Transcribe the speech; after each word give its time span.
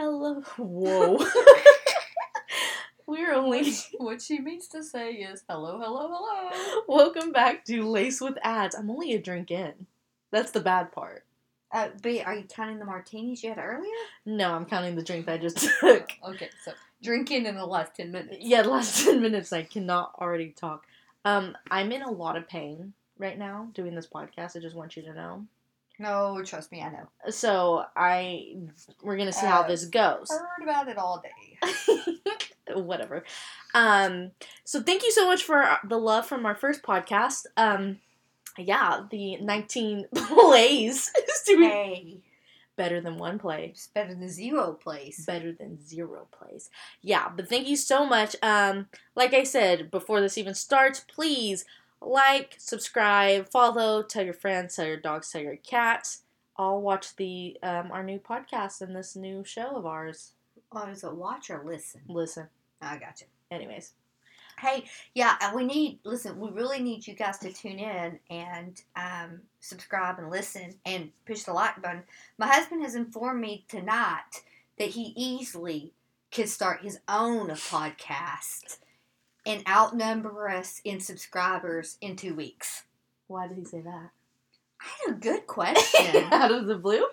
Hello. 0.00 0.42
Whoa. 0.58 1.18
We're 3.08 3.34
only. 3.34 3.72
what 3.96 4.22
she 4.22 4.38
means 4.38 4.68
to 4.68 4.84
say 4.84 5.14
is 5.14 5.42
hello, 5.48 5.80
hello, 5.80 6.08
hello. 6.08 6.82
Welcome 6.86 7.32
back 7.32 7.64
to 7.64 7.82
Lace 7.82 8.20
with 8.20 8.38
Ads. 8.44 8.76
I'm 8.76 8.92
only 8.92 9.14
a 9.14 9.18
drink 9.20 9.50
in. 9.50 9.72
That's 10.30 10.52
the 10.52 10.60
bad 10.60 10.92
part. 10.92 11.24
Uh, 11.72 11.88
but 12.00 12.24
are 12.24 12.36
you 12.36 12.44
counting 12.44 12.78
the 12.78 12.84
martinis 12.84 13.42
you 13.42 13.48
had 13.48 13.58
earlier? 13.58 13.90
No, 14.24 14.54
I'm 14.54 14.66
counting 14.66 14.94
the 14.94 15.02
drink 15.02 15.28
I 15.28 15.36
just 15.36 15.58
took. 15.80 16.12
Okay, 16.24 16.50
so 16.64 16.74
drinking 17.02 17.46
in 17.46 17.56
the 17.56 17.66
last 17.66 17.96
10 17.96 18.12
minutes. 18.12 18.36
Yeah, 18.38 18.62
the 18.62 18.70
last 18.70 19.04
10 19.04 19.20
minutes 19.20 19.52
I 19.52 19.64
cannot 19.64 20.14
already 20.20 20.50
talk. 20.50 20.86
Um, 21.24 21.56
I'm 21.72 21.90
in 21.90 22.02
a 22.02 22.10
lot 22.12 22.36
of 22.36 22.46
pain 22.46 22.92
right 23.18 23.36
now 23.36 23.66
doing 23.74 23.96
this 23.96 24.06
podcast. 24.06 24.56
I 24.56 24.60
just 24.60 24.76
want 24.76 24.96
you 24.96 25.02
to 25.02 25.12
know. 25.12 25.46
No, 25.98 26.40
trust 26.44 26.70
me, 26.70 26.80
I 26.80 26.90
know. 26.90 27.08
So 27.30 27.84
I 27.96 28.54
we're 29.02 29.16
gonna 29.16 29.32
see 29.32 29.46
how 29.46 29.64
this 29.64 29.84
goes. 29.86 30.30
Heard 30.30 30.62
about 30.62 30.88
it 30.88 30.96
all 30.96 31.22
day. 31.22 31.58
Whatever. 32.74 33.24
Um, 33.74 34.30
so 34.64 34.80
thank 34.80 35.02
you 35.02 35.10
so 35.10 35.26
much 35.26 35.42
for 35.42 35.78
the 35.84 35.98
love 35.98 36.26
from 36.26 36.46
our 36.46 36.54
first 36.54 36.82
podcast. 36.82 37.46
Um, 37.56 37.98
yeah, 38.56 39.04
the 39.10 39.36
19 39.36 40.06
plays 40.14 41.10
is 41.28 41.42
doing 41.46 41.70
hey, 41.70 42.16
better 42.76 43.00
than 43.00 43.16
one 43.16 43.38
play. 43.38 43.70
it's 43.70 43.88
better 43.88 44.14
than 44.14 44.28
zero 44.28 44.72
place. 44.72 45.24
better 45.24 45.52
than 45.52 45.84
zero 45.84 46.28
plays. 46.30 46.70
Yeah, 47.02 47.28
but 47.34 47.48
thank 47.48 47.66
you 47.66 47.76
so 47.76 48.06
much. 48.06 48.36
Um, 48.42 48.86
like 49.16 49.34
I 49.34 49.42
said 49.42 49.90
before 49.90 50.20
this 50.20 50.38
even 50.38 50.54
starts, 50.54 51.00
please 51.00 51.64
like, 52.00 52.54
subscribe, 52.58 53.48
follow, 53.48 54.02
tell 54.02 54.24
your 54.24 54.34
friends, 54.34 54.76
tell 54.76 54.86
your 54.86 54.96
dogs, 54.96 55.30
tell 55.30 55.42
your 55.42 55.56
cats. 55.56 56.22
All 56.56 56.82
watch 56.82 57.14
the 57.16 57.56
um, 57.62 57.92
our 57.92 58.02
new 58.02 58.18
podcast 58.18 58.80
and 58.80 58.94
this 58.94 59.14
new 59.14 59.44
show 59.44 59.76
of 59.76 59.86
ours. 59.86 60.32
Oh, 60.72 60.86
is 60.88 61.04
it 61.04 61.14
watch 61.14 61.50
or 61.50 61.62
listen? 61.64 62.00
Listen, 62.08 62.48
I 62.82 62.98
got 62.98 63.20
you. 63.20 63.26
anyways, 63.50 63.92
Hey, 64.60 64.86
yeah, 65.14 65.54
we 65.54 65.64
need 65.64 66.00
listen. 66.02 66.40
We 66.40 66.50
really 66.50 66.80
need 66.80 67.06
you 67.06 67.14
guys 67.14 67.38
to 67.38 67.52
tune 67.52 67.78
in 67.78 68.18
and 68.28 68.80
um, 68.96 69.42
subscribe 69.60 70.18
and 70.18 70.30
listen 70.30 70.74
and 70.84 71.10
push 71.26 71.44
the 71.44 71.52
like 71.52 71.80
button. 71.80 72.02
My 72.38 72.48
husband 72.48 72.82
has 72.82 72.96
informed 72.96 73.40
me 73.40 73.64
tonight 73.68 74.42
that 74.78 74.88
he 74.88 75.12
easily 75.16 75.92
could 76.32 76.48
start 76.48 76.82
his 76.82 76.98
own 77.08 77.50
podcast 77.50 78.78
and 79.48 79.66
outnumber 79.66 80.48
us 80.50 80.80
in 80.84 81.00
subscribers 81.00 81.96
in 82.02 82.14
two 82.16 82.34
weeks. 82.34 82.84
why 83.28 83.48
did 83.48 83.56
he 83.56 83.64
say 83.64 83.80
that? 83.80 84.10
I 84.80 84.86
had 85.06 85.16
a 85.16 85.18
good 85.18 85.46
question. 85.46 86.24
Out 86.32 86.52
of 86.52 86.66
the 86.66 86.76
blue? 86.76 87.04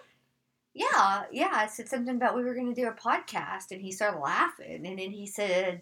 yeah, 0.73 1.23
yeah. 1.31 1.52
I 1.53 1.67
said 1.67 1.88
something 1.88 2.16
about 2.17 2.36
we 2.36 2.44
were 2.44 2.53
going 2.53 2.73
to 2.75 2.80
do 2.80 2.88
a 2.88 2.91
podcast, 2.91 3.72
and 3.72 3.81
he 3.81 3.91
started 3.91 4.19
laughing, 4.19 4.86
and 4.86 5.00
then 5.00 5.11
he 5.11 5.25
said, 5.25 5.81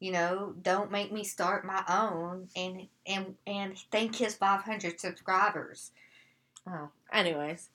"You 0.00 0.12
know, 0.12 0.54
don't 0.60 0.90
make 0.90 1.12
me 1.12 1.22
start 1.24 1.64
my 1.64 1.82
own," 1.88 2.48
and 2.56 2.88
and 3.06 3.36
and 3.46 3.78
thank 3.92 4.16
his 4.16 4.34
five 4.34 4.62
hundred 4.62 5.00
subscribers. 5.00 5.92
Oh, 6.68 6.90
anyways. 7.12 7.70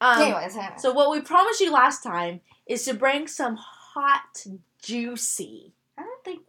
Um, 0.00 0.20
Anyways? 0.20 0.58
So 0.78 0.92
what 0.92 1.10
we 1.12 1.20
promised 1.20 1.60
you 1.60 1.70
last 1.72 2.02
time 2.02 2.40
is 2.72 2.84
to 2.86 2.94
bring 2.94 3.26
some 3.28 3.56
hot, 3.56 4.44
juicy. 4.82 5.72
I 5.98 6.02
don't 6.02 6.24
think 6.24 6.40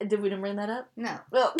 Did 0.00 0.20
we 0.20 0.28
didn't 0.28 0.40
bring 0.42 0.56
that 0.56 0.70
up? 0.70 0.90
no. 0.96 1.18
Well, 1.30 1.54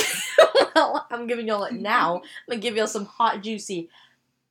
well, 0.74 1.06
I'm 1.10 1.26
giving 1.26 1.46
y'all 1.48 1.64
it 1.64 1.72
now. 1.94 2.16
I'm 2.16 2.22
gonna 2.50 2.60
give 2.60 2.76
y'all 2.76 2.86
some 2.86 3.06
hot, 3.06 3.42
juicy 3.42 3.88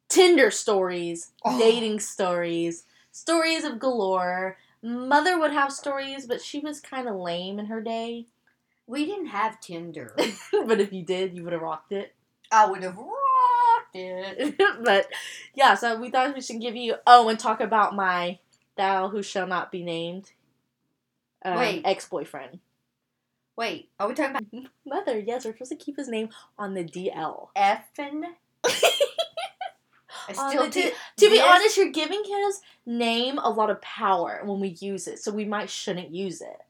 Tinder 0.10 0.52
stories, 0.52 1.32
Oh. 1.44 1.58
dating 1.60 2.00
stories, 2.00 2.84
stories 3.12 3.64
of 3.64 3.80
galore. 3.80 4.58
Mother 4.84 5.40
would 5.40 5.52
have 5.52 5.72
stories, 5.72 6.28
but 6.28 6.42
she 6.42 6.60
was 6.60 6.80
kind 6.80 7.08
of 7.08 7.16
lame 7.16 7.58
in 7.60 7.66
her 7.68 7.82
day. 7.82 8.28
We 8.88 9.06
didn't 9.06 9.28
have 9.28 9.60
Tinder. 9.60 10.16
but 10.68 10.80
if 10.80 10.94
you 10.94 11.04
did, 11.04 11.36
you 11.36 11.44
would 11.44 11.54
have 11.54 11.62
rocked 11.64 11.92
it. 11.92 12.14
I 12.52 12.70
would 12.70 12.84
have 12.84 12.96
rocked 12.98 13.96
it. 13.96 14.56
but 14.84 15.08
yeah, 15.56 15.74
so 15.74 16.00
we 16.00 16.12
thought 16.12 16.36
we 16.36 16.42
should 16.42 16.62
give 16.62 16.76
you 16.76 16.96
oh 17.08 17.28
and 17.30 17.40
talk 17.40 17.62
about 17.62 17.96
my 17.96 18.38
thou 18.78 19.10
who 19.10 19.24
shall 19.24 19.48
not 19.48 19.72
be 19.72 19.84
named 19.84 20.32
um, 21.44 21.58
Wait. 21.58 21.82
ex 21.86 22.08
boyfriend. 22.08 22.60
Wait, 23.58 23.90
are 24.00 24.08
we 24.08 24.14
talking 24.14 24.36
about 24.36 24.72
Mother, 24.86 25.20
yes, 25.20 25.46
we're 25.46 25.54
supposed 25.54 25.72
to 25.72 25.78
keep 25.78 25.98
his 25.98 26.10
name 26.10 26.30
on 26.58 26.74
the 26.74 26.84
DL. 26.84 27.50
On 30.38 30.50
still 30.50 30.70
do. 30.70 30.92
To 31.18 31.30
be 31.30 31.40
honest, 31.40 31.78
you're 31.78 31.92
giving 31.92 32.24
his 32.26 32.62
name 32.86 33.38
a 33.38 33.50
lot 33.50 33.70
of 33.70 33.80
power 33.82 34.42
when 34.44 34.60
we 34.60 34.70
use 34.70 35.08
it, 35.08 35.20
so 35.20 35.32
we 35.32 35.46
might 35.46 35.70
shouldn't 35.70 36.14
use 36.14 36.42
it. 36.42 36.62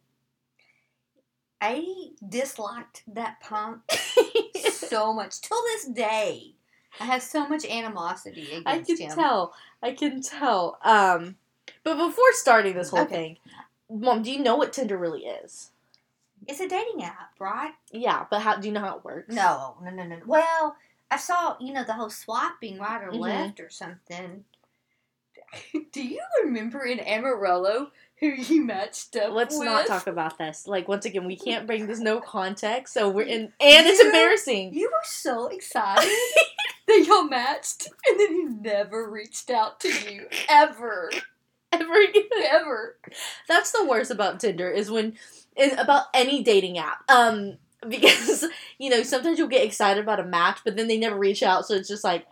I 1.62 2.10
disliked 2.28 3.04
that 3.08 3.40
punk 3.40 3.80
so 4.72 5.14
much 5.14 5.42
till 5.42 5.62
this 5.64 5.86
day. 5.86 6.56
I 7.00 7.06
have 7.06 7.24
so 7.24 7.48
much 7.48 7.66
animosity 7.66 8.52
against 8.52 8.66
him. 8.66 8.68
I 8.68 8.80
can 8.84 8.98
him. 8.98 9.12
tell. 9.16 9.54
I 9.82 9.92
can 9.94 10.22
tell. 10.22 10.78
Um, 10.84 11.38
but 11.84 11.96
before 11.98 12.32
starting 12.34 12.76
this 12.76 12.90
whole 12.90 13.02
Okay. 13.02 13.38
thing, 13.90 14.00
Mom, 14.02 14.22
do 14.24 14.32
you 14.32 14.40
know 14.40 14.56
what 14.56 14.74
Tinder 14.74 14.98
really 14.98 15.26
is? 15.26 15.72
It's 16.48 16.60
a 16.60 16.68
dating 16.68 17.04
app, 17.04 17.32
right? 17.40 17.72
Yeah, 17.92 18.26
but 18.30 18.42
how 18.42 18.56
do 18.58 18.68
you 18.68 18.74
know 18.74 18.82
how 18.82 18.98
it 18.98 19.06
works? 19.06 19.34
No, 19.34 19.78
no, 19.82 19.90
no, 19.90 20.04
no. 20.04 20.20
Well, 20.26 20.76
I 21.10 21.18
saw 21.18 21.56
you 21.60 21.74
know 21.74 21.84
the 21.84 21.94
whole 21.94 22.10
swapping 22.10 22.78
right 22.80 23.02
or 23.04 23.12
Mhm. 23.12 23.20
left 23.20 23.60
or 23.60 23.70
something. 23.70 24.44
Do 25.92 26.04
you 26.06 26.22
remember 26.44 26.84
in 26.84 27.00
Amarillo 27.00 27.92
who 28.20 28.28
you 28.28 28.64
matched 28.66 29.16
up 29.16 29.32
Let's 29.34 29.58
with? 29.58 29.66
not 29.66 29.88
talk 29.88 30.08
about 30.08 30.38
this. 30.38 30.68
Like 30.68 30.88
once 30.88 31.06
again, 31.06 31.26
we 31.26 31.36
can't 31.48 31.66
bring 31.68 31.88
this 31.88 32.00
no 32.00 32.20
context, 32.20 32.94
so 32.94 33.10
we're 33.10 33.28
in, 33.28 33.54
and 33.60 33.88
it's 33.88 34.00
You- 34.00 34.06
embarrassing. 34.08 34.74
You 34.74 34.90
were 34.92 35.04
so 35.06 35.48
excited 35.48 36.10
that 36.88 37.06
y'all 37.08 37.24
matched, 37.24 37.88
and 38.08 38.20
then 38.20 38.34
he 38.34 38.44
never 38.44 39.10
reached 39.10 39.50
out 39.50 39.80
to 39.82 39.88
you 40.12 40.28
ever, 40.50 41.12
Ever 41.82 42.02
again. 42.02 42.24
ever. 42.52 42.98
That's 43.48 43.72
the 43.72 43.86
worst 43.86 44.12
about 44.12 44.40
Tinder 44.40 44.70
is 44.70 44.90
when 44.90 45.14
is 45.58 45.74
about 45.78 46.06
any 46.14 46.44
dating 46.44 46.78
app. 46.78 47.00
Um, 47.10 47.58
because 47.88 48.46
you 48.78 48.90
know 48.90 49.04
sometimes 49.04 49.38
you'll 49.38 49.48
get 49.48 49.64
excited 49.66 50.04
about 50.04 50.20
a 50.20 50.26
match, 50.26 50.60
but 50.64 50.76
then 50.76 50.88
they 50.88 50.98
never 50.98 51.18
reach 51.18 51.44
out, 51.44 51.66
so 51.66 51.76
it's 51.76 51.90
just 51.90 52.04
like 52.04 52.26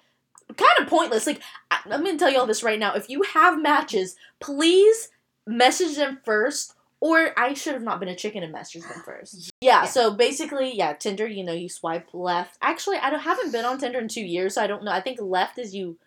kind 0.47 0.79
of 0.79 0.87
pointless. 0.87 1.27
Like 1.27 1.41
I, 1.71 1.79
I'm 1.85 2.03
gonna 2.03 2.17
tell 2.17 2.29
you 2.31 2.39
all 2.39 2.47
this 2.47 2.63
right 2.63 2.79
now. 2.79 2.93
If 2.95 3.09
you 3.09 3.21
have 3.23 3.61
matches, 3.61 4.15
please 4.39 5.09
message 5.45 5.95
them 5.95 6.19
first. 6.23 6.75
Or 6.99 7.37
I 7.37 7.53
should 7.53 7.73
have 7.73 7.83
not 7.83 7.99
been 7.99 8.07
a 8.07 8.15
chicken 8.15 8.43
and 8.43 8.55
messaged 8.55 8.87
them 8.87 9.03
first. 9.03 9.51
Yeah, 9.61 9.81
Yeah. 9.81 9.85
So 9.85 10.13
basically, 10.13 10.73
yeah, 10.73 10.93
Tinder. 10.93 11.27
You 11.27 11.43
know, 11.43 11.51
you 11.51 11.67
swipe 11.67 12.07
left. 12.13 12.57
Actually, 12.61 12.95
I 12.97 13.09
don't, 13.09 13.19
haven't 13.19 13.51
been 13.51 13.65
on 13.65 13.77
Tinder 13.77 13.99
in 13.99 14.07
two 14.07 14.23
years, 14.23 14.55
so 14.55 14.61
I 14.63 14.67
don't 14.67 14.85
know. 14.85 14.91
I 14.91 15.01
think 15.01 15.19
left 15.21 15.59
is 15.59 15.75
you 15.75 15.97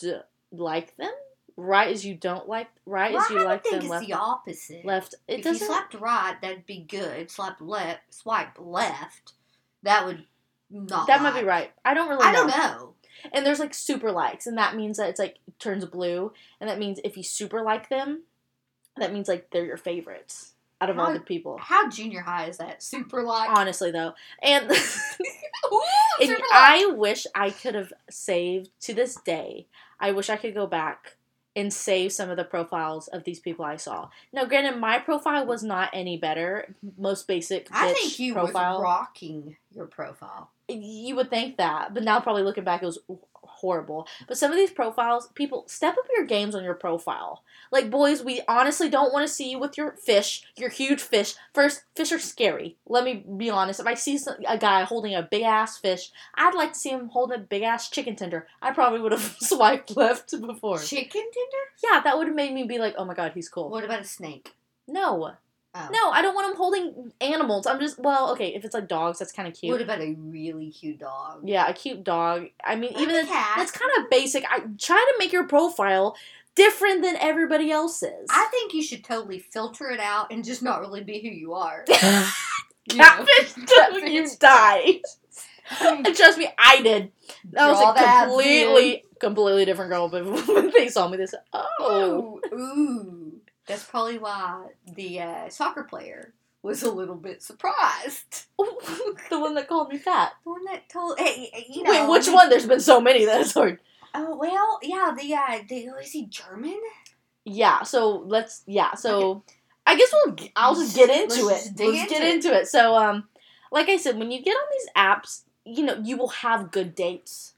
d- 0.00 0.18
like 0.50 0.96
them. 0.96 1.12
Right 1.64 1.88
as 1.92 2.04
you 2.04 2.14
don't 2.16 2.48
like. 2.48 2.68
Right 2.86 3.12
Well, 3.12 3.22
is 3.24 3.30
you 3.30 3.44
like 3.44 3.62
them. 3.62 3.74
it's 3.80 3.86
Left 3.88 4.06
the 4.06 4.12
opposite. 4.14 4.84
left. 4.84 5.14
It 5.28 5.32
if 5.34 5.38
you 5.38 5.52
doesn't. 5.52 5.66
swiped 5.68 5.94
right, 5.94 6.36
that'd 6.42 6.66
be 6.66 6.78
good. 6.80 7.30
Swipe 7.30 7.60
left, 7.60 8.00
swipe 8.12 8.56
left, 8.58 9.34
that 9.84 10.04
would 10.04 10.24
not. 10.70 11.06
that 11.06 11.22
might 11.22 11.38
be 11.38 11.46
right. 11.46 11.70
I 11.84 11.94
don't 11.94 12.08
really 12.08 12.24
I 12.24 12.32
know. 12.32 12.48
don't 12.48 12.56
know. 12.56 12.94
And 13.32 13.46
there's 13.46 13.60
like 13.60 13.74
super 13.74 14.10
likes, 14.10 14.46
and 14.48 14.58
that 14.58 14.74
means 14.74 14.96
that 14.96 15.08
it's 15.08 15.20
like 15.20 15.36
turns 15.60 15.84
blue, 15.84 16.32
and 16.60 16.68
that 16.68 16.80
means 16.80 16.98
if 17.04 17.16
you 17.16 17.22
super 17.22 17.62
like 17.62 17.88
them, 17.88 18.22
that 18.96 19.12
means 19.12 19.28
like 19.28 19.50
they're 19.52 19.64
your 19.64 19.76
favorites 19.76 20.54
out 20.80 20.90
of 20.90 20.98
all 20.98 21.12
the 21.12 21.20
people. 21.20 21.58
How 21.60 21.88
junior 21.88 22.22
high 22.22 22.46
is 22.46 22.56
that? 22.58 22.82
Super 22.82 23.22
like. 23.22 23.50
Honestly, 23.50 23.92
though, 23.92 24.14
and, 24.42 24.68
Ooh, 25.72 25.82
and. 26.20 26.36
I 26.52 26.86
wish 26.96 27.24
I 27.36 27.50
could 27.50 27.76
have 27.76 27.92
saved 28.10 28.70
to 28.80 28.94
this 28.94 29.14
day. 29.14 29.68
I 30.00 30.10
wish 30.10 30.28
I 30.28 30.36
could 30.36 30.54
go 30.54 30.66
back 30.66 31.18
and 31.54 31.72
save 31.72 32.12
some 32.12 32.30
of 32.30 32.36
the 32.36 32.44
profiles 32.44 33.08
of 33.08 33.24
these 33.24 33.40
people 33.40 33.64
I 33.64 33.76
saw. 33.76 34.08
Now, 34.32 34.44
granted, 34.44 34.78
my 34.78 34.98
profile 34.98 35.46
was 35.46 35.62
not 35.62 35.90
any 35.92 36.16
better. 36.16 36.74
Most 36.96 37.26
basic 37.26 37.68
bitch 37.68 37.74
I 37.74 37.92
think 37.92 38.18
you 38.18 38.34
profile. 38.34 38.74
was 38.74 38.82
rocking 38.82 39.56
your 39.74 39.86
profile. 39.86 40.50
You 40.72 41.16
would 41.16 41.30
think 41.30 41.56
that, 41.56 41.94
but 41.94 42.02
now 42.02 42.20
probably 42.20 42.42
looking 42.42 42.64
back, 42.64 42.82
it 42.82 42.86
was 42.86 42.98
horrible. 43.62 44.06
But 44.26 44.36
some 44.36 44.50
of 44.50 44.56
these 44.56 44.70
profiles, 44.70 45.28
people 45.34 45.64
step 45.68 45.96
up 45.96 46.04
your 46.14 46.26
games 46.26 46.54
on 46.54 46.64
your 46.64 46.74
profile. 46.74 47.42
Like 47.70 47.90
boys, 47.90 48.22
we 48.22 48.42
honestly 48.48 48.90
don't 48.90 49.12
want 49.12 49.26
to 49.26 49.32
see 49.32 49.50
you 49.50 49.58
with 49.58 49.78
your 49.78 49.92
fish, 49.92 50.42
your 50.56 50.68
huge 50.68 51.00
fish. 51.00 51.34
First, 51.54 51.84
fish 51.94 52.12
are 52.12 52.18
scary. 52.18 52.76
Let 52.86 53.04
me 53.04 53.24
be 53.36 53.50
honest. 53.50 53.80
If 53.80 53.86
I 53.86 53.94
see 53.94 54.18
some, 54.18 54.36
a 54.46 54.58
guy 54.58 54.82
holding 54.82 55.14
a 55.14 55.22
big 55.22 55.42
ass 55.42 55.78
fish, 55.78 56.10
I'd 56.34 56.54
like 56.54 56.72
to 56.72 56.78
see 56.78 56.90
him 56.90 57.08
holding 57.08 57.38
a 57.38 57.42
big 57.42 57.62
ass 57.62 57.88
chicken 57.88 58.16
tender. 58.16 58.46
I 58.60 58.72
probably 58.72 59.00
would 59.00 59.12
have 59.12 59.36
swiped 59.40 59.96
left 59.96 60.30
before. 60.40 60.78
Chicken 60.78 61.22
tender? 61.22 61.62
Yeah, 61.84 62.00
that 62.02 62.18
would 62.18 62.26
have 62.26 62.36
made 62.36 62.52
me 62.52 62.64
be 62.64 62.78
like, 62.78 62.94
oh 62.98 63.04
my 63.04 63.14
god, 63.14 63.32
he's 63.34 63.48
cool. 63.48 63.70
What 63.70 63.84
about 63.84 64.00
a 64.00 64.04
snake? 64.04 64.52
No, 64.88 65.34
Oh. 65.74 65.88
No, 65.90 66.10
I 66.10 66.20
don't 66.20 66.34
want 66.34 66.48
them 66.48 66.56
holding 66.56 67.12
animals. 67.20 67.66
I'm 67.66 67.80
just 67.80 67.98
well, 67.98 68.32
okay. 68.32 68.54
If 68.54 68.64
it's 68.64 68.74
like 68.74 68.88
dogs, 68.88 69.18
that's 69.18 69.32
kind 69.32 69.48
of 69.48 69.54
cute. 69.54 69.72
What 69.72 69.80
about 69.80 70.00
a 70.02 70.14
really 70.18 70.70
cute 70.70 70.98
dog? 70.98 71.40
yeah, 71.44 71.66
a 71.66 71.72
cute 71.72 72.04
dog. 72.04 72.48
I 72.62 72.76
mean, 72.76 72.92
even 72.98 73.16
a 73.16 73.26
cat. 73.26 73.54
that's 73.56 73.70
kind 73.70 73.90
of 73.98 74.10
basic. 74.10 74.44
I 74.50 74.60
try 74.78 74.98
to 74.98 75.14
make 75.18 75.32
your 75.32 75.44
profile 75.44 76.14
different 76.54 77.02
than 77.02 77.16
everybody 77.16 77.70
else's. 77.70 78.28
I 78.28 78.48
think 78.50 78.74
you 78.74 78.82
should 78.82 79.02
totally 79.02 79.38
filter 79.38 79.90
it 79.90 80.00
out 80.00 80.30
and 80.30 80.44
just 80.44 80.62
not 80.62 80.80
really 80.80 81.02
be 81.02 81.20
who 81.20 81.28
you 81.28 81.54
are. 81.54 81.84
You 82.90 82.96
catfish 82.98 83.54
till 83.66 83.98
you 84.00 84.28
die. 84.38 85.00
And 85.80 86.04
trust 86.16 86.38
me, 86.38 86.48
I 86.58 86.82
did. 86.82 87.12
That 87.52 87.68
was 87.68 87.80
a 87.80 87.94
that, 87.94 88.26
completely, 88.26 89.04
completely 89.20 89.64
different 89.64 89.90
girl. 89.90 90.08
But 90.08 90.24
when 90.48 90.72
they 90.76 90.88
saw 90.88 91.08
me, 91.08 91.16
they 91.16 91.26
said, 91.26 91.42
"Oh, 91.52 92.40
Ooh, 92.52 92.56
ooh. 92.56 93.21
That's 93.66 93.84
probably 93.84 94.18
why 94.18 94.68
the 94.86 95.20
uh, 95.20 95.48
soccer 95.48 95.84
player 95.84 96.34
was 96.62 96.82
a 96.82 96.90
little 96.90 97.16
bit 97.16 97.42
surprised. 97.42 98.46
the 98.58 99.38
one 99.38 99.54
that 99.54 99.68
called 99.68 99.88
me 99.88 99.98
fat." 99.98 100.32
The 100.44 100.50
one 100.50 100.64
that 100.64 100.88
told, 100.88 101.18
hey, 101.18 101.66
you 101.68 101.82
know. 101.82 101.90
Wait, 101.90 102.10
which 102.10 102.28
one? 102.28 102.48
There's 102.48 102.66
been 102.66 102.80
so 102.80 103.00
many 103.00 103.24
that 103.24 103.40
it's 103.40 103.54
hard. 103.54 103.78
Oh 104.14 104.36
well, 104.36 104.78
yeah. 104.82 105.14
The 105.16 105.34
uh, 105.34 105.62
the 105.68 105.86
is 106.02 106.12
he 106.12 106.26
German? 106.26 106.80
Yeah. 107.44 107.82
So 107.82 108.22
let's. 108.26 108.62
Yeah. 108.66 108.94
So 108.94 109.42
I 109.86 109.96
guess 109.96 110.12
we'll. 110.12 110.36
I'll 110.56 110.74
just 110.74 110.96
get 110.96 111.10
into 111.10 111.46
Let's 111.46 111.66
it. 111.66 111.78
Let's 111.78 112.10
get 112.10 112.22
into 112.22 112.48
into 112.48 112.60
it. 112.60 112.68
So 112.68 112.94
um, 112.96 113.24
like 113.70 113.88
I 113.88 113.96
said, 113.96 114.18
when 114.18 114.30
you 114.30 114.42
get 114.42 114.52
on 114.52 114.68
these 114.72 114.88
apps, 114.96 115.42
you 115.64 115.84
know 115.84 115.98
you 116.02 116.16
will 116.16 116.28
have 116.28 116.70
good 116.70 116.94
dates. 116.94 117.51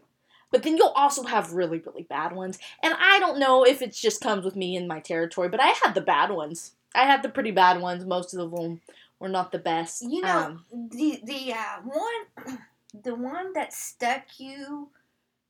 But 0.55 0.63
then 0.63 0.77
you'll 0.77 0.93
also 0.95 1.25
have 1.25 1.53
really, 1.53 1.79
really 1.79 2.05
bad 2.05 2.31
ones. 2.31 2.61
And 2.81 2.95
I 2.97 3.19
don't 3.19 3.41
know 3.41 3.65
if 3.65 3.83
it 3.83 3.93
just 3.93 4.21
comes 4.21 4.45
with 4.45 4.55
me 4.55 4.77
in 4.77 4.87
my 4.87 5.01
territory, 5.01 5.49
but 5.49 5.59
I 5.59 5.75
had 5.83 5.95
the 5.95 6.01
bad 6.01 6.31
ones. 6.31 6.75
I 6.95 7.07
had 7.07 7.25
the 7.25 7.29
pretty 7.29 7.51
bad 7.51 7.81
ones. 7.81 8.05
Most 8.05 8.33
of 8.33 8.53
them 8.53 8.81
were 9.19 9.29
not 9.29 9.51
the 9.51 9.59
best. 9.59 10.03
You 10.03 10.23
know, 10.23 10.39
Um, 10.39 10.65
the 10.93 11.21
the 11.25 11.55
uh, 11.55 11.81
one, 11.83 12.59
the 13.03 13.17
one 13.17 13.53
that 13.55 13.73
stuck 13.73 14.39
you, 14.39 14.91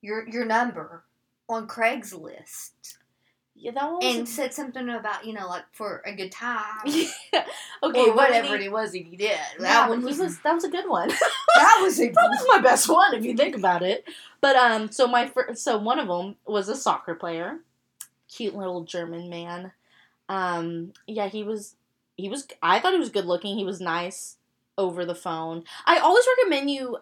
your 0.01 0.27
your 0.27 0.47
number 0.47 1.05
on 1.51 1.69
Craigslist, 1.69 2.71
yeah, 3.57 3.71
that 3.71 3.91
one 3.91 4.03
and 4.03 4.29
said 4.29 4.53
something 4.53 4.89
about 4.89 5.25
you 5.25 5.33
know 5.33 5.47
like 5.49 5.65
for 5.73 6.03
a 6.05 6.13
good 6.15 6.33
time. 6.33 6.81
okay, 7.83 8.01
or 8.01 8.15
whatever 8.15 8.59
he- 8.59 8.67
it 8.67 8.73
was 8.73 8.93
that 8.93 8.99
he 8.99 9.17
did. 9.17 9.39
That 9.61 9.85
but 9.89 9.91
one 9.91 10.03
was 10.03 10.19
was, 10.19 10.39
that 10.41 10.55
was 10.55 10.65
a 10.65 10.71
good 10.71 10.89
one. 10.89 11.09
that 11.57 11.79
was 11.83 12.01
a 12.01 12.09
that 12.09 12.29
was 12.31 12.45
my 12.49 12.61
best 12.61 12.89
one 12.89 13.15
if 13.15 13.25
you 13.25 13.37
think 13.37 13.57
about 13.63 13.83
it. 13.83 14.05
But 14.41 14.57
um, 14.57 14.91
so 14.91 15.07
my 15.07 15.29
fir- 15.29 15.55
so 15.55 15.79
one 15.79 15.99
of 15.99 16.09
them 16.09 16.37
was 16.47 16.69
a 16.69 16.77
soccer 16.77 17.15
player, 17.15 17.59
cute 18.29 18.55
little 18.57 18.83
German 18.85 19.31
man. 19.31 19.73
Um, 20.29 20.93
yeah, 21.07 21.29
he 21.29 21.43
was 21.45 21.77
he 22.17 22.29
was. 22.29 22.47
I 22.63 22.81
thought 22.81 22.93
he 22.93 22.99
was 22.99 23.11
good 23.11 23.27
looking. 23.27 23.57
He 23.57 23.65
was 23.65 23.81
nice 23.81 24.37
over 24.77 25.05
the 25.05 25.15
phone. 25.15 25.65
I 25.87 25.99
always 25.99 26.25
recommend 26.39 26.71
you. 26.71 26.99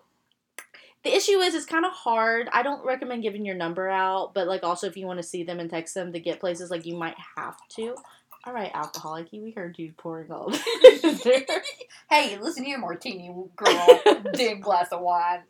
The 1.05 1.15
issue 1.15 1.39
is 1.39 1.55
it's 1.55 1.67
kind 1.67 1.85
of 1.85 1.93
hard. 1.93 2.49
I 2.53 2.63
don't 2.63 2.85
recommend 2.85 3.23
giving 3.23 3.45
your 3.45 3.57
number 3.57 3.89
out, 3.89 4.35
but 4.35 4.47
like 4.47 4.63
also 4.63 4.87
if 4.87 4.97
you 4.97 5.07
want 5.07 5.19
to 5.19 5.25
see 5.25 5.43
them 5.43 5.59
and 5.59 5.69
text 5.69 5.95
them 5.95 6.13
to 6.13 6.21
get 6.21 6.41
places, 6.41 6.71
like 6.71 6.87
you 6.87 6.97
might 6.97 7.17
have 7.37 7.57
to. 7.77 7.97
All 8.45 8.53
right, 8.53 8.71
alcoholic, 8.75 9.29
we 9.33 9.53
heard 9.53 9.79
you 9.79 9.93
pouring 9.97 10.33
all 10.33 10.51
there. 11.25 11.45
Hey, 12.11 12.37
listen 12.39 12.65
here, 12.65 12.77
martini 12.77 13.33
girl, 13.55 14.01
damn 14.33 14.61
glass 14.61 14.89
of 14.91 15.01
wine. 15.01 15.43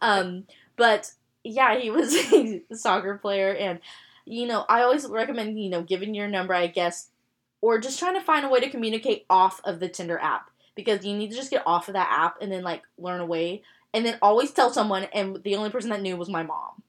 Um, 0.00 0.46
but 0.76 1.12
yeah, 1.44 1.78
he 1.78 1.90
was 1.90 2.12
a 2.32 2.62
soccer 2.72 3.18
player, 3.18 3.54
and 3.54 3.78
you 4.24 4.46
know, 4.46 4.64
I 4.68 4.82
always 4.82 5.06
recommend 5.06 5.60
you 5.60 5.70
know 5.70 5.82
giving 5.82 6.14
your 6.14 6.26
number, 6.26 6.52
I 6.52 6.66
guess, 6.66 7.08
or 7.60 7.78
just 7.78 7.98
trying 7.98 8.14
to 8.14 8.20
find 8.20 8.44
a 8.44 8.48
way 8.48 8.60
to 8.60 8.70
communicate 8.70 9.26
off 9.30 9.60
of 9.64 9.78
the 9.78 9.88
Tinder 9.88 10.18
app 10.18 10.50
because 10.74 11.04
you 11.04 11.16
need 11.16 11.30
to 11.30 11.36
just 11.36 11.50
get 11.50 11.62
off 11.66 11.88
of 11.88 11.94
that 11.94 12.08
app 12.10 12.38
and 12.40 12.50
then 12.50 12.62
like 12.62 12.82
learn 12.98 13.20
a 13.20 13.26
way, 13.26 13.62
and 13.94 14.04
then 14.06 14.18
always 14.22 14.50
tell 14.52 14.72
someone. 14.72 15.04
And 15.12 15.42
the 15.42 15.56
only 15.56 15.70
person 15.70 15.90
that 15.90 16.02
knew 16.02 16.16
was 16.16 16.28
my 16.28 16.42
mom. 16.42 16.82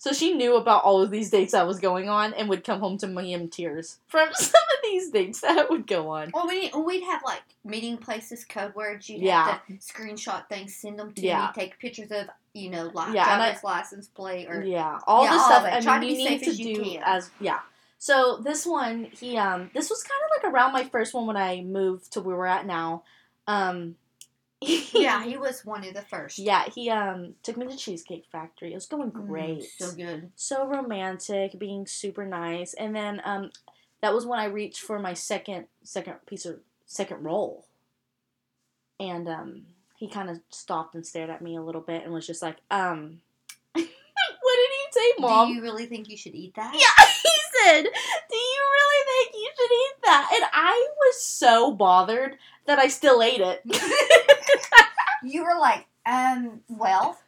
So 0.00 0.12
she 0.12 0.32
knew 0.32 0.54
about 0.54 0.84
all 0.84 1.02
of 1.02 1.10
these 1.10 1.28
dates 1.30 1.50
that 1.52 1.66
was 1.66 1.80
going 1.80 2.08
on 2.08 2.32
and 2.34 2.48
would 2.48 2.62
come 2.62 2.78
home 2.78 2.98
to 2.98 3.08
me 3.08 3.32
in 3.34 3.50
tears 3.50 3.98
from 4.06 4.28
some 4.32 4.48
of 4.50 4.82
these 4.84 5.10
dates 5.10 5.40
that 5.40 5.68
would 5.70 5.88
go 5.88 6.10
on. 6.10 6.30
Well, 6.32 6.46
we 6.46 6.70
we'd 6.70 7.02
have 7.02 7.20
like 7.24 7.42
meeting 7.64 7.96
places, 7.96 8.44
code 8.44 8.76
words. 8.76 9.10
You'd 9.10 9.22
Yeah. 9.22 9.44
have 9.44 9.66
to 9.66 9.72
screenshot 9.74 10.48
things, 10.48 10.76
send 10.76 11.00
them 11.00 11.12
to 11.14 11.20
Yeah. 11.20 11.46
me, 11.56 11.62
take 11.62 11.78
pictures 11.80 12.12
of 12.12 12.28
you 12.54 12.70
know 12.70 12.90
like 12.94 13.12
Yeah, 13.12 13.32
and 13.34 13.42
I- 13.42 13.58
license 13.64 14.06
plate 14.06 14.48
or 14.48 14.62
Yeah, 14.62 15.00
all 15.06 15.24
Yeah, 15.24 15.32
this 15.32 15.42
all 15.42 15.48
stuff. 15.50 15.64
it. 15.66 15.72
I 15.74 15.80
Try 15.80 15.94
to 15.96 16.00
be 16.06 16.12
need 16.14 16.26
safe 16.28 16.42
to 16.42 16.50
as 16.50 16.60
you 16.60 16.74
do 16.76 16.82
can. 16.84 17.02
as 17.04 17.30
yeah. 17.40 17.58
So 17.98 18.36
this 18.36 18.64
one, 18.64 19.08
he 19.10 19.36
um, 19.36 19.68
this 19.74 19.90
was 19.90 20.04
kind 20.04 20.20
of 20.24 20.44
like 20.44 20.52
around 20.54 20.72
my 20.72 20.84
first 20.84 21.12
one 21.12 21.26
when 21.26 21.36
I 21.36 21.62
moved 21.62 22.12
to 22.12 22.20
where 22.20 22.36
we're 22.36 22.46
at 22.46 22.66
now. 22.66 23.02
Um, 23.48 23.96
yeah, 24.60 25.22
he 25.30 25.36
was 25.36 25.64
one 25.64 25.84
of 25.86 25.94
the 25.94 26.02
first. 26.02 26.38
yeah, 26.38 26.64
he 26.74 26.90
um 26.90 27.34
took 27.42 27.56
me 27.56 27.66
to 27.66 27.76
Cheesecake 27.76 28.24
Factory. 28.30 28.72
It 28.72 28.74
was 28.74 28.86
going 28.86 29.10
Mm, 29.12 29.26
great, 29.26 29.64
so 29.78 29.92
good. 29.92 30.30
so 30.36 30.66
romantic, 30.66 31.58
being 31.58 31.86
super 31.86 32.26
nice, 32.26 32.74
and 32.74 32.94
then 32.94 33.20
um, 33.24 33.50
that 34.00 34.14
was 34.14 34.26
when 34.26 34.38
I 34.38 34.44
reached 34.46 34.80
for 34.80 34.98
my 34.98 35.14
second 35.14 35.66
second 35.82 36.16
piece 36.26 36.44
of 36.46 36.60
second 36.86 37.22
roll, 37.22 37.66
and 39.00 39.28
um, 39.28 39.62
he 39.96 40.08
kind 40.08 40.30
of 40.30 40.40
stopped 40.50 40.94
and 40.94 41.06
stared 41.06 41.30
at 41.30 41.42
me 41.42 41.56
a 41.56 41.62
little 41.62 41.80
bit 41.80 42.04
and 42.04 42.12
was 42.12 42.26
just 42.26 42.42
like, 42.42 42.56
um, 42.70 43.20
what 43.72 43.82
did 43.84 44.70
he 44.70 44.86
say, 44.92 45.12
mom? 45.20 45.48
Do 45.48 45.54
you 45.54 45.62
really 45.62 45.86
think 45.86 46.08
you 46.08 46.16
should 46.16 46.34
eat 46.34 46.54
that? 46.56 46.72
Yeah, 46.74 47.04
he 47.22 47.30
said, 47.64 47.82
Do 47.82 48.36
you 48.36 48.62
really 48.72 49.04
think 49.06 49.34
you 49.34 49.50
should 49.56 49.72
eat 49.72 50.02
that? 50.04 50.30
And 50.34 50.44
I 50.52 50.88
was 50.98 51.22
so 51.22 51.72
bothered 51.72 52.36
that 52.66 52.78
I 52.78 52.88
still 52.88 53.22
ate 53.22 53.40
it. 53.40 53.62
You 55.24 55.44
were 55.44 55.58
like, 55.58 55.86
um, 56.06 56.60
well, 56.68 57.18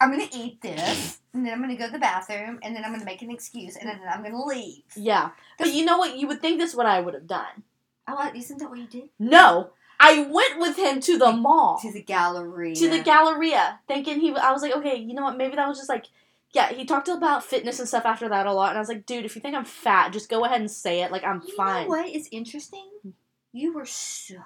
I'm 0.00 0.10
gonna 0.10 0.28
eat 0.32 0.60
this, 0.62 1.20
and 1.34 1.44
then 1.44 1.52
I'm 1.52 1.60
gonna 1.60 1.76
go 1.76 1.86
to 1.86 1.92
the 1.92 1.98
bathroom, 1.98 2.58
and 2.62 2.74
then 2.74 2.84
I'm 2.84 2.92
gonna 2.92 3.04
make 3.04 3.22
an 3.22 3.30
excuse, 3.30 3.76
and 3.76 3.88
then 3.88 4.00
I'm 4.10 4.22
gonna 4.22 4.44
leave. 4.44 4.82
yeah. 4.96 5.30
But 5.58 5.72
you 5.74 5.84
know 5.84 5.98
what? 5.98 6.16
You 6.16 6.26
would 6.28 6.40
think 6.40 6.58
this 6.58 6.70
is 6.70 6.76
what 6.76 6.86
I 6.86 7.00
would 7.00 7.14
have 7.14 7.26
done. 7.26 7.62
Oh, 8.08 8.30
isn't 8.34 8.58
that 8.58 8.70
what 8.70 8.78
you 8.78 8.86
did? 8.86 9.10
No. 9.18 9.70
I 10.00 10.22
went 10.28 10.58
with 10.58 10.76
him 10.76 10.98
to 11.00 11.16
the 11.18 11.30
mall. 11.32 11.78
To 11.82 11.92
the 11.92 12.02
gallery. 12.02 12.74
To 12.74 12.88
the 12.88 13.02
Galleria. 13.02 13.78
Thinking 13.86 14.18
he 14.18 14.34
I 14.34 14.50
was 14.50 14.60
like, 14.62 14.74
okay, 14.76 14.96
you 14.96 15.14
know 15.14 15.22
what? 15.22 15.36
Maybe 15.36 15.54
that 15.54 15.68
was 15.68 15.78
just 15.78 15.88
like 15.88 16.06
yeah, 16.54 16.70
he 16.72 16.84
talked 16.84 17.08
about 17.08 17.44
fitness 17.44 17.78
and 17.78 17.88
stuff 17.88 18.04
after 18.04 18.28
that 18.28 18.46
a 18.46 18.52
lot, 18.52 18.70
and 18.70 18.76
I 18.78 18.80
was 18.80 18.88
like, 18.88 19.06
dude, 19.06 19.24
if 19.24 19.34
you 19.36 19.40
think 19.40 19.54
I'm 19.54 19.64
fat, 19.64 20.12
just 20.12 20.28
go 20.28 20.44
ahead 20.44 20.60
and 20.60 20.70
say 20.70 21.02
it. 21.02 21.12
Like 21.12 21.24
I'm 21.24 21.42
You 21.46 21.54
fine. 21.56 21.84
know 21.84 21.88
what 21.90 22.08
is 22.08 22.28
interesting? 22.32 22.90
You 23.52 23.72
were 23.74 23.86
so 23.86 24.36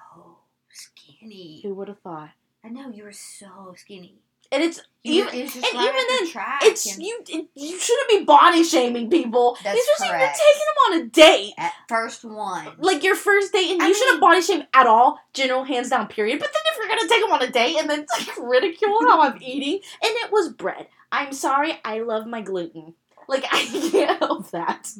skinny. 0.77 1.61
Who 1.63 1.73
would 1.75 1.87
have 1.87 1.99
thought? 1.99 2.29
I 2.63 2.69
know 2.69 2.89
you 2.89 3.03
were 3.03 3.11
so 3.13 3.73
skinny. 3.77 4.15
And 4.49 4.63
it's 4.63 4.79
You 5.03 5.13
even 5.25 5.25
were, 5.27 5.33
it 5.33 5.43
was 5.43 5.53
just 5.55 5.65
and 5.73 5.83
even 5.83 5.93
the 5.93 6.31
then, 6.33 6.43
It's 6.61 6.93
and 6.93 7.03
you. 7.03 7.19
It, 7.27 7.47
you 7.53 7.77
shouldn't 7.79 8.07
be 8.09 8.23
body 8.23 8.63
shaming 8.63 9.09
people. 9.09 9.57
That's 9.61 9.75
you 9.77 9.83
just 9.85 10.05
even 10.05 10.17
correct. 10.17 10.37
taking 10.39 10.65
them 10.67 10.77
on 11.01 11.01
a 11.01 11.09
date, 11.09 11.53
at 11.57 11.73
first 11.89 12.23
one. 12.23 12.67
like 12.77 13.03
your 13.03 13.15
first 13.15 13.51
date, 13.51 13.71
and 13.71 13.81
I 13.83 13.87
you 13.89 13.93
shouldn't 13.93 14.21
mean- 14.21 14.29
body 14.29 14.41
shame 14.41 14.63
at 14.73 14.87
all. 14.87 15.19
General 15.33 15.65
hands 15.65 15.89
down, 15.89 16.07
period. 16.07 16.39
But 16.39 16.49
then 16.53 16.61
if 16.71 16.77
you're 16.77 16.87
gonna 16.87 17.09
take 17.09 17.21
them 17.21 17.31
on 17.33 17.41
a 17.43 17.51
date 17.51 17.75
and 17.77 17.89
then 17.89 18.05
like 18.17 18.37
ridicule 18.41 18.99
how 19.01 19.21
I'm 19.21 19.37
eating, 19.41 19.73
and 20.01 20.11
it 20.15 20.31
was 20.31 20.49
bread. 20.53 20.87
I'm 21.11 21.33
sorry, 21.33 21.79
I 21.83 21.99
love 21.99 22.25
my 22.25 22.39
gluten. 22.41 22.93
Like 23.27 23.45
I 23.51 23.65
can't 23.65 24.19
help 24.19 24.51
that. 24.51 24.91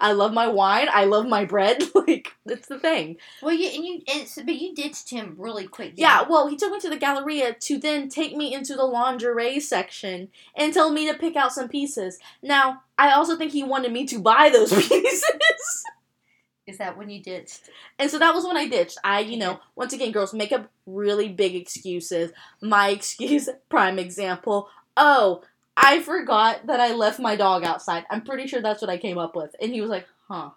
I 0.00 0.12
love 0.12 0.32
my 0.32 0.46
wine. 0.46 0.88
I 0.92 1.04
love 1.04 1.26
my 1.26 1.44
bread. 1.44 1.82
Like 2.10 2.32
that's 2.44 2.66
the 2.66 2.78
thing. 2.78 3.18
well, 3.42 3.54
you 3.54 3.68
and 3.68 3.84
you, 3.84 4.00
and 4.12 4.26
so, 4.26 4.42
but 4.42 4.56
you 4.56 4.74
ditched 4.74 5.10
him 5.10 5.34
really 5.38 5.68
quick. 5.68 5.92
Yeah, 5.96 6.22
you? 6.22 6.26
well, 6.30 6.48
he 6.48 6.56
took 6.56 6.72
me 6.72 6.80
to 6.80 6.88
the 6.88 6.96
Galleria 6.96 7.54
to 7.54 7.78
then 7.78 8.08
take 8.08 8.34
me 8.34 8.52
into 8.52 8.74
the 8.74 8.84
lingerie 8.84 9.60
section 9.60 10.28
and 10.56 10.72
tell 10.72 10.90
me 10.90 11.06
to 11.06 11.16
pick 11.16 11.36
out 11.36 11.52
some 11.52 11.68
pieces. 11.68 12.18
Now, 12.42 12.82
I 12.98 13.12
also 13.12 13.36
think 13.36 13.52
he 13.52 13.62
wanted 13.62 13.92
me 13.92 14.06
to 14.06 14.18
buy 14.18 14.48
those 14.48 14.72
pieces. 14.88 15.24
Is 16.66 16.78
that 16.78 16.96
when 16.96 17.10
you 17.10 17.22
ditched? 17.22 17.68
and 17.98 18.10
so 18.10 18.18
that 18.18 18.34
was 18.34 18.44
when 18.44 18.56
I 18.56 18.66
ditched. 18.66 18.98
I, 19.04 19.20
you 19.20 19.36
know, 19.36 19.60
once 19.76 19.92
again, 19.92 20.10
girls 20.10 20.32
make 20.32 20.52
up 20.52 20.70
really 20.86 21.28
big 21.28 21.54
excuses. 21.54 22.32
My 22.62 22.88
excuse, 22.88 23.48
prime 23.68 23.98
example, 23.98 24.68
oh, 24.96 25.42
I 25.82 26.02
forgot 26.02 26.66
that 26.66 26.80
I 26.80 26.94
left 26.94 27.18
my 27.18 27.36
dog 27.36 27.64
outside. 27.64 28.04
I'm 28.10 28.22
pretty 28.22 28.46
sure 28.46 28.60
that's 28.60 28.80
what 28.80 28.90
I 28.90 28.98
came 28.98 29.18
up 29.18 29.34
with. 29.34 29.54
And 29.60 29.72
he 29.72 29.80
was 29.80 29.90
like, 29.90 30.06
huh. 30.28 30.50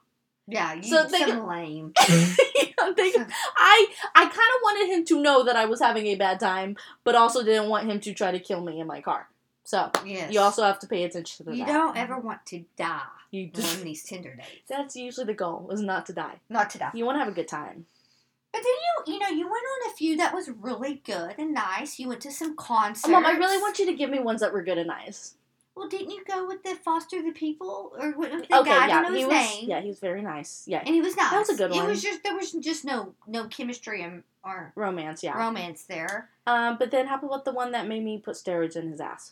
Yeah, 0.48 0.74
you 0.74 0.84
So 0.84 1.06
they 1.08 1.26
lame. 1.26 1.94
I'm 2.00 2.96
thinking, 2.96 3.26
I 3.58 3.88
I 4.14 4.24
kind 4.24 4.34
of 4.34 4.62
wanted 4.62 4.94
him 4.94 5.06
to 5.06 5.22
know 5.22 5.46
that 5.46 5.56
I 5.56 5.66
was 5.66 5.80
having 5.80 6.08
a 6.08 6.16
bad 6.16 6.42
time, 6.42 6.76
but 7.06 7.16
also 7.16 7.44
didn't 7.44 7.70
want 7.70 7.90
him 7.90 8.02
to 8.02 8.14
try 8.14 8.32
to 8.32 8.40
kill 8.40 8.62
me 8.62 8.82
in 8.82 8.88
my 8.88 9.00
car. 9.00 9.30
So 9.64 9.90
yes. 10.06 10.34
you 10.34 10.42
also 10.42 10.64
have 10.64 10.80
to 10.80 10.88
pay 10.88 11.06
attention 11.06 11.46
to 11.46 11.52
you 11.52 11.64
that. 11.64 11.68
You 11.68 11.74
don't 11.74 11.96
ever 11.96 12.20
want 12.20 12.46
to 12.48 12.66
die 12.76 13.02
You 13.32 13.50
on 13.56 13.82
these 13.84 14.04
Tinder 14.04 14.36
dates. 14.36 14.68
that's 14.68 14.98
usually 14.98 15.26
the 15.26 15.34
goal 15.34 15.70
is 15.72 15.82
not 15.82 16.06
to 16.08 16.14
die. 16.14 16.42
Not 16.50 16.70
to 16.72 16.78
die. 16.78 16.92
You 16.94 17.06
want 17.06 17.16
to 17.16 17.20
have 17.20 17.30
a 17.30 17.36
good 17.36 17.48
time. 17.48 17.86
But 18.54 18.62
then 18.64 18.66
you, 19.08 19.14
you 19.16 19.20
know, 19.20 19.30
you 19.30 19.46
went 19.46 19.66
on 19.66 19.92
a 19.92 19.96
few 19.96 20.16
that 20.18 20.34
was 20.34 20.48
really 20.50 21.02
good 21.06 21.36
and 21.40 21.54
nice. 21.54 21.98
You 22.00 22.08
went 22.08 22.22
to 22.22 22.32
some 22.32 22.56
concerts. 22.56 23.08
Mom, 23.10 23.26
I 23.26 23.32
really 23.32 23.58
want 23.58 23.80
you 23.80 23.88
to 23.88 23.94
give 23.94 24.10
me 24.12 24.20
ones 24.20 24.42
that 24.42 24.54
were 24.54 24.62
good 24.64 24.78
and 24.78 24.88
nice. 24.88 25.34
Well, 25.76 25.90
didn't 25.90 26.12
you 26.12 26.24
go 26.24 26.48
with 26.48 26.62
the 26.62 26.76
foster 26.76 27.24
the 27.24 27.32
people 27.32 27.94
or 28.00 28.12
what? 28.12 28.30
The 28.32 28.56
Okay, 28.60 28.70
guy, 28.70 28.84
I 28.84 28.88
yeah, 28.88 29.02
don't 29.02 29.04
know 29.12 29.18
he 29.18 29.24
his 29.24 29.28
was. 29.28 29.34
name. 29.60 29.70
Yeah, 29.70 29.82
he 29.82 29.88
was 29.88 30.00
very 30.00 30.22
nice. 30.22 30.64
Yeah, 30.68 30.84
and 30.86 30.94
he 30.94 31.02
was 31.02 31.18
nice. 31.18 31.32
That 31.32 31.40
was 31.40 31.50
a 31.50 31.56
good 31.56 31.72
It 31.72 31.78
one. 31.78 31.88
was 31.88 32.04
just 32.04 32.24
there 32.24 32.36
was 32.36 32.52
just 32.52 32.86
no 32.86 33.16
no 33.28 33.48
chemistry 33.48 34.04
and 34.04 34.22
or 34.44 34.72
romance. 34.76 35.24
Yeah. 35.24 35.36
romance 35.36 35.86
there. 35.86 36.30
Um, 36.46 36.78
but 36.78 36.92
then 36.92 37.08
how 37.08 37.18
about 37.18 37.44
the 37.46 37.54
one 37.54 37.72
that 37.72 37.88
made 37.88 38.04
me 38.04 38.20
put 38.20 38.36
steroids 38.36 38.76
in 38.76 38.92
his 38.92 39.02
ass? 39.02 39.32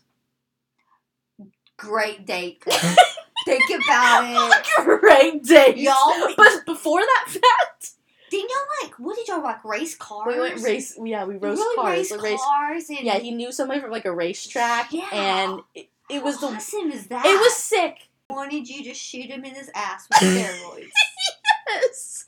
Great 1.77 2.25
date. 2.25 2.63
Think 3.45 3.63
about 3.83 4.23
it, 4.23 4.67
Great 4.99 5.43
day, 5.43 5.73
y'all. 5.77 6.13
But 6.37 6.65
before 6.65 7.01
that 7.01 7.25
fact, 7.27 7.91
Didn't 8.31 8.49
y'all 8.49 8.87
like? 8.87 8.93
What 8.97 9.15
did 9.17 9.27
y'all 9.27 9.43
like? 9.43 9.63
Race 9.65 9.93
cars. 9.95 10.33
we 10.33 10.39
went 10.39 10.61
race. 10.61 10.97
Yeah, 11.03 11.25
we 11.25 11.35
raced 11.35 11.59
really 11.59 11.75
cars. 11.75 12.11
race 12.23 12.41
cars 12.41 12.89
and 12.89 12.99
Yeah, 13.01 13.19
he 13.19 13.31
knew 13.31 13.51
somebody 13.51 13.81
from 13.81 13.91
like 13.91 14.05
a 14.05 14.13
racetrack, 14.15 14.91
Yeah. 14.93 15.09
and 15.11 15.61
it, 15.75 15.89
it 16.09 16.23
was 16.23 16.39
How 16.39 16.49
the. 16.51 16.55
awesome 16.55 16.91
is 16.91 17.07
that? 17.07 17.25
It 17.25 17.37
was 17.39 17.55
sick. 17.57 18.07
wanted 18.29 18.67
you 18.69 18.85
to 18.85 18.93
shoot 18.93 19.25
him 19.29 19.43
in 19.43 19.53
his 19.53 19.69
ass 19.75 20.07
with 20.09 20.19
steroids. 20.19 20.89
Yes. 21.69 22.25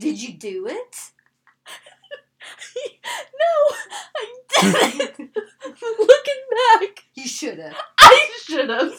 Did 0.00 0.20
you 0.20 0.34
do 0.34 0.66
it? 0.66 0.96
no, 3.40 3.76
I 4.62 4.90
didn't. 4.90 5.18
Looking 5.98 6.42
back, 6.80 7.04
You 7.14 7.26
should 7.26 7.58
have. 7.58 7.76
I 7.98 8.28
should 8.42 8.68
have. 8.68 8.92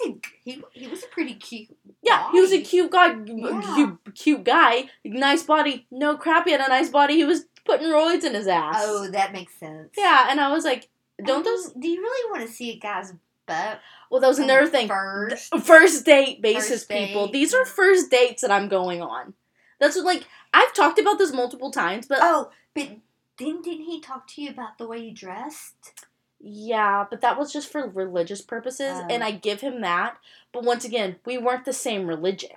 He, 0.44 0.64
he 0.74 0.88
was 0.88 1.04
a 1.04 1.08
pretty 1.08 1.36
cute. 1.36 1.76
Yeah, 2.02 2.32
he 2.32 2.40
was 2.42 2.52
a 2.52 2.62
cute 2.62 2.92
guy, 2.92 3.16
Yeah. 3.26 3.74
cute, 3.76 4.16
cute 4.16 4.44
guy, 4.44 4.90
nice 5.16 5.44
body. 5.44 5.88
No 5.92 6.18
crap, 6.18 6.46
he 6.46 6.52
had 6.52 6.62
a 6.62 6.68
nice 6.70 6.90
body. 6.90 7.16
He 7.16 7.24
was 7.26 7.46
putting 7.66 7.88
roids 7.88 8.24
in 8.24 8.34
his 8.34 8.48
ass. 8.48 8.76
Oh, 8.80 9.08
that 9.12 9.34
makes 9.34 9.54
sense. 9.56 9.90
yeah, 9.98 10.28
and 10.30 10.40
I 10.40 10.52
was 10.52 10.64
like, 10.64 10.90
don't 11.24 11.44
those? 11.44 11.72
Do 11.74 11.88
you 11.88 12.02
really 12.02 12.32
want 12.32 12.48
to 12.48 12.54
see 12.54 12.72
a 12.72 12.80
guy's 12.80 13.14
butt? 13.46 13.80
Well, 14.12 14.22
that 14.22 14.28
was 14.28 14.40
another 14.40 14.68
thing. 14.68 14.88
First. 14.88 15.56
First 15.64 16.06
date 16.06 16.42
basis, 16.42 16.70
First 16.70 16.90
date. 16.90 17.08
people. 17.08 17.32
These 17.32 17.54
are 17.54 17.66
first 17.66 18.12
dates 18.12 18.42
that 18.42 18.52
I'm 18.52 18.68
going 18.68 19.02
on. 19.02 19.34
That's 19.80 19.96
what, 19.96 20.06
like, 20.06 20.26
I've 20.54 20.74
talked 20.74 21.00
about 21.00 21.18
this 21.18 21.34
multiple 21.34 21.72
times, 21.72 22.06
but 22.08 22.20
Oh, 22.22 22.50
but 22.74 22.90
didn't, 23.38 23.64
didn't 23.64 23.86
he 23.86 24.00
talk 24.00 24.28
to 24.30 24.42
you 24.42 24.50
about 24.50 24.78
the 24.78 24.88
way 24.88 25.00
you 25.00 25.12
dressed? 25.14 26.06
yeah, 26.40 27.06
but 27.10 27.22
that 27.22 27.38
was 27.40 27.52
just 27.52 27.72
for 27.72 27.88
religious 27.90 28.42
purposes, 28.42 28.98
Oh. 29.02 29.08
and 29.10 29.24
I 29.24 29.32
give 29.32 29.62
him 29.62 29.82
that. 29.82 30.18
But 30.54 30.64
once 30.64 30.86
again, 30.86 31.16
we 31.26 31.38
weren't 31.38 31.66
the 31.66 31.74
same 31.74 32.08
religion. 32.08 32.52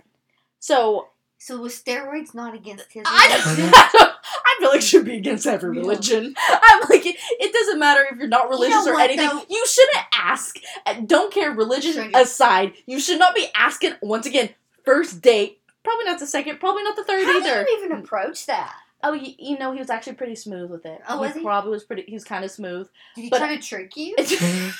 So, 0.61 1.09
So 1.39 1.59
was 1.61 1.81
steroids 1.81 2.35
not 2.35 2.55
against 2.55 2.93
his 2.93 3.05
I, 3.07 3.43
religion? 3.47 3.71
I 3.75 4.57
feel 4.59 4.69
like 4.71 4.79
it 4.79 4.83
should 4.85 5.05
be 5.05 5.17
against 5.17 5.47
every 5.47 5.77
Yeah. 5.77 5.83
religion. 5.83 6.35
I'm 6.49 6.81
like, 6.91 7.07
it, 7.07 7.17
it 7.39 7.53
doesn't 7.53 7.79
matter 7.79 8.05
if 8.11 8.19
you're 8.19 8.27
not 8.29 8.49
religious 8.49 8.85
know 8.85 8.91
or 8.91 8.95
what, 8.95 9.09
anything. 9.11 9.29
though? 9.29 9.43
You 9.49 9.65
shouldn't 9.67 10.05
ask. 10.15 10.57
Uh, 10.85 10.95
don't 11.07 11.33
care 11.33 11.53
religion 11.53 12.11
aside. 12.15 12.73
You 12.87 12.99
should 12.99 13.19
not 13.21 13.35
be 13.37 13.47
asking. 13.55 13.93
Once 14.03 14.27
again, 14.27 14.51
first 14.85 15.23
date. 15.23 15.61
Probably 15.85 16.05
not 16.07 16.19
the 16.19 16.27
second. 16.27 16.59
Probably 16.59 16.83
not 16.83 16.97
the 16.97 17.05
third 17.05 17.25
How 17.25 17.39
either. 17.39 17.65
do 17.65 17.71
you 17.71 17.85
even 17.85 17.99
approach 17.99 18.47
that? 18.47 18.75
Oh, 19.05 19.13
you, 19.13 19.33
you 19.39 19.59
know, 19.59 19.71
he 19.73 19.79
was 19.79 19.91
actually 19.91 20.15
pretty 20.15 20.35
smooth 20.35 20.71
with 20.73 20.85
it. 20.85 21.01
Oh, 21.09 21.21
was 21.21 21.33
he? 21.33 21.43
Probably 21.43 21.71
was 21.71 21.85
pretty. 21.85 22.03
He 22.09 22.15
was 22.15 22.25
kind 22.25 22.45
of 22.45 22.51
smooth. 22.51 22.89
Did 23.15 23.23
he 23.23 23.31
But- 23.31 23.39
try 23.39 23.57
to 23.57 23.63
trick 23.63 23.97
you? 23.97 24.17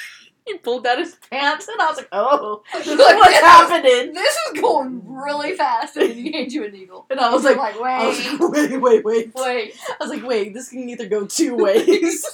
he 0.49 0.59
pulled 0.59 0.85
down 0.85 0.99
his 0.99 1.17
pants, 1.31 1.69
and 1.69 1.81
I 1.81 1.87
was 1.87 1.97
like, 1.99 2.09
"Oh, 2.13 2.63
Like, 2.75 2.87
what's 2.87 3.29
this- 3.29 3.41
happening?" 3.41 4.13
This 4.15 4.37
is 4.55 4.61
going 4.61 5.03
really 5.07 5.55
fast, 5.55 5.97
and 5.97 6.13
he 6.13 6.33
hands 6.33 6.55
you 6.55 6.65
a 6.65 6.71
needle. 6.71 7.07
And 7.11 7.21
I 7.21 7.33
was 7.33 7.45
like, 7.45 7.57
like, 7.57 7.79
was 7.79 8.19
wait, 8.41 8.41
like, 8.41 8.41
"Wait, 8.81 8.81
wait, 8.81 9.05
wait." 9.05 9.33
wait. 9.35 9.75
I 9.89 9.95
was 10.01 10.11
like, 10.11 10.25
"Wait, 10.25 10.55
this 10.55 10.69
can 10.71 10.89
either 10.89 11.07
go 11.09 11.27
two 11.27 11.55
ways." 11.57 12.25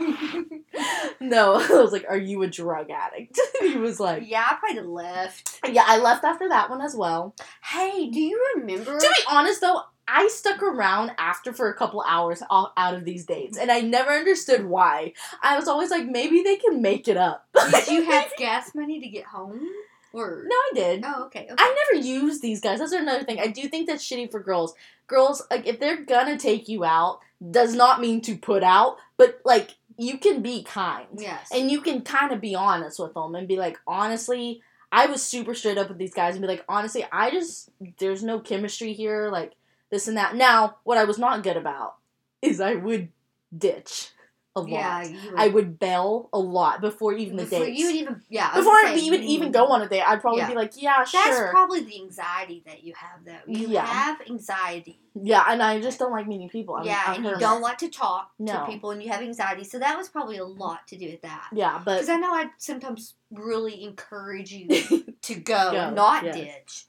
no, 1.20 1.54
I 1.54 1.68
was 1.82 1.92
like, 1.92 2.06
"Are 2.08 2.16
you 2.16 2.42
a 2.42 2.48
drug 2.48 2.90
addict?" 2.90 3.38
he 3.60 3.76
was 3.76 4.00
like, 4.00 4.24
yeah, 4.26 4.46
I 4.50 4.56
probably 4.56 4.82
left. 4.82 5.60
"Yeah." 5.68 5.84
I 5.86 5.98
left 5.98 6.24
after 6.24 6.48
that 6.48 6.70
one 6.70 6.80
as 6.80 6.94
well. 6.96 7.34
Hey, 7.62 8.08
do 8.10 8.20
you 8.20 8.54
remember? 8.56 8.98
To 8.98 9.08
be 9.08 9.22
honest, 9.30 9.60
though, 9.60 9.82
I 10.14 10.28
stuck 10.28 10.62
around 10.62 11.12
after 11.16 11.54
for 11.54 11.70
a 11.70 11.74
couple 11.74 12.04
hours 12.06 12.42
out 12.50 12.94
of 12.94 13.06
these 13.06 13.24
dates, 13.24 13.56
and 13.56 13.72
I 13.72 13.80
never 13.80 14.10
understood 14.10 14.66
why. 14.66 15.14
I 15.42 15.56
was 15.56 15.68
always 15.68 15.90
like, 15.90 16.04
maybe 16.06 16.42
they 16.42 16.56
can 16.56 16.82
make 16.82 17.08
it 17.08 17.16
up. 17.16 17.48
Did 17.54 17.88
you 17.88 18.02
have 18.10 18.30
gas 18.36 18.74
money 18.74 19.00
to 19.00 19.08
get 19.08 19.24
home? 19.24 19.66
Or 20.12 20.44
No, 20.46 20.54
I 20.54 20.70
did. 20.74 21.02
Oh, 21.06 21.24
okay. 21.24 21.48
okay. 21.50 21.54
I 21.56 21.86
never 21.94 22.06
use 22.06 22.40
these 22.40 22.60
guys. 22.60 22.80
That's 22.80 22.92
another 22.92 23.24
thing. 23.24 23.40
I 23.40 23.46
do 23.46 23.66
think 23.68 23.88
that's 23.88 24.06
shitty 24.06 24.30
for 24.30 24.40
girls. 24.40 24.74
Girls, 25.06 25.42
like, 25.50 25.66
if 25.66 25.80
they're 25.80 26.04
gonna 26.04 26.38
take 26.38 26.68
you 26.68 26.84
out, 26.84 27.20
does 27.50 27.74
not 27.74 28.02
mean 28.02 28.20
to 28.22 28.36
put 28.36 28.62
out, 28.62 28.98
but 29.16 29.40
like, 29.46 29.76
you 29.96 30.18
can 30.18 30.42
be 30.42 30.62
kind. 30.62 31.06
Yes. 31.16 31.48
And 31.54 31.70
you 31.70 31.80
can 31.80 32.02
kind 32.02 32.32
of 32.32 32.40
be 32.42 32.54
honest 32.54 32.98
with 32.98 33.14
them 33.14 33.34
and 33.34 33.48
be 33.48 33.56
like, 33.56 33.78
honestly, 33.86 34.60
I 34.90 35.06
was 35.06 35.22
super 35.22 35.54
straight 35.54 35.78
up 35.78 35.88
with 35.88 35.96
these 35.96 36.12
guys 36.12 36.34
and 36.34 36.42
be 36.42 36.48
like, 36.48 36.64
honestly, 36.68 37.06
I 37.10 37.30
just, 37.30 37.70
there's 37.98 38.22
no 38.22 38.40
chemistry 38.40 38.92
here, 38.92 39.30
like, 39.30 39.54
this 39.92 40.08
and 40.08 40.16
that. 40.16 40.34
Now, 40.34 40.78
what 40.82 40.98
I 40.98 41.04
was 41.04 41.18
not 41.18 41.44
good 41.44 41.56
about 41.56 41.94
is 42.40 42.60
I 42.60 42.74
would 42.74 43.10
ditch 43.56 44.08
a 44.56 44.60
lot. 44.60 44.68
yeah, 44.70 45.00
would, 45.00 45.34
I 45.38 45.48
would 45.48 45.78
bail 45.78 46.28
a 46.32 46.38
lot 46.38 46.80
before 46.82 47.14
even 47.14 47.36
the 47.36 47.44
date. 47.44 47.50
before 47.50 47.66
you 47.66 47.86
would 47.86 47.94
even 47.96 48.22
yeah 48.28 48.50
I 48.52 48.56
before 48.58 48.82
gonna 48.82 48.94
we 48.94 49.00
even 49.02 49.22
even 49.22 49.52
go 49.52 49.66
on 49.68 49.80
a 49.80 49.88
date, 49.88 50.02
I'd 50.06 50.20
probably 50.20 50.40
Yeah. 50.40 50.48
be 50.48 50.54
like, 50.54 50.72
yeah, 50.76 50.98
That's 50.98 51.10
sure. 51.10 51.22
That's 51.24 51.50
probably 51.50 51.84
the 51.84 51.96
anxiety 52.02 52.62
that 52.66 52.82
you 52.84 52.92
have 52.96 53.24
though. 53.24 53.38
You 53.46 53.68
Yeah. 53.68 53.86
have 53.86 54.20
anxiety. 54.28 54.98
yeah, 55.14 55.44
and 55.48 55.62
I 55.62 55.80
just 55.80 55.98
don't 55.98 56.12
like 56.12 56.26
meeting 56.26 56.48
people. 56.50 56.74
I'm, 56.74 56.84
yeah, 56.84 57.02
I'm 57.06 57.16
and 57.16 57.24
you 57.24 57.38
don't 57.38 57.62
like 57.62 57.78
to 57.78 57.88
talk 57.88 58.32
No. 58.38 58.52
to 58.60 58.66
people, 58.66 58.90
and 58.90 59.02
you 59.02 59.10
have 59.10 59.22
anxiety. 59.22 59.64
So 59.64 59.78
that 59.78 59.96
was 59.96 60.08
probably 60.10 60.36
a 60.38 60.44
lot 60.44 60.86
to 60.88 60.96
do 60.98 61.06
with 61.10 61.22
that. 61.22 61.48
Yeah, 61.52 61.80
but 61.82 61.94
Because 61.94 62.08
I 62.10 62.16
know 62.16 62.34
I'd 62.34 62.50
sometimes 62.58 63.14
really 63.30 63.82
encourage 63.84 64.52
you 64.52 64.68
to 65.22 65.34
go, 65.34 65.72
Go, 65.72 65.90
not 65.94 66.24
ditch. 66.24 66.86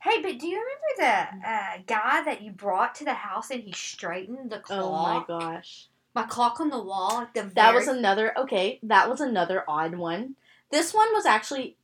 Hey, 0.00 0.22
but 0.22 0.38
do 0.38 0.46
you 0.46 0.56
remember 0.60 1.32
the 1.42 1.48
uh, 1.48 1.78
guy 1.86 2.22
that 2.24 2.42
you 2.42 2.52
brought 2.52 2.94
to 2.96 3.04
the 3.04 3.14
house 3.14 3.50
and 3.50 3.62
he 3.62 3.72
straightened 3.72 4.50
the 4.50 4.58
clock? 4.60 5.26
oh 5.28 5.38
my 5.38 5.40
gosh. 5.40 5.86
My 6.14 6.22
clock 6.24 6.60
on 6.60 6.70
the 6.70 6.82
wall. 6.82 7.20
At 7.20 7.34
the 7.34 7.42
That 7.42 7.54
very, 7.72 7.74
was 7.76 7.88
another 7.88 8.36
okay. 8.38 8.78
That 8.82 9.08
was 9.10 9.20
another 9.20 9.64
odd 9.68 9.94
one. 9.96 10.36
This 10.70 10.94
one 10.94 11.08
was 11.12 11.26
actually. 11.26 11.76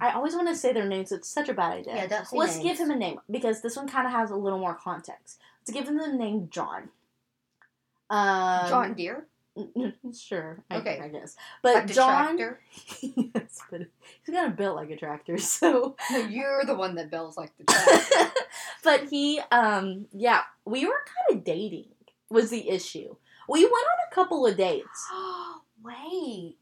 I 0.00 0.10
always 0.10 0.34
want 0.34 0.48
to 0.48 0.56
say 0.56 0.72
their 0.72 0.88
names. 0.88 1.12
It's 1.12 1.28
such 1.28 1.48
a 1.48 1.54
bad 1.54 1.78
idea. 1.78 1.94
yeah. 1.94 2.06
Don't 2.08 2.26
say 2.26 2.36
Let's 2.36 2.56
names. 2.56 2.64
give 2.68 2.78
him 2.78 2.90
a 2.90 2.96
name 2.96 3.20
because 3.30 3.60
this 3.62 3.76
one 3.76 3.88
kind 3.88 4.06
of 4.06 4.12
has 4.12 4.30
a 4.30 4.36
little 4.36 4.58
more 4.58 4.74
context. 4.74 5.38
Let's 5.60 5.70
give 5.70 5.86
him 5.88 5.98
the 5.98 6.08
name 6.08 6.48
John. 6.50 6.88
Um, 8.10 8.68
John 8.68 8.94
Deere, 8.94 9.26
sure. 10.18 10.62
I, 10.70 10.76
Okay. 10.76 11.00
I 11.02 11.08
guess. 11.08 11.36
But 11.62 11.74
like 11.74 11.86
John. 11.92 12.38
yes, 13.00 13.60
but 13.70 13.80
he's 14.24 14.34
kind 14.34 14.50
of 14.50 14.56
built 14.56 14.76
like 14.76 14.90
a 14.90 14.96
tractor, 14.96 15.38
so. 15.38 15.96
No, 16.10 16.18
you're 16.18 16.64
the 16.64 16.74
one 16.74 16.94
that 16.96 17.10
bells 17.10 17.36
like 17.36 17.52
the 17.58 17.64
tractor. 17.64 18.32
but 18.84 19.08
he, 19.08 19.40
um, 19.50 20.06
yeah, 20.12 20.42
we 20.64 20.86
were 20.86 21.04
kind 21.28 21.38
of 21.38 21.44
dating. 21.44 21.88
Was 22.30 22.50
the 22.50 22.68
issue? 22.70 23.14
We 23.48 23.62
went 23.64 23.74
on 23.74 24.10
a 24.10 24.14
couple 24.14 24.46
of 24.46 24.56
dates. 24.56 25.08
Wait, 25.82 26.56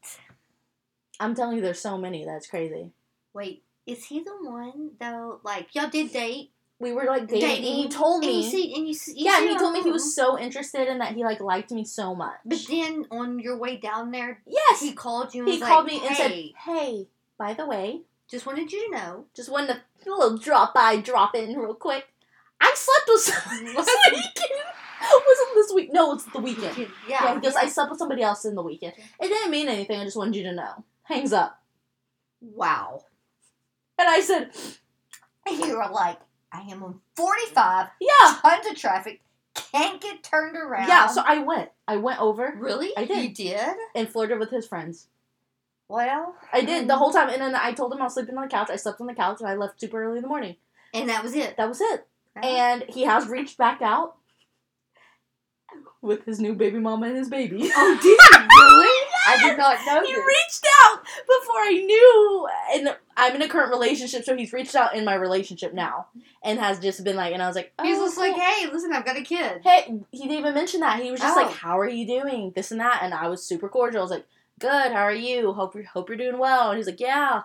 I'm 1.19 1.35
telling 1.35 1.57
you, 1.57 1.61
there's 1.61 1.79
so 1.79 1.97
many. 1.97 2.25
That's 2.25 2.47
crazy. 2.47 2.91
wait. 3.33 3.63
Is 3.85 4.05
he 4.05 4.23
the 4.23 4.35
one 4.41 4.91
though? 4.99 5.39
Like 5.43 5.73
y'all 5.75 5.89
did 5.89 6.11
date, 6.11 6.51
We 6.81 6.93
were 6.93 7.05
like 7.05 7.27
dating. 7.27 7.83
and 7.83 7.91
told 7.91 8.23
and 8.23 8.31
me. 8.33 8.43
you 8.43 8.49
see, 8.49 8.73
and 8.75 8.87
you, 8.87 8.93
see- 8.93 9.19
you 9.19 9.25
yeah, 9.25 9.39
and 9.39 9.49
he 9.49 9.57
told 9.57 9.73
me 9.73 9.83
he 9.83 9.91
was 9.91 10.15
so 10.15 10.37
interested 10.37 10.87
and 10.87 10.99
that 10.99 11.13
he 11.13 11.23
like 11.23 11.39
liked 11.39 11.71
me 11.71 11.85
so 11.85 12.15
much. 12.15 12.37
But 12.43 12.59
then 12.67 13.05
on 13.11 13.39
your 13.39 13.57
way 13.57 13.77
down 13.77 14.11
there, 14.11 14.41
yes, 14.47 14.81
he 14.81 14.93
called 14.93 15.33
you. 15.35 15.43
And 15.43 15.53
he 15.53 15.59
was 15.59 15.67
called 15.69 15.85
like, 15.85 15.93
me 15.93 16.07
and 16.07 16.15
hey, 16.15 16.53
said, 16.55 16.71
"Hey, 16.73 17.07
by 17.37 17.53
the 17.53 17.67
way, 17.67 18.01
just 18.27 18.45
wanted 18.47 18.71
you 18.71 18.89
to 18.89 18.97
know." 18.97 19.25
just 19.35 19.49
wanted 19.51 19.79
to 20.03 20.09
a 20.09 20.11
little 20.11 20.37
drop 20.37 20.73
by, 20.73 20.97
drop 20.99 21.35
in 21.35 21.55
real 21.55 21.75
quick. 21.75 22.05
I 22.59 22.73
slept 22.75 23.07
with 23.07 23.21
someone 23.21 23.65
this 23.75 23.87
weekend. 24.11 24.59
Was 25.01 25.37
it 25.39 25.55
this 25.55 25.73
week? 25.73 25.89
No, 25.93 26.13
it's 26.13 26.25
the 26.25 26.39
weekend. 26.39 26.77
Yeah, 26.77 26.87
Yeah, 27.07 27.35
because 27.35 27.55
I 27.55 27.67
slept 27.67 27.89
with 27.91 27.99
somebody 27.99 28.21
else 28.23 28.45
in 28.45 28.55
the 28.55 28.61
weekend. 28.61 28.93
It 29.19 29.27
didn't 29.27 29.51
mean 29.51 29.67
anything. 29.67 29.99
I 29.99 30.03
just 30.03 30.17
wanted 30.17 30.35
you 30.35 30.43
to 30.43 30.53
know. 30.53 30.83
Hangs 31.03 31.33
up. 31.33 31.59
wow. 32.41 33.03
And 33.99 34.07
I 34.09 34.21
said, 34.21 34.51
And 35.47 35.59
you 35.59 35.75
were 35.77 35.89
like, 35.91 36.17
"I 36.51 36.61
am 36.61 36.83
on 36.83 36.99
forty-five, 37.15 37.87
yeah, 37.99 38.37
tons 38.41 38.67
of 38.67 38.75
traffic, 38.75 39.21
can't 39.53 40.01
get 40.01 40.23
turned 40.23 40.55
around." 40.57 40.87
yeah. 40.87 41.07
So 41.07 41.23
I 41.25 41.39
went. 41.39 41.69
I 41.87 41.97
went 41.97 42.19
over 42.21 42.53
really, 42.57 42.91
I 42.97 43.05
did. 43.05 43.23
You 43.23 43.33
did? 43.33 43.75
and 43.95 44.09
flirted 44.09 44.39
with 44.39 44.49
his 44.51 44.67
friends. 44.67 45.07
Well, 45.87 46.35
I 46.53 46.61
did 46.61 46.87
the 46.87 46.95
whole 46.95 47.07
um, 47.09 47.13
time, 47.13 47.29
and 47.29 47.41
then 47.41 47.53
I 47.55 47.73
told 47.73 47.91
him 47.93 47.99
I 48.01 48.05
was 48.05 48.13
sleeping 48.13 48.37
on 48.37 48.43
the 48.43 48.49
couch. 48.49 48.69
I 48.69 48.77
slept 48.77 49.01
on 49.01 49.07
the 49.07 49.13
couch, 49.13 49.41
and 49.41 49.49
I 49.49 49.55
left 49.55 49.79
super 49.81 50.01
early 50.01 50.17
in 50.17 50.21
the 50.21 50.29
morning. 50.29 50.55
and 50.93 51.09
that 51.09 51.21
was 51.23 51.35
it. 51.35 51.57
That 51.57 51.67
was 51.67 51.81
it. 51.81 52.07
And 52.41 52.83
he 52.87 53.01
has 53.03 53.27
reached 53.27 53.57
back 53.57 53.81
out 53.81 54.15
with 56.01 56.25
his 56.25 56.39
new 56.39 56.53
baby 56.55 56.79
mama 56.79 57.07
and 57.07 57.17
his 57.17 57.29
baby. 57.29 57.69
oh, 57.75 57.99
did 58.01 58.05
you 58.05 58.47
really? 58.47 59.07
I 59.27 59.49
did 59.49 59.57
not 59.57 59.77
know 59.85 60.01
He 60.05 60.13
this. 60.13 60.25
reached 60.25 60.67
out 60.83 61.03
before 61.03 61.59
I 61.59 61.71
knew, 61.85 62.47
and 62.73 62.97
I'm 63.21 63.35
in 63.35 63.41
a 63.41 63.47
current 63.47 63.69
relationship, 63.71 64.23
so 64.25 64.35
he's 64.35 64.51
reached 64.51 64.75
out 64.75 64.95
in 64.95 65.05
my 65.05 65.13
relationship 65.15 65.73
now, 65.73 66.07
and 66.43 66.59
has 66.59 66.79
just 66.79 67.03
been 67.03 67.15
like, 67.15 67.33
and 67.33 67.41
I 67.41 67.47
was 67.47 67.55
like, 67.55 67.71
oh, 67.79 67.83
He 67.83 67.91
was 67.91 67.99
just 67.99 68.17
like, 68.17 68.33
"Hey, 68.35 68.67
listen, 68.71 68.91
I've 68.93 69.05
got 69.05 69.17
a 69.17 69.21
kid." 69.21 69.61
hey, 69.63 69.99
he 70.11 70.23
didn't 70.23 70.37
even 70.39 70.53
mention 70.53 70.79
that. 70.81 70.99
He 71.01 71.11
was 71.11 71.19
just 71.21 71.37
Oh. 71.37 71.41
like, 71.43 71.53
how 71.53 71.79
are 71.79 71.87
you 71.89 72.05
doing? 72.07 72.51
This 72.55 72.71
and 72.71 72.79
that, 72.81 73.01
and 73.03 73.13
I 73.13 73.27
was 73.27 73.43
super 73.43 73.69
cordial. 73.69 74.01
I 74.01 74.03
was 74.03 74.11
like, 74.11 74.25
Good. 74.59 74.91
How 74.91 75.01
are 75.03 75.13
you? 75.13 75.53
Hope 75.53 75.73
you 75.75 75.83
hope 75.91 76.07
you're 76.09 76.17
doing 76.17 76.37
well." 76.37 76.69
And 76.69 76.77
he's 76.77 76.85
like, 76.87 76.99
"Yeah." 76.99 77.43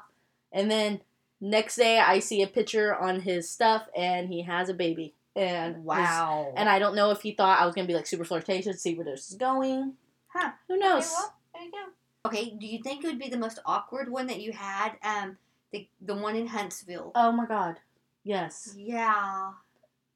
And 0.52 0.70
then 0.70 1.00
next 1.40 1.76
day, 1.76 1.98
I 1.98 2.18
see 2.18 2.42
a 2.42 2.46
picture 2.46 2.94
on 2.94 3.20
his 3.20 3.48
stuff, 3.50 3.86
and 3.96 4.28
he 4.28 4.42
has 4.42 4.68
a 4.68 4.74
baby. 4.74 5.14
And 5.34 5.76
his- 5.76 5.84
Wow. 5.84 6.52
and 6.56 6.68
I 6.68 6.78
don't 6.78 6.94
know 6.94 7.10
if 7.10 7.22
he 7.22 7.32
thought 7.32 7.60
I 7.60 7.66
was 7.66 7.74
gonna 7.74 7.86
be 7.86 7.94
like 7.94 8.06
super 8.06 8.24
flirtatious, 8.24 8.80
see 8.82 8.94
where 8.94 9.04
this 9.04 9.30
is 9.30 9.36
going. 9.36 9.94
Huh. 10.28 10.52
Who 10.68 10.74
Okay, 10.76 10.82
knows? 10.88 11.10
well, 11.12 11.34
there 11.54 11.62
you 11.64 11.70
go. 11.72 11.84
Okay, 12.28 12.50
do 12.58 12.66
you 12.66 12.82
think 12.82 13.04
it 13.04 13.06
would 13.06 13.18
be 13.18 13.28
the 13.28 13.36
most 13.38 13.58
awkward 13.64 14.10
one 14.10 14.26
that 14.26 14.40
you 14.40 14.52
had? 14.52 14.92
Um, 15.02 15.38
the 15.72 15.88
the 16.00 16.14
one 16.14 16.36
in 16.36 16.46
Huntsville. 16.48 17.12
oh 17.14 17.32
my 17.32 17.46
god. 17.46 17.80
Yes. 18.24 18.74
Yeah. 18.76 19.52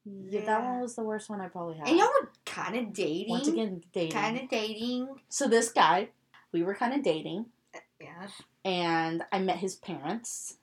Yeah, 0.04 0.44
that 0.46 0.64
one 0.64 0.80
was 0.80 0.96
the 0.96 1.02
worst 1.04 1.28
one 1.28 1.40
I 1.40 1.48
probably 1.48 1.76
had. 1.76 1.86
And 1.88 1.98
y'all 1.98 2.08
were 2.20 2.30
kind 2.46 2.74
of 2.74 2.92
dating. 2.92 3.28
Once 3.30 3.46
again, 3.48 3.82
dating. 3.92 4.12
kind 4.12 4.38
of 4.40 4.48
dating. 4.48 5.08
So 5.28 5.46
this 5.46 5.70
guy, 5.70 6.08
we 6.52 6.62
were 6.62 6.74
kind 6.74 6.94
of 6.94 7.02
dating, 7.04 7.46
Yes. 8.00 8.32
and 8.64 9.22
I 9.30 9.38
met 9.40 9.58
his 9.58 9.76
parents. 9.76 10.56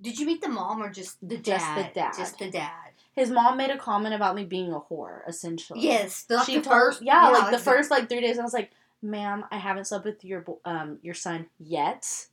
Did 0.00 0.18
you 0.18 0.26
meet 0.26 0.42
the 0.42 0.48
mom 0.50 0.82
or 0.82 0.90
just 0.90 1.16
the 1.26 1.38
Just 1.38 1.66
the 1.74 1.82
dad? 1.82 1.92
dad. 1.94 2.12
Just 2.18 2.38
the 2.38 2.50
dad. 2.50 2.90
His 3.14 3.30
mom 3.30 3.56
made 3.56 3.70
a 3.70 3.78
comment 3.78 4.14
about 4.14 4.36
me 4.36 4.44
being 4.44 4.70
a 4.70 4.80
whore, 4.80 5.26
essentially. 5.26 5.80
Yes. 5.80 6.24
The, 6.24 6.36
like 6.36 6.46
she 6.46 6.56
the 6.56 6.60
told, 6.62 6.74
first. 6.74 7.02
yeah, 7.02 7.30
like 7.30 7.50
the 7.50 7.58
first 7.58 7.90
like 7.90 8.08
three 8.10 8.20
days. 8.20 8.38
I 8.38 8.42
was 8.42 8.52
like, 8.52 8.70
"Ma'am, 9.00 9.46
I 9.50 9.56
haven't 9.56 9.86
slept 9.86 10.04
with 10.04 10.22
your 10.22 10.44
um 10.66 10.98
your 11.02 11.14
son 11.14 11.46
yet, 11.58 12.26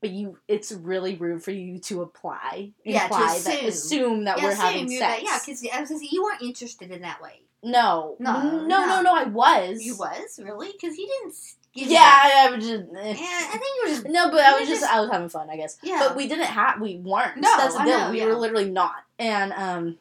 but 0.00 0.10
you, 0.10 0.38
it's 0.48 0.72
really 0.72 1.14
rude 1.16 1.42
for 1.42 1.50
you 1.50 1.78
to 1.80 2.02
apply, 2.02 2.70
Yeah, 2.84 3.00
to 3.00 3.04
imply 3.06 3.26
that 3.26 3.36
assume. 3.54 3.66
assume 3.68 4.24
that 4.24 4.38
yeah, 4.38 4.44
we're 4.44 4.50
assume 4.50 4.64
having 4.66 4.88
sex. 4.88 5.00
That, 5.00 5.22
yeah, 5.22 5.38
because 5.44 5.66
I 5.74 5.80
was 5.80 5.88
gonna 5.90 6.00
say, 6.00 6.08
you 6.10 6.22
weren't 6.22 6.42
interested 6.42 6.90
in 6.90 7.02
that 7.02 7.20
way. 7.22 7.42
no, 7.62 8.16
No, 8.18 8.42
no, 8.42 8.66
no, 8.66 8.86
no. 8.86 9.02
no, 9.02 9.14
I 9.14 9.24
was. 9.24 9.82
You 9.82 9.96
was 9.96 10.40
really 10.42 10.72
because 10.72 10.96
you 10.96 11.06
didn't. 11.06 11.34
Give 11.72 11.86
Yeah. 11.88 12.00
I, 12.00 12.46
I 12.48 12.50
was 12.56 12.66
just. 12.66 12.82
eh. 12.82 13.14
Yeah, 13.16 13.48
I 13.48 13.50
think 13.52 13.62
you 13.62 13.82
were 13.84 13.88
just. 13.94 14.06
No, 14.08 14.30
but 14.30 14.40
I 14.40 14.58
was 14.58 14.68
just, 14.68 14.80
just- 14.80 14.92
I 14.92 15.00
was 15.00 15.10
having 15.10 15.28
fun, 15.28 15.48
I 15.50 15.56
guess. 15.56 15.76
Yeah. 15.82 16.00
But 16.00 16.16
we 16.16 16.26
didn't 16.26 16.46
have 16.46 16.80
we 16.80 16.96
weren't. 16.96 17.36
No, 17.36 17.54
That's 17.58 17.76
the 17.76 17.84
deal. 17.84 18.10
we 18.10 18.18
yeah. 18.18 18.26
were 18.26 18.34
literally 18.34 18.70
not. 18.70 19.04
And 19.18 19.52
um 19.52 19.98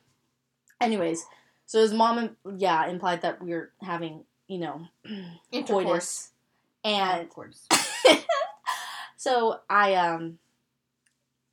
anyways, 0.81 1.25
so 1.67 1.79
his 1.81 1.93
mom 1.93 2.35
yeah, 2.57 2.87
implied 2.87 3.21
that 3.21 3.43
we 3.43 3.51
were 3.51 3.71
having, 3.83 4.23
you 4.47 4.57
know, 4.59 4.87
Intercourse. 5.51 5.83
coitus. 5.85 6.29
And 6.83 7.21
of 7.21 7.29
course. 7.29 7.67
so 9.19 9.59
I 9.69 9.95
um 9.95 10.39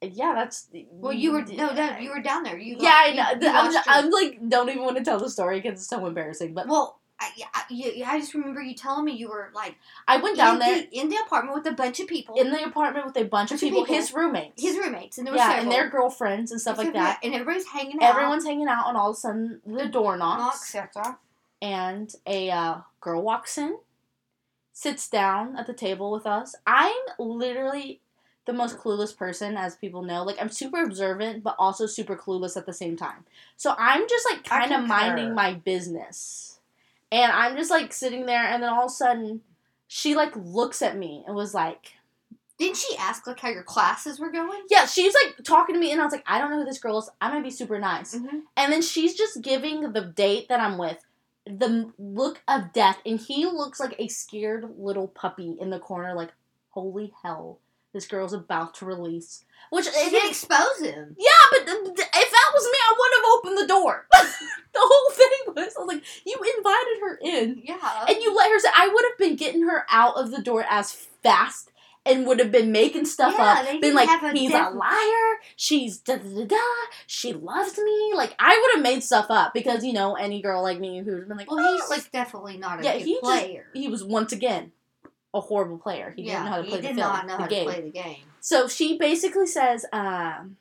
yeah, 0.00 0.34
that's 0.34 0.68
Well, 0.92 1.12
you 1.12 1.32
were 1.32 1.42
no, 1.42 1.74
no, 1.74 1.96
you 1.98 2.10
were 2.10 2.20
down 2.20 2.44
there. 2.44 2.56
You 2.56 2.76
Yeah, 2.78 2.94
I 2.94 3.12
know. 3.12 3.48
I'm, 3.50 3.82
I'm 3.88 4.10
like 4.10 4.48
don't 4.48 4.68
even 4.68 4.84
want 4.84 4.96
to 4.98 5.04
tell 5.04 5.18
the 5.18 5.28
story 5.28 5.60
because 5.60 5.80
it's 5.80 5.88
so 5.88 6.06
embarrassing. 6.06 6.54
But 6.54 6.68
well, 6.68 7.00
I, 7.18 7.30
I, 7.52 8.04
I 8.06 8.20
just 8.20 8.34
remember 8.34 8.62
you 8.62 8.74
telling 8.76 9.04
me 9.04 9.14
you 9.14 9.28
were 9.28 9.50
like 9.52 9.74
I 10.06 10.18
went 10.18 10.36
down 10.36 10.54
in 10.54 10.58
there 10.60 10.76
the, 10.76 10.96
in 10.96 11.08
the 11.08 11.16
apartment 11.16 11.56
with 11.56 11.66
a 11.66 11.74
bunch 11.74 11.98
of 11.98 12.06
people, 12.06 12.36
in 12.36 12.50
the 12.50 12.62
apartment 12.62 13.04
with 13.04 13.16
a 13.16 13.24
bunch 13.24 13.50
of 13.50 13.56
Bunch 13.58 13.62
of 13.62 13.68
people, 13.68 13.82
people. 13.82 13.96
his 13.96 14.12
roommates, 14.14 14.62
his 14.62 14.76
roommates, 14.76 15.18
and 15.18 15.26
there 15.26 15.34
yeah, 15.34 15.48
several. 15.48 15.62
and 15.64 15.72
their 15.72 15.88
girlfriends 15.88 16.52
and 16.52 16.60
stuff 16.60 16.78
like 16.78 16.92
that. 16.92 17.18
and 17.24 17.34
everybody's 17.34 17.66
hanging 17.66 18.00
out. 18.00 18.10
Everyone's 18.10 18.44
hanging 18.44 18.68
out, 18.68 18.88
and 18.88 18.96
all 18.96 19.10
of 19.10 19.16
a 19.16 19.18
sudden 19.18 19.60
the 19.66 19.86
door 19.86 20.16
knocks, 20.16 20.72
etc. 20.72 21.18
and 21.60 22.14
a 22.26 22.50
uh, 22.50 22.76
girl 23.00 23.22
walks 23.22 23.58
in, 23.58 23.76
sits 24.76 25.08
down 25.08 25.56
at 25.56 25.66
the 25.66 25.72
table 25.72 26.10
with 26.10 26.26
us. 26.26 26.54
I'm 26.66 26.92
literally 27.18 28.02
the 28.44 28.52
most 28.52 28.76
clueless 28.76 29.16
person, 29.16 29.56
as 29.56 29.74
people 29.74 30.02
know. 30.02 30.22
Like 30.22 30.36
I'm 30.38 30.50
super 30.50 30.82
observant, 30.84 31.42
but 31.42 31.56
also 31.58 31.86
super 31.86 32.14
clueless 32.14 32.58
at 32.58 32.66
the 32.66 32.74
same 32.74 32.94
time. 32.94 33.24
So 33.56 33.74
I'm 33.78 34.06
just 34.06 34.28
like 34.30 34.44
kind 34.44 34.72
of 34.72 34.86
minding 34.86 35.34
my 35.34 35.54
business, 35.54 36.60
and 37.10 37.32
I'm 37.32 37.56
just 37.56 37.70
like 37.70 37.90
sitting 37.90 38.26
there, 38.26 38.44
and 38.44 38.62
then 38.62 38.68
all 38.68 38.84
of 38.84 38.90
a 38.90 38.94
sudden, 38.94 39.40
she 39.88 40.14
like 40.14 40.36
looks 40.36 40.82
at 40.82 40.98
me 40.98 41.24
and 41.26 41.34
was 41.34 41.54
like. 41.54 41.94
Didn't 42.58 42.78
she 42.78 42.96
ask 42.98 43.26
like 43.26 43.38
how 43.38 43.50
your 43.50 43.62
classes 43.62 44.18
were 44.18 44.30
going? 44.30 44.62
Yeah, 44.70 44.86
she's 44.86 45.14
like 45.14 45.44
talking 45.44 45.74
to 45.74 45.78
me, 45.78 45.92
and 45.92 46.00
I 46.00 46.04
was 46.04 46.12
like, 46.12 46.24
I 46.26 46.38
don't 46.38 46.50
know 46.50 46.60
who 46.60 46.64
this 46.64 46.78
girl 46.78 46.98
is. 46.98 47.10
I'm 47.20 47.30
gonna 47.30 47.44
be 47.44 47.50
super 47.50 47.78
nice. 47.78 48.14
Mm-hmm. 48.14 48.38
And 48.56 48.72
then 48.72 48.80
she's 48.80 49.14
just 49.14 49.42
giving 49.42 49.92
the 49.92 50.00
date 50.00 50.48
that 50.48 50.58
I'm 50.58 50.78
with 50.78 51.04
the 51.46 51.92
look 51.98 52.42
of 52.48 52.72
death, 52.72 52.98
and 53.06 53.20
he 53.20 53.46
looks 53.46 53.78
like 53.80 53.94
a 53.98 54.08
scared 54.08 54.66
little 54.78 55.08
puppy 55.08 55.56
in 55.60 55.70
the 55.70 55.78
corner, 55.78 56.14
like, 56.14 56.32
holy 56.70 57.12
hell, 57.22 57.58
this 57.92 58.06
girl's 58.06 58.32
about 58.32 58.74
to 58.74 58.84
release. 58.84 59.44
Which, 59.70 59.86
She 59.86 60.10
did 60.10 60.28
expose 60.28 60.80
him. 60.80 61.16
yeah, 61.18 61.28
but 61.50 61.60
if 61.62 61.66
that 61.66 62.50
was 62.54 62.64
me, 62.64 62.78
I 62.78 62.94
would 62.98 63.12
have 63.16 63.32
opened 63.38 63.58
the 63.58 63.66
door. 63.68 64.06
the 64.12 64.80
whole 64.80 65.10
thing 65.12 65.54
was, 65.54 65.74
was 65.78 65.86
like, 65.88 66.02
you 66.26 66.36
invited 66.58 67.00
her 67.00 67.18
in, 67.22 67.62
Yeah. 67.64 68.04
and 68.08 68.16
you 68.22 68.34
let 68.34 68.50
her 68.50 68.58
say, 68.58 68.68
I 68.76 68.88
would 68.88 69.04
have 69.10 69.18
been 69.18 69.36
getting 69.36 69.62
her 69.68 69.84
out 69.90 70.16
of 70.16 70.30
the 70.30 70.42
door 70.42 70.64
as 70.68 70.92
fast. 70.92 71.70
And 72.06 72.26
would 72.26 72.38
have 72.38 72.52
been 72.52 72.70
making 72.72 73.04
stuff 73.06 73.34
Yeah, 73.36 73.64
up, 73.74 73.80
been 73.80 73.94
like, 73.94 74.08
a 74.08 74.32
he's 74.32 74.52
a 74.52 74.70
liar, 74.70 75.38
she's 75.56 75.98
da 75.98 76.16
da 76.16 76.22
da 76.22 76.44
da, 76.44 76.56
she 77.06 77.32
loves 77.32 77.76
me. 77.76 78.12
Like 78.14 78.34
I 78.38 78.56
would 78.56 78.76
have 78.76 78.82
made 78.82 79.02
stuff 79.02 79.26
up 79.28 79.52
because 79.52 79.84
you 79.84 79.92
know 79.92 80.14
any 80.14 80.40
girl 80.40 80.62
like 80.62 80.78
me 80.78 81.02
who's 81.02 81.26
been 81.26 81.36
like, 81.36 81.50
well, 81.50 81.60
"Oh," 81.60 81.72
he's 81.76 81.90
like 81.90 82.10
definitely 82.12 82.56
not 82.58 82.80
a 82.80 82.84
yeah, 82.84 82.92
good 82.98 83.02
he 83.02 83.20
just- 83.22 83.46
he 83.74 83.88
was 83.88 84.04
once 84.04 84.32
again 84.32 84.72
a 85.34 85.40
horrible 85.40 85.78
player. 85.78 86.14
He 86.16 86.22
yeah, 86.22 86.34
didn't 86.34 86.44
know 86.44 86.50
how 86.52 86.62
to 86.62 86.68
play 86.68 86.80
the 86.80 86.86
film, 86.88 86.96
not 86.98 87.26
know 87.26 87.36
the 87.36 87.42
how 87.42 87.48
game. 87.48 87.66
to 87.66 87.72
play 87.72 87.82
the 87.82 87.90
game. 87.90 88.22
So 88.40 88.68
she 88.68 88.96
basically 88.96 89.46
says, 89.46 89.84
um, 89.92 90.56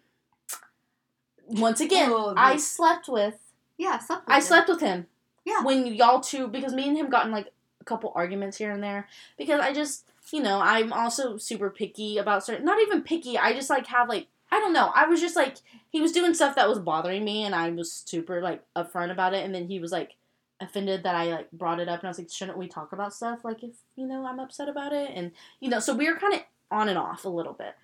once 1.48 1.80
again, 1.80 2.10
Oh, 2.12 2.34
I 2.36 2.58
slept 2.58 3.08
with, 3.08 3.36
Yeah, 3.78 4.00
slept 4.00 4.26
with 4.28 4.34
I 4.34 4.38
him. 4.38 4.42
slept 4.44 4.70
with 4.70 4.82
him. 4.82 5.08
Yeah. 5.46 5.64
When 5.64 5.86
y'all 5.86 6.22
two, 6.22 6.48
because 6.48 6.74
me 6.74 6.88
and 6.88 6.98
him 6.98 7.10
gotten 7.10 7.32
like 7.32 7.48
a 7.48 7.52
couple 7.86 8.12
arguments 8.16 8.58
here 8.58 8.72
and 8.72 8.84
there, 8.84 9.08
because 9.38 9.60
I 9.60 9.74
just, 9.74 10.12
you 10.32 10.42
know, 10.42 10.60
I'm 10.60 10.92
also 10.92 11.38
super 11.38 11.70
picky 11.70 12.18
about 12.18 12.44
certain, 12.44 12.66
not 12.66 12.82
even 12.82 13.02
picky, 13.02 13.38
I 13.38 13.54
just 13.54 13.70
like 13.70 13.88
have 13.88 14.10
like, 14.10 14.28
I 14.52 14.60
don't 14.60 14.74
know, 14.74 14.92
I 14.94 15.06
was 15.06 15.22
just 15.22 15.36
like, 15.36 15.58
he 15.90 16.02
was 16.02 16.12
doing 16.12 16.34
stuff 16.34 16.56
that 16.56 16.70
was 16.70 16.80
bothering 16.80 17.24
me, 17.24 17.44
and 17.44 17.56
I 17.56 17.70
was 17.72 17.92
super 17.92 18.42
like 18.42 18.64
upfront 18.76 19.12
about 19.12 19.34
it, 19.34 19.46
and 19.46 19.54
then 19.54 19.68
he 19.68 19.80
was 19.80 19.92
like 19.92 20.16
offended 20.60 21.04
that 21.04 21.16
I 21.16 21.26
like 21.26 21.52
brought 21.52 21.80
it 21.80 21.90
up, 21.90 22.00
and 22.00 22.08
I 22.08 22.10
was 22.10 22.20
like, 22.20 22.32
shouldn't 22.32 22.58
we 22.58 22.68
talk 22.68 22.92
about 22.92 23.14
stuff? 23.14 23.44
Like 23.44 23.64
if 23.64 23.76
you 23.96 24.08
know 24.08 24.26
I'm 24.26 24.40
upset 24.40 24.70
about 24.70 24.94
it, 24.94 25.12
and 25.14 25.32
you 25.60 25.70
know, 25.70 25.80
so 25.80 25.96
we 25.96 26.10
were 26.10 26.18
kind 26.18 26.34
of 26.34 26.42
on 26.72 26.90
and 26.90 26.98
off 26.98 27.26
a 27.26 27.30
little 27.30 27.54
bit, 27.54 27.76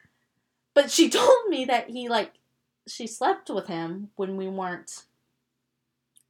but 0.73 0.91
she 0.91 1.09
told 1.11 1.49
me 1.49 1.65
that 1.65 1.89
he 1.89 2.09
like 2.09 2.33
she 2.87 3.07
slept 3.07 3.49
with 3.49 3.67
him 3.67 4.09
when 4.15 4.37
we 4.37 4.47
weren't 4.47 5.03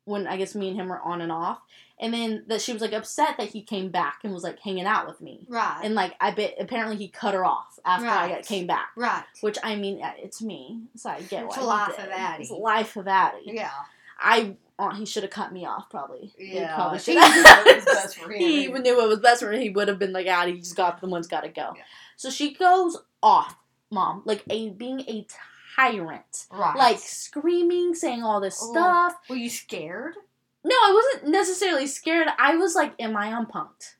when 0.05 0.27
I 0.27 0.37
guess 0.37 0.55
me 0.55 0.69
and 0.69 0.79
him 0.79 0.89
were 0.89 0.99
on 1.01 1.21
and 1.21 1.31
off, 1.31 1.59
and 1.99 2.13
then 2.13 2.43
that 2.47 2.61
she 2.61 2.73
was 2.73 2.81
like 2.81 2.93
upset 2.93 3.37
that 3.37 3.49
he 3.49 3.61
came 3.61 3.89
back 3.89 4.19
and 4.23 4.33
was 4.33 4.43
like 4.43 4.59
hanging 4.59 4.85
out 4.85 5.07
with 5.07 5.21
me, 5.21 5.45
Right. 5.47 5.81
and 5.83 5.93
like 5.95 6.15
I 6.19 6.31
bet 6.31 6.55
apparently 6.59 6.97
he 6.97 7.07
cut 7.07 7.33
her 7.35 7.45
off 7.45 7.79
after 7.85 8.07
I 8.07 8.25
Right. 8.27 8.35
got, 8.37 8.45
came 8.45 8.65
back. 8.67 8.89
right. 8.95 9.23
Which 9.41 9.57
I 9.63 9.75
mean, 9.75 9.99
it's 10.17 10.41
me, 10.41 10.81
so 10.95 11.09
I 11.11 11.21
get 11.21 11.43
It's 11.45 11.55
why 11.57 11.57
a 11.57 11.59
he 11.61 11.65
life 11.67 11.99
of 11.99 12.09
Addie. 12.11 12.41
It's 12.43 12.51
life 12.51 12.95
of 12.97 13.07
Addie. 13.07 13.41
Yeah. 13.45 13.69
I 14.19 14.55
uh, 14.79 14.95
he 14.95 15.05
should 15.05 15.21
have 15.21 15.31
cut 15.31 15.53
me 15.53 15.63
off 15.65 15.89
probably. 15.91 16.33
He 16.37 16.55
Yeah. 16.55 16.73
probably 16.73 16.97
He 16.97 17.13
should. 17.13 17.15
knew 17.35 17.43
what 17.43 17.75
was 17.75 17.85
best 17.85 18.17
for 18.17 18.31
him. 18.31 18.39
he 18.39 18.63
even 18.63 18.81
knew 18.81 18.97
what 18.97 19.07
was 19.07 19.19
best 19.19 19.41
for 19.43 19.51
him. 19.53 19.61
He 19.61 19.69
would 19.69 19.87
have 19.87 19.99
been 19.99 20.11
like, 20.13 20.25
Addie, 20.25 20.53
you 20.53 20.57
just 20.59 20.75
got 20.75 20.99
the 21.01 21.07
one's 21.07 21.27
got 21.27 21.41
to 21.41 21.49
go. 21.49 21.73
Yeah. 21.75 21.83
So 22.17 22.31
she 22.31 22.53
goes 22.55 22.97
off, 23.21 23.55
mom, 23.91 24.23
like 24.25 24.43
a 24.49 24.69
being 24.71 25.01
a 25.01 25.25
tyrant, 25.75 26.45
Right. 26.51 26.75
like 26.77 26.99
screaming, 26.99 27.95
saying 27.95 28.23
all 28.23 28.39
this 28.41 28.59
Oh. 28.61 28.71
stuff. 28.71 29.13
Were 29.29 29.35
you 29.35 29.49
scared? 29.49 30.15
No, 30.63 30.75
I 30.75 30.93
wasn't 30.93 31.31
necessarily 31.31 31.87
scared. 31.87 32.27
I 32.37 32.55
was 32.55 32.75
like, 32.75 32.93
"Am 32.99 33.17
I 33.17 33.27
unpunked?" 33.31 33.95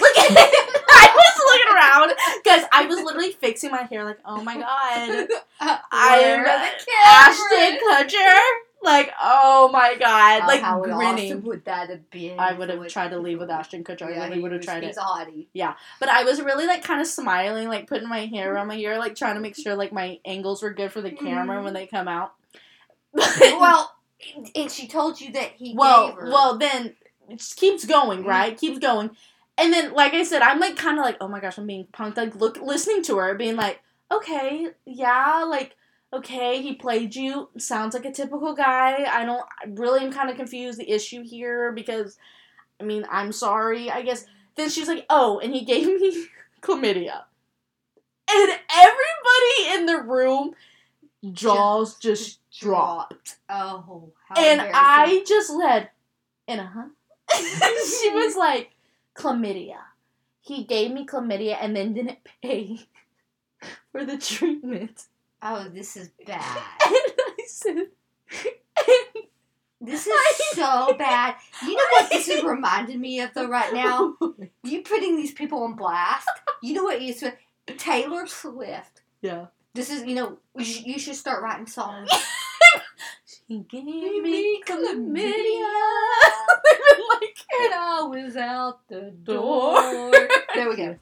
Like 0.00 0.12
I 0.16 1.12
was 1.14 1.34
looking 1.46 1.74
around 1.74 2.12
because 2.42 2.64
I 2.72 2.86
was 2.86 3.00
literally 3.02 3.32
fixing 3.32 3.70
my 3.70 3.82
hair. 3.82 4.04
Like, 4.04 4.18
oh 4.24 4.42
my 4.42 4.56
god, 4.58 5.28
I'm 5.60 6.40
are 6.40 6.44
the 6.44 6.92
Ashton? 7.06 7.78
Kutcher. 7.88 8.38
Like, 8.82 9.12
oh 9.22 9.70
my 9.72 9.96
god, 9.98 10.42
Oh, 10.42 10.46
like 10.48 10.60
how 10.60 10.80
awesome 10.80 10.96
grinning. 10.96 11.42
would 11.44 11.64
that 11.66 11.88
have 11.88 12.10
been? 12.10 12.38
I 12.38 12.52
would 12.52 12.68
have 12.68 12.84
tried 12.88 13.10
to 13.10 13.18
leave 13.18 13.38
with 13.38 13.48
Ashton 13.50 13.84
Kutcher. 13.84 14.06
I 14.06 14.10
Yeah, 14.10 14.24
really 14.28 14.40
would 14.42 14.52
have 14.52 14.60
tried 14.62 14.82
He's 14.82 14.96
it. 14.96 15.00
a 15.00 15.04
hottie. 15.04 15.46
Yeah, 15.52 15.74
but 16.00 16.08
I 16.08 16.24
was 16.24 16.42
really 16.42 16.66
like 16.66 16.82
kind 16.82 17.00
of 17.00 17.06
smiling, 17.06 17.68
like 17.68 17.86
putting 17.86 18.08
my 18.08 18.26
hair 18.26 18.52
around 18.52 18.66
my 18.66 18.76
ear, 18.76 18.98
like 18.98 19.14
trying 19.14 19.36
to 19.36 19.40
make 19.40 19.56
sure 19.56 19.76
like 19.76 19.92
my 19.92 20.18
angles 20.24 20.62
were 20.62 20.72
good 20.72 20.90
for 20.92 21.00
the 21.00 21.12
camera 21.12 21.62
when 21.62 21.74
they 21.74 21.86
come 21.86 22.08
out. 22.08 22.34
well, 23.14 23.94
and 24.54 24.70
she 24.70 24.88
told 24.88 25.20
you 25.20 25.32
that 25.32 25.52
he 25.56 25.74
well, 25.76 26.08
gave 26.08 26.16
her. 26.18 26.30
well, 26.30 26.58
then 26.58 26.94
it 27.28 27.38
just 27.38 27.56
keeps 27.56 27.84
going, 27.84 28.22
Mhm. 28.24 28.26
right? 28.26 28.58
Keeps 28.58 28.78
going, 28.78 29.10
and 29.58 29.72
then 29.72 29.92
like 29.92 30.14
I 30.14 30.24
said, 30.24 30.42
I'm 30.42 30.58
like 30.58 30.76
kind 30.76 30.98
of 30.98 31.04
like, 31.04 31.18
oh 31.20 31.28
my 31.28 31.40
gosh, 31.40 31.58
I'm 31.58 31.66
being 31.66 31.86
punked. 31.92 32.16
Like 32.16 32.34
look, 32.36 32.56
listening 32.60 33.02
to 33.04 33.18
her, 33.18 33.34
being 33.34 33.56
like, 33.56 33.80
okay, 34.10 34.68
yeah, 34.86 35.44
like 35.46 35.76
okay, 36.12 36.60
he 36.62 36.74
played 36.74 37.14
you. 37.14 37.48
Sounds 37.58 37.94
like 37.94 38.04
a 38.04 38.12
typical 38.12 38.54
guy. 38.54 39.04
I 39.10 39.24
don't 39.24 39.44
I 39.62 39.68
really 39.68 40.04
am 40.04 40.12
kind 40.12 40.30
of 40.30 40.36
confused 40.36 40.78
the 40.78 40.90
issue 40.90 41.22
here 41.22 41.72
because, 41.72 42.18
I 42.80 42.84
mean, 42.84 43.04
I'm 43.10 43.32
sorry. 43.32 43.90
I 43.90 44.02
guess 44.02 44.26
then 44.56 44.68
she's 44.68 44.88
like, 44.88 45.06
oh, 45.08 45.38
and 45.38 45.54
he 45.54 45.64
gave 45.64 45.86
me 45.86 46.26
chlamydia, 46.60 47.22
and 48.30 48.58
everybody 48.70 49.74
in 49.74 49.86
the 49.86 50.02
room 50.02 50.54
jaws 51.32 51.98
just 51.98 52.40
dropped. 52.50 53.36
Oh, 53.48 54.12
And. 54.36 54.60
I 54.60 55.24
just 55.26 55.50
led, 55.50 55.90
and 56.46 56.60
uh 56.60 56.66
huh. 56.66 56.88
she 57.32 58.10
was 58.10 58.36
like, 58.36 58.70
chlamydia. 59.16 59.78
he 60.40 60.64
gave 60.64 60.90
me 60.90 61.06
chlamydia 61.06 61.56
and 61.60 61.74
then 61.76 61.94
didn't 61.94 62.18
pay 62.42 62.80
for 63.92 64.04
the 64.04 64.18
treatment. 64.18 65.06
Oh, 65.42 65.68
this 65.68 65.96
is 65.96 66.08
bad. 66.26 66.62
And 66.86 66.96
I 67.18 67.44
said, 67.46 67.86
This 69.80 70.06
is 70.06 70.12
so 70.52 70.94
bad. 70.96 71.34
You 71.62 71.74
know 71.76 71.84
what 71.92 72.10
this 72.10 72.28
is 72.28 72.44
reminding 72.44 73.00
me 73.00 73.20
of 73.20 73.34
though 73.34 73.48
right 73.48 73.72
now? 73.74 74.14
Oh 74.22 74.34
you 74.62 74.82
putting 74.82 75.16
these 75.16 75.32
people 75.32 75.64
on 75.64 75.74
blast. 75.74 76.28
You 76.62 76.74
know 76.74 76.84
what 76.84 77.02
you 77.02 77.12
should 77.12 77.36
Taylor 77.76 78.26
Swift. 78.26 79.02
yeah. 79.20 79.46
This 79.74 79.90
is 79.90 80.04
you 80.04 80.14
know 80.14 80.38
you 80.56 80.98
should, 80.98 81.16
start 81.16 81.42
writing 81.42 81.66
songs. 81.66 82.08
She 83.24 83.58
gave 83.68 83.84
me 83.84 84.62
chlamydia. 84.62 85.68
like, 87.10 87.36
and 87.60 87.74
I 87.74 88.02
was 88.08 88.36
out 88.36 88.86
the 88.88 89.12
door. 89.22 90.10
there 90.54 90.68
we 90.68 90.76
go. 90.76 90.98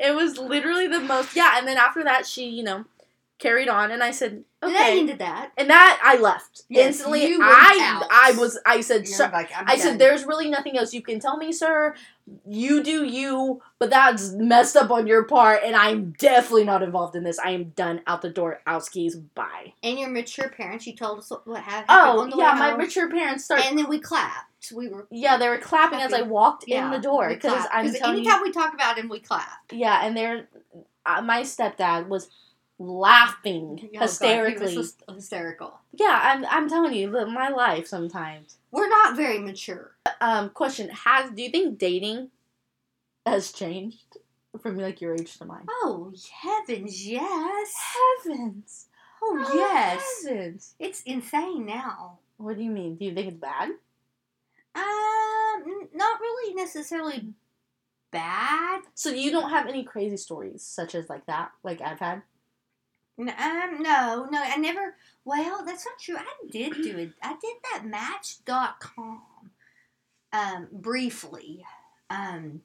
it 0.00 0.14
was 0.14 0.38
literally 0.38 0.86
the 0.88 1.00
most. 1.00 1.34
Yeah, 1.36 1.58
and 1.58 1.66
then 1.66 1.76
after 1.76 2.02
that, 2.04 2.26
she, 2.26 2.48
you 2.48 2.62
know, 2.62 2.84
carried 3.42 3.68
on, 3.68 3.90
and 3.90 4.02
I 4.02 4.12
said, 4.12 4.44
And 4.62 4.74
that 4.74 4.88
okay. 4.90 5.00
ended 5.00 5.18
that. 5.18 5.50
And 5.58 5.68
that 5.68 6.00
I 6.02 6.16
left 6.18 6.62
Yes, 6.68 6.86
instantly. 6.86 7.34
I 7.40 7.78
out. 8.02 8.08
I 8.10 8.32
was 8.38 8.58
I 8.64 8.80
said 8.80 9.06
sir, 9.08 9.28
like, 9.32 9.50
I'm 9.56 9.64
I 9.68 9.72
done. 9.72 9.78
said 9.80 9.98
there's 9.98 10.24
really 10.24 10.48
nothing 10.48 10.78
else 10.78 10.94
you 10.94 11.02
can 11.02 11.18
tell 11.20 11.36
me, 11.36 11.52
sir. 11.52 11.94
You 12.48 12.84
do 12.84 13.04
you, 13.04 13.60
but 13.80 13.90
that's 13.90 14.30
messed 14.32 14.76
up 14.76 14.92
on 14.92 15.08
your 15.08 15.24
part, 15.24 15.62
and 15.64 15.74
I'm 15.74 16.14
definitely 16.18 16.64
not 16.64 16.82
involved 16.84 17.16
in 17.16 17.24
this. 17.24 17.38
I 17.40 17.50
am 17.50 17.70
done 17.70 18.00
out 18.06 18.22
the 18.22 18.30
door. 18.30 18.60
Out 18.64 18.84
skis. 18.84 19.16
Bye. 19.16 19.72
And 19.82 19.98
your 19.98 20.08
mature 20.08 20.48
parents, 20.48 20.86
you 20.86 20.94
told 20.94 21.18
us 21.18 21.30
what, 21.30 21.46
what 21.46 21.62
happened 21.62 21.86
Oh 21.90 22.30
yeah, 22.38 22.54
my 22.54 22.76
mature 22.76 23.10
parents 23.10 23.44
started. 23.44 23.66
And 23.66 23.76
then 23.78 23.88
we 23.88 23.98
clapped. 23.98 24.72
We 24.72 24.88
were 24.88 25.08
yeah, 25.10 25.36
they 25.38 25.48
were 25.48 25.58
clapping 25.58 25.98
as 26.00 26.12
I 26.12 26.22
walked 26.22 26.64
yeah, 26.68 26.84
in 26.84 26.92
the 26.92 27.00
door 27.00 27.28
because. 27.28 27.66
I'm 27.72 27.86
'Cause 27.86 27.98
telling 27.98 28.18
you. 28.18 28.20
anytime 28.22 28.42
we 28.42 28.52
talk 28.52 28.72
about 28.72 28.96
him, 28.96 29.08
we 29.08 29.18
clap. 29.18 29.48
Yeah, 29.72 30.06
and 30.06 30.16
they're 30.16 30.46
uh, 31.04 31.20
my 31.22 31.40
stepdad 31.42 32.06
was 32.06 32.30
laughing 32.86 33.78
Oh, 33.82 33.88
God, 33.92 34.00
hysterically. 34.02 34.76
hys- 34.76 34.96
hysterical. 35.14 35.78
yeah, 35.92 36.20
I'm 36.22 36.44
I'm 36.46 36.68
telling 36.68 36.94
you, 36.94 37.08
my 37.10 37.48
life 37.48 37.86
sometimes. 37.86 38.56
We're 38.70 38.88
not 38.88 39.16
very 39.16 39.38
mature. 39.38 39.92
Um, 40.20 40.50
question: 40.50 40.88
Has 40.90 41.30
do 41.30 41.42
you 41.42 41.50
think 41.50 41.78
dating 41.78 42.30
has 43.26 43.52
changed 43.52 44.16
from 44.60 44.76
like 44.78 45.00
your 45.00 45.14
age 45.14 45.36
to 45.38 45.44
mine? 45.44 45.66
Oh 45.68 46.12
heavens, 46.42 47.06
yes. 47.06 47.74
Heavens! 48.24 48.86
Oh 49.22 49.38
yes. 49.54 50.24
Heavens! 50.26 50.74
It's 50.78 51.02
insane 51.02 51.66
now. 51.66 52.18
What 52.38 52.56
do 52.56 52.62
you 52.64 52.70
mean? 52.70 52.96
Do 52.96 53.04
you 53.04 53.14
think 53.14 53.28
it's 53.28 53.36
bad? 53.36 53.70
Um, 54.74 55.88
not 55.94 56.20
really 56.20 56.54
necessarily 56.54 57.28
bad. 58.10 58.82
So 58.94 59.10
you 59.10 59.30
don't 59.30 59.50
have 59.50 59.66
any 59.68 59.84
crazy 59.84 60.16
stories 60.16 60.62
such 60.62 60.94
as 60.94 61.08
like 61.08 61.26
that, 61.26 61.52
like 61.62 61.80
I've 61.80 61.98
had. 62.00 62.22
Um, 63.18 63.82
no, 63.82 64.26
no, 64.30 64.42
I 64.42 64.56
never. 64.56 64.96
Well, 65.24 65.64
that's 65.64 65.86
not 65.86 65.98
true. 66.00 66.16
I 66.16 66.24
did 66.50 66.74
do 66.74 66.98
it. 66.98 67.12
I 67.22 67.36
did 67.40 67.56
that 67.72 67.84
Match.com, 67.86 69.22
um, 70.32 70.68
briefly. 70.72 71.64
Um, 72.10 72.62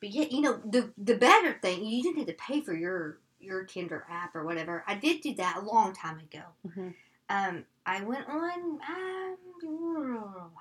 but 0.00 0.10
yeah, 0.10 0.26
you 0.30 0.40
know 0.40 0.60
the 0.64 0.90
the 0.98 1.16
better 1.16 1.58
thing 1.60 1.84
you 1.84 2.02
didn't 2.02 2.18
have 2.18 2.26
to 2.26 2.34
pay 2.34 2.60
for 2.60 2.74
your 2.74 3.18
your 3.40 3.64
Tinder 3.64 4.04
app 4.10 4.34
or 4.34 4.44
whatever. 4.44 4.84
I 4.86 4.94
did 4.94 5.20
do 5.20 5.34
that 5.34 5.58
a 5.58 5.64
long 5.64 5.94
time 5.94 6.18
ago. 6.18 6.42
Mm-hmm. 6.66 6.88
Um, 7.28 7.64
I 7.86 8.02
went 8.02 8.28
on. 8.28 8.60
Um, 8.60 9.38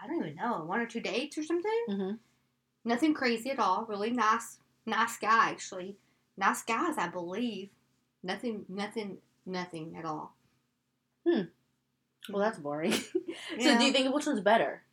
I 0.02 0.08
don't 0.08 0.20
even 0.20 0.36
know 0.36 0.64
one 0.66 0.80
or 0.80 0.86
two 0.86 1.02
dates 1.02 1.38
or 1.38 1.44
something. 1.44 1.86
Mm-hmm. 1.90 2.12
Nothing 2.86 3.14
crazy 3.14 3.52
at 3.52 3.60
all. 3.60 3.86
Really 3.88 4.12
nice, 4.12 4.60
nice 4.86 5.18
guy 5.18 5.50
actually. 5.50 5.96
Nice 6.38 6.64
guys, 6.64 6.98
I 6.98 7.08
believe. 7.08 7.70
Nothing, 8.24 8.66
nothing, 8.70 9.18
nothing 9.46 9.96
at 9.98 10.06
all. 10.06 10.34
Hmm. 11.28 11.42
Well, 12.30 12.42
that's 12.42 12.58
boring. 12.60 12.92
so 12.94 13.10
Yeah. 13.58 13.78
do 13.78 13.84
you 13.86 13.92
think 13.92 14.14
which 14.14 14.26
one's 14.26 14.40
better? 14.40 14.84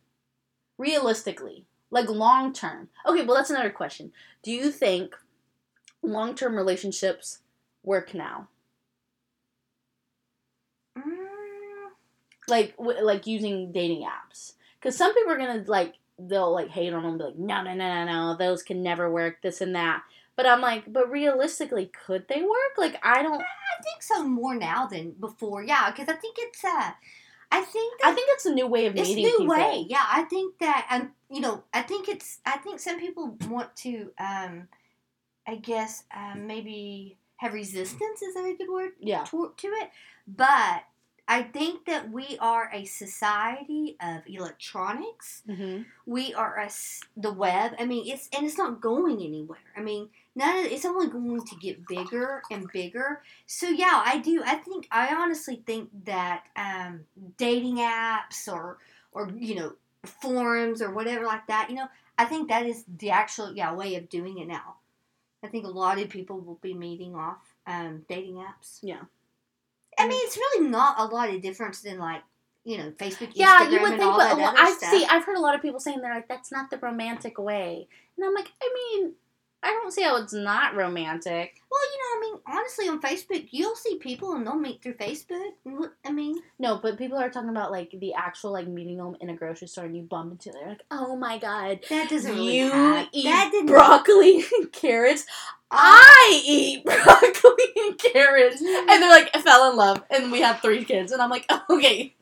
Realistically, 0.78 1.64
like 1.90 2.08
long 2.08 2.52
term. 2.52 2.88
Okay, 3.06 3.24
well 3.24 3.36
that's 3.36 3.50
another 3.50 3.70
question. 3.70 4.12
Do 4.42 4.50
you 4.50 4.70
think 4.70 5.14
long 6.02 6.34
term 6.34 6.56
relationships 6.56 7.38
work 7.84 8.14
now? 8.14 8.48
Mm, 10.98 11.04
Like 12.48 12.76
w- 12.78 13.02
like 13.04 13.26
using 13.26 13.72
dating 13.72 14.02
apps? 14.06 14.54
Because 14.80 14.96
some 14.96 15.14
people 15.14 15.32
are 15.32 15.38
gonna 15.38 15.64
like 15.66 15.94
they'll 16.18 16.52
like 16.52 16.68
hate 16.70 16.92
on 16.92 17.02
them, 17.02 17.18
be 17.18 17.24
like 17.24 17.38
no 17.38 17.62
no 17.62 17.74
no 17.74 18.04
no 18.04 18.04
no 18.04 18.36
those 18.36 18.62
can 18.62 18.82
never 18.82 19.10
work 19.10 19.40
this 19.42 19.60
and 19.60 19.74
that. 19.74 20.02
But 20.40 20.48
I'm 20.48 20.62
like, 20.62 20.90
but 20.90 21.10
realistically, 21.10 21.90
could 22.06 22.26
they 22.26 22.40
work? 22.40 22.78
Like 22.78 22.98
I 23.02 23.22
don't. 23.22 23.42
I 23.42 23.82
think 23.82 24.02
so 24.02 24.26
more 24.26 24.54
now 24.54 24.86
than 24.86 25.10
before. 25.10 25.62
Yeah, 25.62 25.90
because 25.90 26.08
I 26.08 26.14
think 26.14 26.36
it's 26.38 26.64
uh, 26.64 26.92
I 27.52 27.60
think 27.60 28.00
that 28.00 28.08
I 28.08 28.14
think 28.14 28.26
it's 28.30 28.46
a 28.46 28.54
new 28.54 28.66
way 28.66 28.86
of 28.86 28.94
meeting. 28.94 29.10
it's 29.10 29.18
a 29.18 29.20
new 29.20 29.38
people. 29.40 29.48
way. 29.48 29.84
Yeah, 29.86 30.06
I 30.10 30.22
think 30.22 30.58
that 30.60 30.86
and 30.88 31.10
you 31.30 31.42
know, 31.42 31.64
I 31.74 31.82
think 31.82 32.08
it's 32.08 32.38
I 32.46 32.56
think 32.56 32.80
some 32.80 32.98
people 32.98 33.36
want 33.50 33.76
to 33.84 34.12
um, 34.18 34.68
I 35.46 35.56
guess 35.56 36.04
um, 36.16 36.46
maybe 36.46 37.18
have 37.36 37.52
resistance 37.52 38.22
is 38.22 38.32
that 38.32 38.44
a 38.46 38.56
good 38.56 38.70
word 38.72 38.92
Yeah. 38.98 39.24
to, 39.24 39.52
to 39.54 39.68
it, 39.68 39.90
but 40.26 40.84
I 41.28 41.42
think 41.42 41.84
that 41.84 42.10
we 42.10 42.36
are 42.40 42.68
a 42.72 42.84
society 42.86 43.96
of 44.02 44.22
electronics. 44.26 45.42
hmm 45.46 45.82
we 46.06 46.34
are 46.34 46.58
a 46.58 46.68
the 47.16 47.32
web. 47.32 47.76
I 47.78 47.84
mean, 47.86 48.12
it's 48.12 48.28
and 48.36 48.44
it's 48.44 48.58
not 48.58 48.80
going 48.80 49.22
anywhere. 49.22 49.62
I 49.76 49.80
mean, 49.80 50.08
none 50.40 50.64
of 50.64 50.72
it's 50.72 50.86
only 50.86 51.06
going 51.06 51.44
to 51.44 51.56
get 51.56 51.86
bigger 51.86 52.42
and 52.50 52.66
bigger. 52.72 53.22
So 53.46 53.68
yeah, 53.68 54.02
I 54.04 54.18
do. 54.18 54.42
I 54.44 54.54
think 54.56 54.88
I 54.90 55.14
honestly 55.14 55.62
think 55.66 55.90
that 56.04 56.44
um, 56.56 57.00
dating 57.36 57.76
apps 57.76 58.50
or 58.50 58.78
or 59.12 59.30
you 59.36 59.54
know 59.54 59.72
forums 60.04 60.80
or 60.80 60.92
whatever 60.92 61.26
like 61.26 61.46
that. 61.48 61.68
You 61.68 61.76
know, 61.76 61.88
I 62.18 62.24
think 62.24 62.48
that 62.48 62.64
is 62.64 62.84
the 62.98 63.10
actual 63.10 63.54
yeah 63.54 63.74
way 63.74 63.96
of 63.96 64.08
doing 64.08 64.38
it 64.38 64.48
now. 64.48 64.76
I 65.44 65.48
think 65.48 65.66
a 65.66 65.70
lot 65.70 66.00
of 66.00 66.08
people 66.08 66.40
will 66.40 66.58
be 66.62 66.74
meeting 66.74 67.14
off 67.14 67.54
um, 67.66 68.04
dating 68.08 68.36
apps. 68.36 68.78
Yeah. 68.82 69.02
I 69.98 70.08
mean, 70.08 70.20
it's 70.22 70.36
really 70.36 70.68
not 70.68 70.98
a 70.98 71.04
lot 71.04 71.28
of 71.28 71.42
difference 71.42 71.82
than 71.82 71.98
like 71.98 72.22
you 72.64 72.78
know 72.78 72.90
Facebook, 72.92 73.32
Yeah, 73.34 73.58
Instagram, 73.60 73.72
you 73.72 73.80
would 73.80 73.92
and 73.92 74.00
think, 74.00 74.16
but 74.16 74.36
well, 74.38 74.54
I 74.56 74.74
see. 74.78 75.06
I've 75.10 75.24
heard 75.24 75.36
a 75.36 75.40
lot 75.40 75.54
of 75.54 75.60
people 75.60 75.80
saying 75.80 76.00
they're 76.00 76.14
like, 76.14 76.28
"That's 76.28 76.50
not 76.50 76.70
the 76.70 76.78
romantic 76.78 77.38
way," 77.38 77.88
and 78.16 78.24
I'm 78.24 78.34
like, 78.34 78.50
I 78.62 78.70
mean, 78.74 79.12
I 79.62 79.70
don't 79.70 79.92
see 79.92 80.02
how 80.02 80.16
it's 80.16 80.32
not 80.32 80.74
romantic. 80.74 81.60
Well, 81.70 81.80
you 81.92 81.98
know, 81.98 82.16
I 82.16 82.20
mean, 82.20 82.40
honestly, 82.58 82.88
on 82.88 83.00
Facebook, 83.00 83.48
you'll 83.50 83.76
see 83.76 83.98
people 83.98 84.32
and 84.32 84.46
they'll 84.46 84.56
meet 84.56 84.82
through 84.82 84.94
Facebook. 84.94 85.50
I 86.04 86.12
mean, 86.12 86.36
No, 86.58 86.78
but 86.82 86.96
people 86.98 87.18
are 87.18 87.28
talking 87.30 87.50
about 87.50 87.70
like 87.70 87.94
the 87.98 88.14
actual 88.14 88.52
like 88.52 88.66
meeting 88.66 88.96
them 88.96 89.16
in 89.20 89.30
a 89.30 89.36
grocery 89.36 89.68
store 89.68 89.84
and 89.84 89.96
you 89.96 90.02
bump 90.02 90.32
into 90.32 90.50
them. 90.50 90.60
They're 90.60 90.68
like, 90.70 90.84
"Oh 90.90 91.14
my 91.16 91.38
god, 91.38 91.80
that 91.90 92.08
doesn't 92.08 92.32
really 92.32 92.58
you 92.58 92.70
happen. 92.70 93.08
eat 93.12 93.24
that 93.24 93.50
didn't 93.52 93.68
uh, 93.70 93.72
broccoli 93.74 94.44
and 94.58 94.72
carrots. 94.72 95.26
I 95.70 96.42
eat 96.44 96.84
broccoli 96.84 97.64
and 97.76 97.98
carrots." 97.98 98.60
And 98.60 98.88
they're 98.88 99.08
like, 99.10 99.32
fell 99.42 99.70
in 99.70 99.76
love, 99.76 100.02
and 100.10 100.32
we 100.32 100.40
have 100.40 100.60
three 100.60 100.84
kids, 100.84 101.12
and 101.12 101.20
I'm 101.22 101.30
like, 101.30 101.50
okay. 101.68 102.14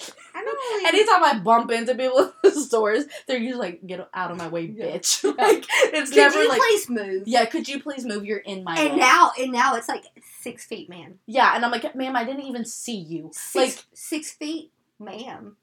Really. 0.58 0.84
Anytime 0.86 1.24
I 1.24 1.38
bump 1.38 1.70
into 1.70 1.94
people 1.94 2.18
in 2.44 2.50
the 2.54 2.60
stores, 2.60 3.04
they're 3.26 3.38
usually 3.38 3.60
like, 3.60 3.86
"Get 3.86 4.08
out 4.12 4.30
of 4.30 4.36
my 4.36 4.48
way, 4.48 4.68
bitch!" 4.68 5.22
like 5.38 5.64
it's 5.68 6.10
never 6.10 6.10
Could 6.10 6.16
never 6.16 6.42
you 6.42 6.48
like, 6.48 6.60
please 6.60 6.88
move? 6.90 7.22
"Yeah, 7.26 7.44
could 7.46 7.68
you 7.68 7.80
please 7.82 8.04
move? 8.04 8.24
You're 8.24 8.38
in 8.38 8.64
my 8.64 8.76
And 8.78 8.92
way." 8.92 8.98
now, 8.98 9.32
and 9.38 9.52
now 9.52 9.74
it's 9.76 9.88
like 9.88 10.04
six 10.40 10.64
feet, 10.66 10.88
man. 10.88 11.18
yeah, 11.26 11.54
and 11.54 11.64
I'm 11.64 11.70
like, 11.70 11.94
"Ma'am, 11.94 12.16
I 12.16 12.24
didn't 12.24 12.42
even 12.44 12.64
see 12.64 12.96
you." 12.98 13.30
Six, 13.32 13.54
Like, 13.76 13.84
six 13.94 14.32
feet, 14.32 14.72
ma'am. 14.98 15.56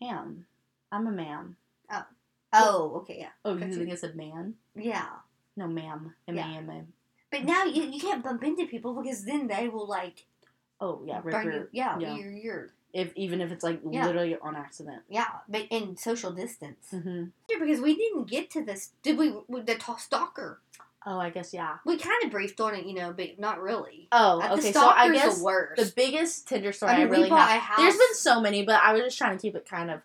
ma'am, 0.00 0.46
I'm 0.92 1.06
a 1.06 1.10
man. 1.12 1.56
Oh, 1.92 2.04
oh, 2.52 2.92
okay, 3.02 3.18
yeah, 3.20 3.28
Oh, 3.44 3.56
you 3.56 3.72
think 3.72 3.90
I 3.90 3.94
said 3.94 4.16
man? 4.16 4.54
yeah. 4.74 5.06
No, 5.56 5.66
ma'am. 5.66 6.14
M 6.28 6.38
A 6.38 6.42
M 6.42 6.70
A. 6.70 6.82
But 7.30 7.44
now 7.44 7.64
you, 7.64 7.82
you 7.84 8.00
can't 8.00 8.24
bump 8.24 8.42
into 8.44 8.66
people 8.66 9.00
because 9.00 9.24
then 9.24 9.46
they 9.46 9.68
will 9.68 9.86
like 9.86 10.24
Oh 10.80 11.02
yeah, 11.04 11.20
rip 11.22 11.32
burn 11.34 11.44
your, 11.44 11.52
you. 11.54 11.68
Yeah, 11.72 11.98
yeah. 11.98 12.16
You're, 12.16 12.30
you're 12.32 12.70
if 12.92 13.12
even 13.16 13.40
if 13.40 13.50
it's 13.52 13.62
like 13.64 13.80
Yeah. 13.88 14.06
literally 14.06 14.36
on 14.40 14.56
accident. 14.56 15.02
yeah, 15.08 15.28
but 15.48 15.66
in 15.70 15.96
social 15.96 16.30
distance. 16.32 16.86
hmm 16.90 17.24
Because 17.48 17.80
we 17.80 17.96
didn't 17.96 18.28
get 18.28 18.50
to 18.52 18.64
this. 18.64 18.90
Did 19.02 19.18
we? 19.18 19.30
The 19.48 19.76
t- 19.76 19.92
stalker, 19.98 20.60
Oh, 21.06 21.18
I 21.18 21.30
guess 21.30 21.54
yeah. 21.54 21.78
we 21.86 21.96
kind 21.96 22.22
of 22.24 22.30
briefed 22.30 22.60
on 22.60 22.74
it, 22.74 22.84
you 22.84 22.94
know, 22.94 23.12
but 23.16 23.38
not 23.38 23.60
really. 23.62 24.08
Oh, 24.12 24.40
Uh, 24.40 24.48
the 24.48 24.60
okay. 24.60 24.72
So 24.72 24.86
I 24.86 25.10
guess 25.12 25.38
the 25.38 25.44
worst. 25.44 25.82
the 25.82 25.92
biggest 25.96 26.46
Tinder 26.48 26.72
story 26.72 26.92
I 26.92 26.94
I, 26.94 26.98
mean, 27.00 27.08
we 27.10 27.16
really 27.16 27.30
have. 27.30 27.78
There's 27.78 27.96
been 27.96 28.14
so 28.14 28.40
many, 28.40 28.64
but 28.64 28.80
I 28.82 28.92
was 28.92 29.02
just 29.02 29.16
trying 29.18 29.36
to 29.36 29.40
keep 29.42 29.54
it 29.56 29.66
kind 29.68 29.90
of. 29.90 30.00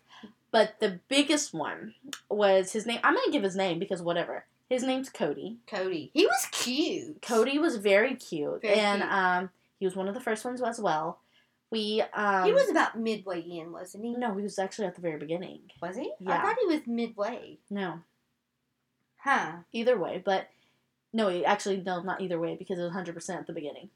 But 0.52 0.76
the 0.80 1.00
biggest 1.08 1.52
one 1.52 1.94
was 2.30 2.72
his 2.72 2.86
name. 2.86 3.00
I'm 3.04 3.14
gonna 3.14 3.30
give 3.32 3.42
his 3.42 3.56
name 3.56 3.78
because 3.78 4.00
whatever. 4.00 4.44
His 4.70 4.82
name's 4.82 5.10
Cody. 5.10 5.58
Cody. 5.66 6.10
He 6.14 6.24
was 6.26 6.48
cute. 6.50 7.20
Cody 7.22 7.58
was 7.58 7.76
very 7.76 8.14
cute, 8.14 8.62
Very 8.62 8.74
and 8.74 9.02
cute. 9.02 9.12
um, 9.12 9.50
he 9.78 9.84
was 9.84 9.94
one 9.94 10.08
of 10.08 10.14
the 10.14 10.20
first 10.20 10.44
ones 10.44 10.62
as 10.62 10.80
well. 10.80 11.18
We 11.70 12.02
um, 12.14 12.44
he 12.44 12.52
was 12.52 12.68
about 12.70 12.98
midway 12.98 13.40
in, 13.40 13.72
wasn't 13.72 14.04
he? 14.04 14.14
no, 14.14 14.34
he 14.36 14.42
was 14.42 14.58
actually 14.58 14.86
at 14.86 14.94
the 14.94 15.00
very 15.00 15.18
beginning. 15.18 15.60
Was 15.82 15.96
he? 15.96 16.12
Yeah. 16.20 16.38
I 16.38 16.42
thought 16.42 16.56
he 16.60 16.66
was 16.66 16.86
midway. 16.86 17.58
No, 17.70 18.00
Huh. 19.18 19.52
either 19.72 19.98
way, 19.98 20.22
but 20.24 20.48
No, 21.12 21.28
he- 21.28 21.44
actually, 21.44 21.78
no, 21.78 22.02
not 22.02 22.20
either 22.20 22.38
way 22.38 22.56
because 22.56 22.78
it 22.78 22.82
was 22.82 22.92
100% 22.92 23.38
at 23.40 23.46
the 23.46 23.52
beginning. 23.52 23.90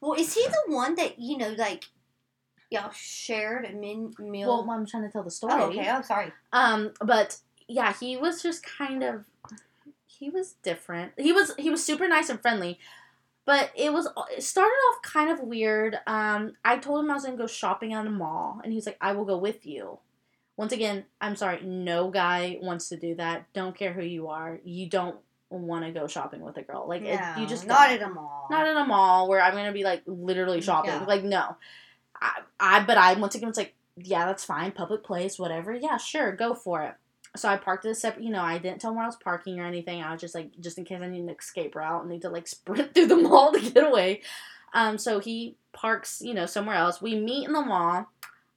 Well, 0.00 0.14
is 0.14 0.32
he 0.34 0.44
the 0.46 0.72
one 0.74 0.94
that 0.94 1.18
you 1.18 1.36
know, 1.36 1.50
like 1.50 1.84
y'all 2.70 2.90
shared 2.92 3.64
a 3.64 3.72
min- 3.72 4.14
meal? 4.18 4.48
Well, 4.48 4.70
I'm 4.70 4.86
trying 4.86 5.02
to 5.04 5.10
tell 5.10 5.22
the 5.22 5.30
story. 5.30 5.52
oh, 5.54 5.66
okay. 5.70 5.88
I'm 5.88 6.02
sorry. 6.02 6.32
Um, 6.52 6.92
but 7.00 7.38
yeah, 7.68 7.92
he 7.92 8.16
was 8.16 8.42
just 8.42 8.64
kind 8.64 9.02
of 9.02 9.24
he 10.06 10.30
was 10.30 10.52
different. 10.62 11.12
He 11.18 11.32
was 11.32 11.54
he 11.58 11.68
was 11.68 11.84
super 11.84 12.08
nice 12.08 12.30
and 12.30 12.40
friendly, 12.40 12.78
but 13.46 13.70
it 13.76 13.92
was 13.92 14.08
it 14.36 14.42
started 14.42 14.74
off 14.74 15.02
kind 15.02 15.30
of 15.30 15.40
weird. 15.40 15.98
Um, 16.06 16.54
I 16.64 16.76
told 16.76 17.04
him 17.04 17.10
I 17.10 17.14
was 17.14 17.24
gonna 17.24 17.38
go 17.38 17.46
shopping 17.46 17.94
at 17.94 18.06
a 18.06 18.10
mall, 18.10 18.60
and 18.62 18.72
he's 18.72 18.84
like, 18.84 18.98
"I 19.00 19.12
will 19.12 19.24
go 19.24 19.38
with 19.38 19.64
you." 19.64 20.00
Once 20.56 20.72
again, 20.72 21.04
I'm 21.20 21.36
sorry, 21.36 21.60
no 21.62 22.10
guy 22.10 22.58
wants 22.60 22.88
to 22.88 22.96
do 22.96 23.14
that. 23.14 23.46
Don't 23.52 23.76
care 23.76 23.92
who 23.92 24.02
you 24.02 24.28
are, 24.28 24.58
you 24.64 24.88
don't 24.88 25.16
want 25.48 25.84
to 25.84 25.92
go 25.92 26.06
shopping 26.06 26.40
with 26.40 26.56
a 26.56 26.62
girl. 26.62 26.88
Like 26.88 27.02
it, 27.02 27.20
you 27.38 27.46
just 27.46 27.66
not 27.66 27.90
at 27.90 28.02
a 28.02 28.08
mall. 28.08 28.48
not 28.50 28.66
at 28.66 28.76
a 28.76 28.84
mall 28.84 29.28
where 29.28 29.40
I'm 29.40 29.54
gonna 29.54 29.72
be 29.72 29.84
like 29.84 30.02
literally 30.06 30.60
shopping. 30.60 30.90
Yeah. 30.90 31.04
Like 31.04 31.22
no, 31.22 31.56
I, 32.20 32.40
I 32.58 32.84
but 32.84 32.98
I 32.98 33.14
once 33.14 33.34
again 33.34 33.48
was 33.48 33.56
like, 33.56 33.74
yeah, 33.96 34.26
that's 34.26 34.44
fine, 34.44 34.72
public 34.72 35.04
place, 35.04 35.38
whatever. 35.38 35.72
Yeah, 35.74 35.98
sure, 35.98 36.32
go 36.32 36.54
for 36.54 36.82
it. 36.82 36.94
So 37.36 37.48
I 37.48 37.56
parked 37.56 37.84
at 37.84 37.92
a 37.92 37.94
separate. 37.94 38.24
You 38.24 38.30
know, 38.30 38.42
I 38.42 38.58
didn't 38.58 38.80
tell 38.80 38.90
him 38.90 38.96
where 38.96 39.04
I 39.04 39.08
was 39.08 39.16
parking 39.16 39.60
or 39.60 39.64
anything. 39.66 40.02
I 40.02 40.12
was 40.12 40.20
just 40.20 40.34
like, 40.34 40.50
just 40.60 40.78
in 40.78 40.84
case 40.84 41.00
I 41.02 41.06
need 41.08 41.20
an 41.20 41.30
escape 41.30 41.74
route 41.74 42.02
and 42.02 42.10
need 42.10 42.22
to 42.22 42.30
like 42.30 42.46
sprint 42.56 42.94
through 42.94 43.06
the 43.06 43.16
mall 43.16 43.52
to 43.52 43.60
get 43.60 43.84
away. 43.84 44.22
Um, 44.74 44.98
so 44.98 45.20
he 45.20 45.56
parks, 45.72 46.20
you 46.22 46.34
know, 46.34 46.46
somewhere 46.46 46.76
else. 46.76 47.00
We 47.00 47.14
meet 47.18 47.46
in 47.46 47.52
the 47.52 47.60
mall. 47.62 48.10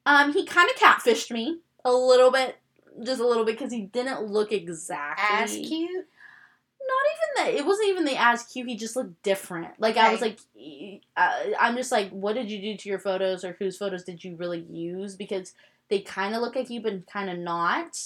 Um, 0.06 0.34
he 0.34 0.46
kind 0.46 0.70
of 0.70 0.76
catfished 0.76 1.32
me 1.32 1.60
a 1.86 1.92
little 1.94 2.32
bit, 2.32 2.58
just 3.04 3.22
a 3.22 3.28
little 3.28 3.46
bit, 3.46 3.58
because 3.58 3.72
he 3.72 3.82
didn't 3.82 4.24
look 4.24 4.52
exactly 4.52 5.26
as 5.44 5.52
cute. 5.52 6.08
not 6.88 7.46
even 7.46 7.54
that. 7.54 7.54
It 7.60 7.66
wasn't 7.66 7.90
even 7.90 8.06
the 8.06 8.20
as 8.20 8.44
cute. 8.44 8.68
He 8.68 8.76
just 8.76 8.96
looked 8.96 9.22
different. 9.24 9.80
Like 9.80 9.98
I 9.98 10.12
was 10.12 10.22
like, 10.22 10.40
e- 10.58 11.02
uh, 11.16 11.32
I'm 11.60 11.76
just 11.76 11.92
like, 11.92 12.10
what 12.10 12.34
did 12.34 12.50
you 12.50 12.60
do 12.60 12.76
to 12.78 12.90
your 12.90 13.00
photos, 13.00 13.44
or 13.46 13.56
whose 13.60 13.78
photos 13.78 14.04
did 14.04 14.24
you 14.24 14.36
really 14.36 14.66
use? 14.70 15.16
Because 15.16 15.54
they 15.90 16.00
kind 16.00 16.34
of 16.36 16.42
look 16.42 16.56
like 16.56 16.70
you, 16.70 16.82
but 16.82 17.06
kind 17.08 17.30
of 17.30 17.38
not. 17.38 17.98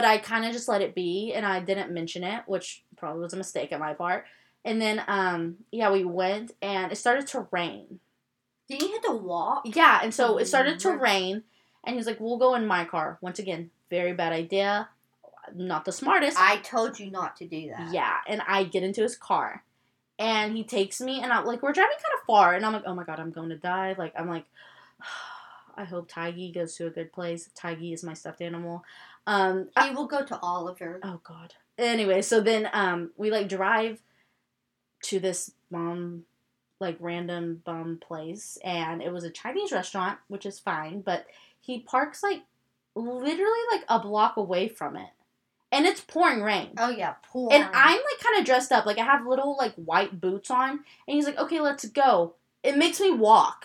But 0.00 0.08
I 0.08 0.16
kind 0.16 0.46
of 0.46 0.52
just 0.52 0.66
let 0.66 0.80
it 0.80 0.94
be, 0.94 1.34
and 1.34 1.44
I 1.44 1.60
didn't 1.60 1.90
mention 1.92 2.24
it, 2.24 2.44
which 2.46 2.84
probably 2.96 3.20
was 3.20 3.34
a 3.34 3.36
mistake 3.36 3.70
on 3.70 3.80
my 3.80 3.92
part. 3.92 4.24
And 4.64 4.80
then, 4.80 5.04
um, 5.06 5.56
yeah, 5.70 5.92
we 5.92 6.04
went, 6.04 6.52
and 6.62 6.90
it 6.90 6.96
started 6.96 7.26
to 7.26 7.46
rain. 7.50 8.00
Did 8.66 8.80
you 8.80 8.92
have 8.92 9.02
to 9.02 9.12
walk? 9.12 9.64
Yeah, 9.66 10.00
and 10.02 10.14
so 10.14 10.38
it 10.38 10.46
started 10.46 10.78
to 10.78 10.92
rain, 10.92 11.42
and 11.84 11.96
he's 11.96 12.06
like, 12.06 12.18
"We'll 12.18 12.38
go 12.38 12.54
in 12.54 12.66
my 12.66 12.86
car." 12.86 13.18
Once 13.20 13.38
again, 13.38 13.72
very 13.90 14.14
bad 14.14 14.32
idea. 14.32 14.88
Not 15.54 15.84
the 15.84 15.92
smartest. 15.92 16.38
I 16.40 16.56
told 16.56 16.98
you 16.98 17.10
not 17.10 17.36
to 17.36 17.46
do 17.46 17.68
that. 17.68 17.92
Yeah, 17.92 18.16
and 18.26 18.40
I 18.48 18.64
get 18.64 18.82
into 18.82 19.02
his 19.02 19.18
car, 19.18 19.64
and 20.18 20.56
he 20.56 20.64
takes 20.64 21.02
me, 21.02 21.20
and 21.20 21.30
I'm 21.30 21.44
like, 21.44 21.62
we're 21.62 21.74
driving 21.74 21.96
kind 21.96 22.18
of 22.18 22.26
far, 22.26 22.54
and 22.54 22.64
I'm 22.64 22.72
like, 22.72 22.84
oh 22.86 22.94
my 22.94 23.04
god, 23.04 23.20
I'm 23.20 23.32
going 23.32 23.50
to 23.50 23.56
die. 23.58 23.94
Like, 23.98 24.14
I'm 24.18 24.30
like, 24.30 24.46
I 25.76 25.84
hope 25.84 26.10
Tiggy 26.10 26.52
goes 26.52 26.74
to 26.76 26.86
a 26.86 26.90
good 26.90 27.12
place. 27.12 27.50
Tiggy 27.54 27.92
is 27.92 28.02
my 28.02 28.14
stuffed 28.14 28.40
animal. 28.40 28.82
Um, 29.26 29.68
He 29.82 29.90
will 29.90 30.06
go 30.06 30.24
to 30.24 30.38
Oliver. 30.40 31.00
oh 31.02 31.20
god. 31.24 31.54
Anyway, 31.78 32.20
so 32.22 32.40
then 32.40 32.68
um, 32.72 33.10
we 33.16 33.30
like 33.30 33.48
drive 33.48 34.00
to 35.04 35.18
this 35.20 35.52
bum, 35.70 36.24
like 36.78 36.96
random 37.00 37.62
bum 37.64 37.98
place, 38.00 38.58
and 38.64 39.02
it 39.02 39.12
was 39.12 39.24
a 39.24 39.30
Chinese 39.30 39.72
restaurant, 39.72 40.18
which 40.28 40.44
is 40.44 40.58
fine, 40.58 41.00
but 41.00 41.26
he 41.60 41.80
parks 41.80 42.22
like 42.22 42.42
literally 42.94 43.60
like 43.72 43.82
a 43.88 43.98
block 44.00 44.36
away 44.36 44.68
from 44.68 44.96
it, 44.96 45.08
and 45.72 45.86
it's 45.86 46.00
pouring 46.00 46.42
rain. 46.42 46.70
Oh 46.76 46.90
yeah, 46.90 47.14
poor. 47.30 47.50
And 47.52 47.64
I'm 47.64 47.96
like 47.96 48.20
kind 48.22 48.38
of 48.38 48.44
dressed 48.44 48.72
up, 48.72 48.84
like 48.84 48.98
I 48.98 49.04
have 49.04 49.26
little 49.26 49.56
like 49.56 49.74
white 49.76 50.20
boots 50.20 50.50
on, 50.50 50.70
and 50.70 50.80
he's 51.06 51.24
like, 51.24 51.38
"Okay, 51.38 51.60
let's 51.60 51.86
go." 51.86 52.34
It 52.62 52.76
makes 52.76 53.00
me 53.00 53.10
walk 53.10 53.64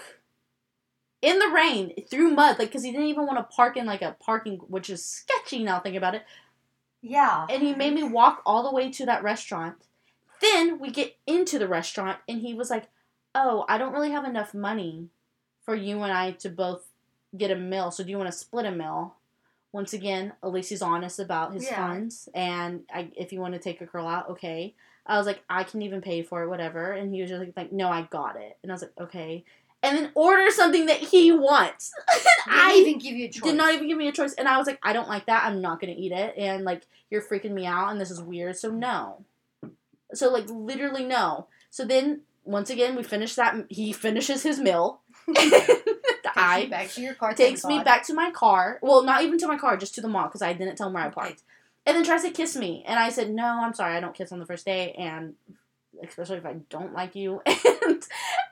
in 1.26 1.40
the 1.40 1.50
rain 1.50 1.94
through 2.10 2.30
mud, 2.32 2.60
like 2.60 2.70
because 2.70 2.84
he 2.84 2.92
didn't 2.92 3.08
even 3.08 3.26
want 3.26 3.38
to 3.40 3.56
park 3.56 3.76
in 3.78 3.86
like 3.86 4.02
a 4.02 4.16
parking, 4.20 4.58
which 4.68 4.90
is 4.90 5.04
sketchy 5.04 5.64
now 5.64 5.80
thinking 5.80 5.98
about 5.98 6.16
it. 6.16 6.24
yeah. 7.02 7.46
And 7.50 7.62
he 7.64 7.74
made 7.74 7.94
me 7.94 8.04
walk 8.04 8.42
all 8.46 8.64
the 8.64 8.72
way 8.72 8.92
to 8.92 9.06
that 9.06 9.24
restaurant. 9.24 9.76
Then 10.42 10.80
we 10.80 10.92
get 10.92 11.18
into 11.26 11.58
the 11.60 11.68
restaurant, 11.68 12.20
and 12.28 12.42
he 12.42 12.54
was 12.54 12.70
like, 12.70 12.90
"Oh, 13.34 13.66
I 13.68 13.78
don't 13.78 13.94
really 13.94 14.12
have 14.12 14.26
enough 14.26 14.54
money 14.54 15.10
for 15.64 15.76
you 15.76 16.04
and 16.04 16.12
I 16.14 16.32
to 16.32 16.50
both 16.50 16.88
get 17.36 17.52
a 17.52 17.56
meal. 17.56 17.92
So 17.92 18.04
do 18.04 18.12
you 18.12 18.18
want 18.18 18.32
to 18.32 18.38
split 18.38 18.66
a 18.66 18.72
meal?" 18.72 19.16
Once 19.72 19.92
again, 19.94 20.32
Alicia's 20.42 20.82
honest 20.82 21.20
about 21.20 21.54
his 21.54 21.66
Yeah. 21.66 21.76
funds, 21.76 22.30
and 22.34 22.84
I, 22.94 23.12
if 23.18 23.34
you 23.34 23.42
want 23.42 23.56
to 23.56 23.60
take 23.60 23.82
a 23.82 23.86
girl 23.86 24.08
out, 24.08 24.30
okay. 24.30 24.74
I 25.08 25.18
was 25.18 25.28
like, 25.28 25.44
I 25.50 25.64
can 25.66 25.82
even 25.84 26.02
pay 26.02 26.24
for 26.24 26.42
it, 26.44 26.50
whatever. 26.50 26.92
And 26.94 27.14
he 27.14 27.22
was 27.22 27.30
just 27.30 27.40
like, 27.40 27.54
like, 27.56 27.72
no, 27.72 27.90
I 27.90 28.04
got 28.04 28.38
it. 28.38 28.58
And 28.64 28.72
I 28.72 28.74
was 28.74 28.82
like, 28.84 28.98
okay. 29.00 29.44
And 29.84 29.98
then 29.98 30.12
order 30.16 30.50
something 30.50 30.88
that 30.88 30.98
he 30.98 31.32
wants. 31.32 31.94
I 32.48 32.76
even 32.80 32.98
give 33.00 33.16
you 33.16 33.26
a 33.26 33.30
choice. 33.30 33.44
did 33.44 33.56
not 33.56 33.74
even 33.74 33.88
give 33.88 33.98
me 33.98 34.08
a 34.08 34.12
choice. 34.12 34.34
And 34.34 34.48
I 34.48 34.58
was 34.58 34.66
like, 34.66 34.80
I 34.82 34.94
don't 34.94 35.08
like 35.08 35.28
that. 35.28 35.46
I'm 35.46 35.62
not 35.62 35.80
gonna 35.80 35.94
eat 35.96 36.12
it. 36.12 36.34
And 36.38 36.64
like, 36.64 36.84
you're 37.12 37.22
freaking 37.22 37.52
me 37.52 37.66
out, 37.66 37.90
and 37.92 38.02
this 38.02 38.10
is 38.10 38.22
weird. 38.22 38.58
So 38.58 38.72
no. 38.72 39.26
So 40.14 40.32
like, 40.32 40.46
literally 40.50 41.06
no. 41.06 41.48
So 41.70 41.86
then 41.86 42.22
once 42.44 42.70
again, 42.70 42.96
we 42.96 43.04
finish 43.04 43.36
that. 43.36 43.56
He 43.70 43.92
finishes 43.94 44.44
his 44.44 44.60
meal. 44.60 45.02
I 46.36 46.68
back 46.70 46.90
to 46.92 47.02
your 47.02 47.14
car. 47.14 47.34
takes 47.34 47.64
me 47.66 47.80
back 47.80 48.06
to 48.08 48.14
my 48.14 48.32
car. 48.32 48.80
Well, 48.82 49.04
not 49.04 49.24
even 49.24 49.38
to 49.40 49.48
my 49.48 49.58
car, 49.58 49.78
just 49.78 49.96
to 49.96 50.02
the 50.02 50.08
mall 50.08 50.26
because 50.28 50.42
I 50.42 50.54
didn't 50.54 50.76
tell 50.78 50.88
him 50.88 50.94
where 50.94 51.04
I 51.04 51.08
Okay. 51.08 51.16
parked. 51.16 51.44
And 51.86 51.96
then 51.96 52.04
tries 52.04 52.24
to 52.24 52.32
kiss 52.32 52.56
me, 52.56 52.84
and 52.88 52.98
I 53.00 53.10
said, 53.10 53.30
"No, 53.30 53.46
I'm 53.46 53.74
sorry, 53.76 53.96
I 53.96 54.00
don't 54.00 54.16
kiss 54.16 54.32
on 54.32 54.40
the 54.40 54.46
first 54.46 54.66
day, 54.66 54.94
and 54.94 55.36
especially 56.04 56.38
if 56.38 56.46
I 56.46 56.54
don't 56.70 56.94
like 56.94 57.16
you." 57.16 57.42
And 57.46 58.04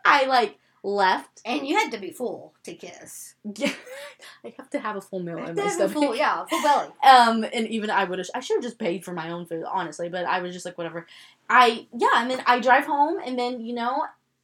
I 0.05 0.25
like 0.25 0.59
left. 0.83 1.41
And 1.45 1.65
you 1.67 1.77
had 1.77 1.91
to 1.91 1.97
be 1.97 2.11
full 2.11 2.53
to 2.63 2.73
kiss. 2.73 3.35
Yeah, 3.55 3.71
I 4.45 4.53
have 4.57 4.69
to 4.71 4.79
have 4.79 4.95
a 4.97 5.01
full 5.01 5.19
meal 5.21 5.37
in 5.37 5.43
my 5.43 5.53
to 5.53 5.61
have 5.61 5.67
a 5.71 5.73
stomach. 5.73 5.93
full, 5.93 6.15
yeah, 6.15 6.45
full 6.45 6.61
belly. 6.61 6.89
Um, 7.03 7.43
and 7.53 7.67
even 7.67 7.89
I 7.89 8.03
would 8.03 8.19
have, 8.19 8.27
I 8.35 8.39
should 8.41 8.55
have 8.57 8.63
just 8.63 8.77
paid 8.77 9.03
for 9.05 9.13
my 9.13 9.31
own 9.31 9.45
food, 9.45 9.63
honestly. 9.69 10.09
But 10.09 10.25
I 10.25 10.39
was 10.41 10.53
just 10.53 10.65
like, 10.65 10.77
whatever. 10.77 11.07
I 11.49 11.87
yeah, 11.97 12.09
and 12.17 12.29
then 12.29 12.43
I 12.45 12.59
drive 12.59 12.85
home, 12.85 13.19
and 13.25 13.37
then 13.39 13.61
you 13.65 13.73
know, 13.73 14.03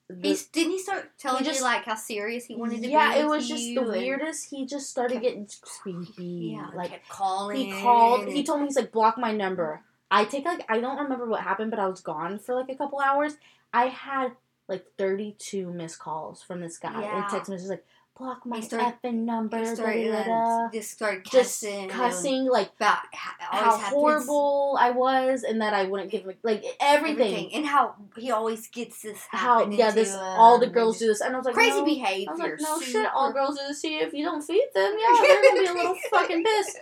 the- 0.09 0.29
He's, 0.29 0.45
didn't 0.47 0.71
he 0.71 0.79
start 0.79 1.11
telling 1.19 1.43
just- 1.43 1.59
you 1.59 1.65
like 1.65 1.83
how 1.85 1.95
serious 1.95 2.45
he 2.45 2.55
wanted 2.55 2.81
to 2.81 2.89
yeah, 2.89 3.11
be? 3.13 3.17
Yeah, 3.19 3.23
it 3.23 3.27
was 3.27 3.47
just 3.47 3.63
the 3.75 3.81
weirdest. 3.83 4.49
He 4.49 4.65
just 4.65 4.89
started 4.89 5.15
kept- 5.15 5.23
getting 5.23 5.47
creepy. 5.63 6.55
Yeah, 6.55 6.69
like 6.73 7.07
calling. 7.09 7.57
he 7.57 7.71
called. 7.81 8.27
He 8.27 8.43
told 8.43 8.61
me 8.61 8.67
he's 8.67 8.75
like 8.75 8.91
block 8.91 9.17
my 9.17 9.31
number. 9.31 9.81
I 10.11 10.25
take 10.25 10.45
like 10.45 10.65
I 10.69 10.79
don't 10.79 10.97
remember 10.97 11.25
what 11.27 11.41
happened, 11.41 11.69
but 11.69 11.79
I 11.79 11.87
was 11.87 12.01
gone 12.01 12.39
for 12.39 12.55
like 12.55 12.69
a 12.69 12.75
couple 12.75 12.99
hours. 12.99 13.33
I 13.73 13.85
had 13.87 14.31
like 14.69 14.85
thirty 14.97 15.35
two 15.39 15.71
missed 15.73 15.99
calls 15.99 16.41
from 16.41 16.61
this 16.61 16.77
guy 16.77 17.01
Yeah. 17.01 17.17
and 17.23 17.29
text 17.29 17.49
messages 17.49 17.69
like 17.69 17.85
block 18.17 18.45
my 18.45 18.59
effing 18.59 19.23
number. 19.23 19.63
Started, 19.75 20.11
uh, 20.13 20.67
just 20.73 20.91
started 20.91 21.23
Just 21.23 21.61
cussing. 21.61 21.83
and 21.83 21.89
cussing 21.89 22.45
like 22.49 22.69
about 22.75 22.97
how, 23.13 23.31
how 23.39 23.59
always 23.61 23.81
happens- 23.81 23.93
horrible 23.95 24.77
I 24.77 24.91
was 24.91 25.43
and 25.43 25.61
that 25.61 25.73
I 25.73 25.85
wouldn't 25.85 26.11
give 26.11 26.25
him 26.25 26.33
like 26.43 26.65
everything. 26.81 27.53
and 27.55 27.65
how 27.65 27.95
he 28.17 28.29
always 28.31 28.67
gets 28.67 29.01
this 29.03 29.17
How 29.31 29.69
yeah, 29.69 29.91
this 29.91 30.11
to 30.11 30.19
all 30.21 30.59
the 30.59 30.67
girls 30.67 30.99
do 30.99 31.07
this, 31.07 31.21
and 31.21 31.33
I 31.33 31.37
was 31.37 31.45
like 31.45 31.55
crazy 31.55 31.79
no. 31.79 31.85
behavior. 31.85 32.27
I 32.29 32.31
was 32.33 32.39
like, 32.41 32.59
no 32.59 32.79
super- 32.79 32.85
shit, 32.91 33.07
all 33.15 33.31
girls 33.31 33.57
do 33.57 33.63
this 33.69 33.81
to 33.83 33.87
you. 33.89 33.99
If 34.01 34.13
you 34.13 34.25
don't 34.25 34.41
feed 34.41 34.67
them, 34.75 34.95
yeah, 34.99 35.21
they're 35.21 35.41
gonna 35.41 35.61
be 35.61 35.67
a 35.67 35.73
little 35.73 35.95
fucking 36.11 36.43
pissed. 36.43 36.77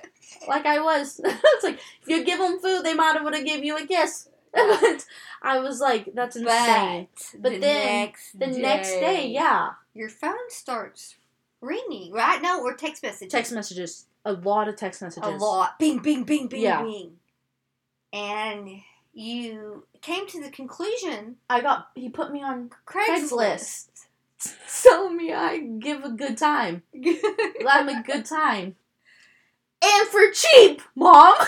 Like 0.47 0.65
I 0.65 0.80
was. 0.82 1.21
it's 1.23 1.63
like, 1.63 1.80
if 2.02 2.08
you 2.08 2.23
give 2.23 2.39
them 2.39 2.58
food, 2.60 2.84
they 2.84 2.95
might 2.95 3.13
have 3.13 3.23
would 3.23 3.36
have 3.36 3.45
give 3.45 3.63
you 3.63 3.78
a 3.78 3.86
kiss. 3.86 4.28
But 4.81 5.05
I 5.41 5.59
was 5.59 5.79
like, 5.79 6.09
that's 6.13 6.35
insane. 6.35 7.07
But, 7.33 7.41
But 7.43 7.51
the 7.53 7.59
then, 7.59 7.99
next 8.01 8.39
The 8.39 8.47
next 8.47 8.89
day, 8.99 9.27
yeah, 9.27 9.69
your 9.93 10.09
phone 10.09 10.49
starts 10.49 11.15
ringing, 11.61 12.11
right? 12.11 12.41
No, 12.41 12.61
or 12.61 12.75
text 12.75 13.03
messages. 13.03 13.31
text 13.31 13.51
messages, 13.51 14.05
a 14.25 14.33
lot 14.33 14.67
of 14.67 14.75
text 14.75 15.01
messages. 15.01 15.27
a 15.27 15.35
lot. 15.43 15.79
Bing, 15.79 15.99
bing, 15.99 16.23
bing, 16.23 16.47
bing, 16.47 16.61
Yeah. 16.61 16.83
bing. 16.83 17.17
And 18.13 18.81
you 19.13 19.85
came 20.01 20.27
to 20.27 20.41
the 20.41 20.49
conclusion 20.49 21.37
I 21.49 21.61
got, 21.61 21.89
he 21.95 22.09
put 22.09 22.31
me 22.31 22.43
on 22.43 22.69
Craigslist. 22.85 23.31
Craigslist. 23.31 23.87
telling 24.83 25.17
me 25.17 25.33
I 25.33 25.57
give 25.57 26.03
a 26.03 26.09
good 26.11 26.37
time. 26.37 26.83
I'm 27.67 27.89
a 27.89 28.03
good 28.03 28.25
time. 28.25 28.75
And 29.83 30.07
for 30.09 30.31
cheap, 30.31 30.81
mom. 30.95 31.35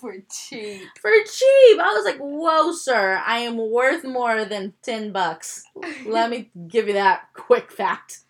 For 0.00 0.14
cheap. 0.30 0.82
for 1.02 1.10
cheap. 1.10 1.80
I 1.80 1.92
was 1.92 2.04
like, 2.04 2.18
whoa, 2.18 2.70
sir, 2.70 3.20
I 3.26 3.38
am 3.38 3.56
worth 3.56 4.04
more 4.04 4.44
than 4.44 4.74
10 4.82 5.10
bucks. 5.10 5.64
Let 6.06 6.30
me 6.30 6.50
give 6.68 6.86
you 6.86 6.92
that 6.94 7.22
quick 7.34 7.72
fact. 7.72 8.20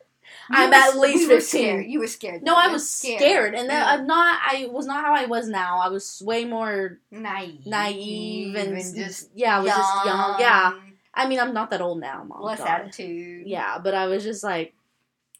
I'm 0.50 0.72
You 0.72 0.78
at 0.78 0.96
least 0.96 1.22
you 1.22 1.28
were 1.28 1.40
15. 1.40 1.60
scared. 1.60 1.86
You 1.86 2.00
were 2.00 2.06
scared. 2.06 2.42
No. 2.42 2.54
I 2.54 2.68
was 2.68 2.82
were 2.82 3.18
scared. 3.18 3.54
And 3.54 3.68
Yeah. 3.68 3.84
Uh, 3.84 3.88
I'm 3.92 4.00
mm. 4.00 4.06
not, 4.06 4.40
I 4.42 4.66
was 4.70 4.86
not 4.86 5.04
how 5.04 5.14
I 5.14 5.26
was 5.26 5.46
now. 5.46 5.78
I 5.78 5.88
was 5.88 6.22
way 6.24 6.46
more 6.46 6.98
naive, 7.10 7.66
naive 7.66 8.54
and, 8.54 8.76
just 8.78 9.30
yeah, 9.34 9.58
I 9.58 9.60
was 9.60 9.70
just 9.70 10.06
young. 10.06 10.40
Yeah. 10.40 10.72
I 11.12 11.28
mean, 11.28 11.40
I'm 11.40 11.52
not 11.52 11.70
that 11.70 11.80
old 11.82 12.00
now, 12.00 12.24
mom. 12.24 12.42
less 12.42 12.58
God. 12.58 12.68
attitude. 12.68 13.46
Yeah, 13.46 13.78
but 13.78 13.94
I 13.94 14.06
was 14.06 14.22
just 14.22 14.42
like, 14.42 14.72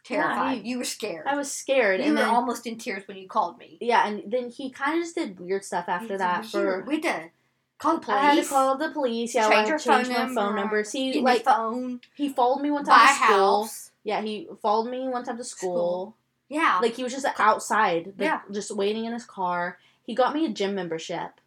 terrified. 0.09 0.57
Yeah, 0.59 0.63
he- 0.63 0.69
you 0.71 0.79
were 0.79 0.85
scared. 0.85 1.27
I 1.27 1.37
was 1.37 1.53
scared. 1.53 2.01
you 2.01 2.07
and 2.07 2.15
were 2.15 2.21
then, 2.21 2.29
almost 2.35 2.67
in 2.67 2.77
tears 2.79 3.07
when 3.07 3.17
you 3.19 3.29
called 3.29 3.59
me. 3.59 3.79
yeah, 3.81 4.07
and 4.09 4.23
then 4.31 4.51
he 4.51 4.71
kind 4.71 4.99
of 4.99 5.05
just 5.05 5.15
did 5.15 5.39
weird 5.39 5.65
stuff 5.65 5.85
after 5.89 6.17
that 6.19 6.45
for 6.47 6.85
we 6.87 7.01
to 7.01 7.31
Call 7.79 7.95
the 7.99 8.01
police. 8.01 8.19
I 8.19 8.35
had 8.35 8.43
to 8.43 8.49
call 8.49 8.77
the 8.77 8.91
police. 8.91 9.35
Yeah, 9.37 9.43
Change 9.49 9.55
I 9.55 9.57
had 9.71 9.79
to 9.79 9.85
change 9.85 10.07
phone 10.07 10.13
my 10.17 10.19
number. 10.25 10.35
phone 10.41 10.55
number. 10.57 10.85
See, 10.85 11.21
like 11.21 11.45
phone. 11.45 12.01
he 12.17 12.29
followed 12.29 12.61
me 12.61 12.73
one 12.73 12.85
time 12.85 13.07
to 13.09 13.15
school. 13.15 13.63
house. 13.63 13.91
Yeah, 14.03 14.21
he 14.21 14.49
followed 14.61 14.91
me 14.91 15.07
one 15.07 15.23
time 15.25 15.37
to 15.37 15.45
school. 15.45 15.77
School. 15.77 16.17
Yeah. 16.49 16.81
Like 16.83 16.95
he 16.95 17.05
was 17.05 17.13
just 17.13 17.27
outside, 17.39 18.07
like, 18.07 18.15
Yeah. 18.19 18.41
just 18.51 18.75
waiting 18.75 19.05
in 19.05 19.13
his 19.13 19.25
car. 19.25 19.79
He 20.03 20.15
got 20.17 20.35
me 20.35 20.45
a 20.45 20.49
gym 20.49 20.75
membership. 20.75 21.41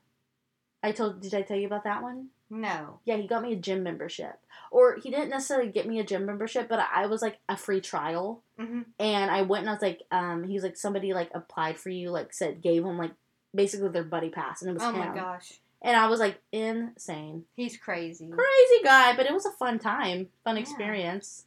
I 0.82 0.94
told. 0.94 1.20
Did 1.22 1.34
I 1.34 1.42
tell 1.42 1.58
you 1.58 1.68
about 1.68 1.84
that 1.84 2.02
one? 2.02 2.28
No. 2.52 3.00
Yeah, 3.06 3.18
he 3.18 3.26
got 3.28 3.42
me 3.42 3.54
a 3.54 3.56
gym 3.56 3.82
membership. 3.82 4.40
Or 4.70 4.98
he 4.98 5.10
didn't 5.10 5.30
necessarily 5.30 5.72
get 5.72 5.88
me 5.88 6.00
a 6.00 6.04
gym 6.04 6.26
membership, 6.26 6.70
but 6.70 6.80
I 6.94 7.08
was 7.08 7.22
like 7.24 7.40
a 7.50 7.58
free 7.58 7.82
trial. 7.82 8.44
hmm 8.60 8.82
And 9.00 9.32
I 9.32 9.42
went 9.42 9.62
and 9.62 9.70
I 9.70 9.74
was 9.74 9.82
like, 9.82 10.02
um, 10.12 10.44
he 10.44 10.54
was 10.54 10.64
like 10.64 10.78
somebody 10.78 11.14
like 11.14 11.32
applied 11.34 11.80
for 11.80 11.90
you, 11.90 12.12
like 12.12 12.32
said 12.34 12.62
gave 12.62 12.86
him 12.86 12.98
like 13.00 13.14
basically 13.56 13.90
their 13.90 14.04
buddy 14.04 14.30
pass, 14.30 14.62
and 14.62 14.70
it 14.70 14.74
was 14.76 14.84
Oh 14.84 14.92
him. 14.92 15.00
my 15.00 15.16
gosh. 15.16 15.60
And 15.82 15.98
I 15.98 16.08
was 16.08 16.20
like 16.20 16.40
insane, 16.52 17.46
He's 17.56 17.76
crazy. 17.76 18.30
crazy 18.30 18.84
guy, 18.84 19.16
but 19.16 19.26
it 19.26 19.34
was 19.34 19.46
a 19.48 19.52
fun 19.52 19.80
time, 19.80 20.28
fun 20.44 20.56
Yeah. 20.58 20.62
experience. 20.62 21.46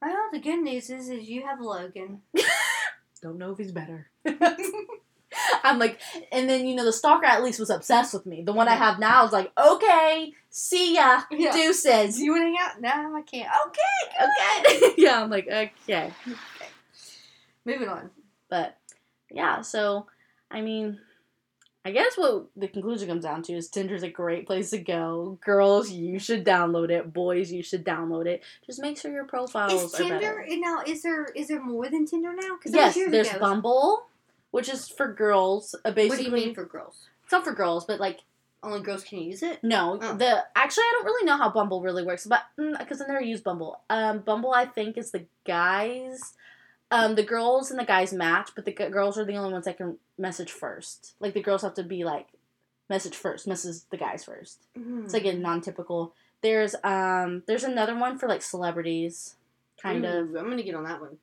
Well, 0.00 0.28
the 0.32 0.38
good 0.40 0.60
news 0.62 0.88
is, 0.90 1.08
is 1.10 1.28
you 1.28 1.46
have 1.46 1.60
Logan. 1.60 2.22
Don't 3.22 3.38
know 3.38 3.52
if 3.52 3.58
he's 3.58 3.72
better. 3.72 4.10
I'm 5.64 5.78
like, 5.78 6.00
and 6.32 6.48
then 6.48 6.66
you 6.66 6.74
know 6.74 6.84
the 6.84 6.92
stalker 6.92 7.26
at 7.26 7.42
least 7.42 7.58
was 7.60 7.70
obsessed 7.70 8.14
with 8.14 8.26
me. 8.26 8.42
The 8.42 8.52
one 8.52 8.68
I 8.68 8.74
have 8.74 8.98
now 8.98 9.24
is 9.26 9.32
like, 9.32 9.52
okay, 9.58 10.32
see 10.50 10.94
ya, 10.94 11.22
Yeah. 11.30 11.52
deuces. 11.52 12.16
Do 12.16 12.24
you 12.24 12.32
want 12.32 12.42
to 12.42 12.46
hang 12.46 12.56
out? 12.60 12.80
No, 12.80 13.16
I 13.16 13.22
can't. 13.22 13.50
Okay. 13.66 14.80
Okay. 14.86 14.94
yeah, 14.98 15.22
I'm 15.22 15.30
like, 15.30 15.48
okay. 15.48 16.12
Moving 17.64 17.88
on. 17.88 18.10
But 18.50 18.76
yeah, 19.30 19.62
so 19.62 20.06
I 20.50 20.60
mean, 20.60 20.98
I 21.84 21.90
guess 21.90 22.16
what 22.16 22.46
the 22.56 22.68
conclusion 22.68 23.08
comes 23.08 23.24
down 23.24 23.42
to 23.44 23.52
is 23.52 23.68
Tinder's 23.68 24.02
a 24.02 24.08
great 24.10 24.46
place 24.46 24.70
to 24.70 24.78
go. 24.78 25.38
Girls, 25.44 25.90
you 25.90 26.18
should 26.18 26.44
download 26.44 26.90
it. 26.90 27.12
Boys, 27.12 27.52
you 27.52 27.62
should 27.62 27.84
download 27.84 28.26
it. 28.26 28.42
Just 28.64 28.80
make 28.80 28.96
sure 28.98 29.10
your 29.12 29.24
profiles 29.24 29.72
Is 29.82 29.94
are 29.94 29.98
Tinder 29.98 30.18
better. 30.18 30.46
now? 30.60 30.82
Is 30.86 31.02
there 31.02 31.24
is 31.26 31.48
there 31.48 31.62
more 31.62 31.88
than 31.88 32.06
Tinder 32.06 32.32
now? 32.34 32.56
Because 32.56 32.72
Yes, 32.74 32.94
there's. 32.94 33.32
Bumble, 33.34 34.06
which 34.54 34.68
is 34.68 34.88
for 34.88 35.12
girls. 35.12 35.74
Uh, 35.84 35.90
basically, 35.90 36.08
What 36.30 36.34
do 36.36 36.40
you 36.40 36.46
mean 36.46 36.54
for 36.54 36.64
girls? 36.64 37.08
it's 37.22 37.32
not 37.32 37.44
for 37.44 37.52
girls, 37.52 37.84
but 37.84 37.98
like 38.00 38.20
Only 38.62 38.80
girls 38.80 39.04
can 39.04 39.18
use 39.18 39.42
it. 39.42 39.62
no, 39.62 39.98
Oh. 40.02 40.14
the 40.16 40.44
actually 40.56 40.84
I 40.84 40.92
don't 40.94 41.04
really 41.06 41.26
know 41.26 41.36
how 41.36 41.50
Bumble 41.50 41.82
really 41.82 42.04
works, 42.04 42.26
but 42.26 42.42
because 42.56 43.00
I 43.02 43.06
never 43.06 43.20
used 43.20 43.44
Bumble. 43.44 43.80
Um, 43.90 44.20
Bumble 44.20 44.52
I 44.54 44.64
think 44.66 44.96
is 44.96 45.10
the 45.10 45.24
guys. 45.44 46.34
Um, 46.90 47.14
the 47.16 47.24
girls 47.24 47.70
and 47.70 47.80
the 47.80 47.84
guys 47.84 48.12
match, 48.12 48.50
but 48.54 48.64
the 48.66 48.72
g- 48.72 48.88
girls 48.88 49.18
are 49.18 49.24
the 49.24 49.36
only 49.36 49.52
ones 49.52 49.64
that 49.64 49.78
can 49.78 49.98
message 50.16 50.52
first. 50.52 51.14
Like 51.18 51.34
the 51.34 51.42
girls 51.42 51.62
have 51.62 51.74
to 51.74 51.82
be 51.82 52.04
like 52.04 52.28
message 52.88 53.16
first, 53.16 53.46
message 53.48 53.76
the 53.90 53.96
guys 53.96 54.22
first. 54.24 54.58
It's 54.76 55.12
like 55.14 55.24
a 55.24 55.32
non-typical. 55.32 56.14
There's 56.42 56.74
um 56.84 57.42
there's 57.46 57.64
another 57.64 57.96
one 57.96 58.18
for 58.18 58.28
like 58.28 58.42
celebrities, 58.42 59.34
kind 59.82 60.04
of. 60.04 60.34
I'm 60.36 60.48
gonna 60.50 60.62
get 60.62 60.74
on 60.76 60.84
that 60.84 61.00
one. 61.00 61.18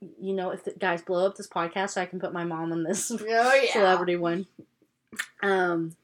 You 0.00 0.34
know, 0.34 0.50
if 0.50 0.64
the 0.64 0.72
guys 0.72 1.02
blow 1.02 1.26
up 1.26 1.36
this 1.36 1.48
podcast, 1.48 1.90
so 1.90 2.02
I 2.02 2.06
can 2.06 2.20
put 2.20 2.32
my 2.32 2.44
mom 2.44 2.72
on 2.72 2.82
this 2.82 3.10
Oh 3.10 3.24
yeah. 3.26 3.60
celebrity 3.72 4.16
one. 4.16 4.46
Um, 5.42 5.96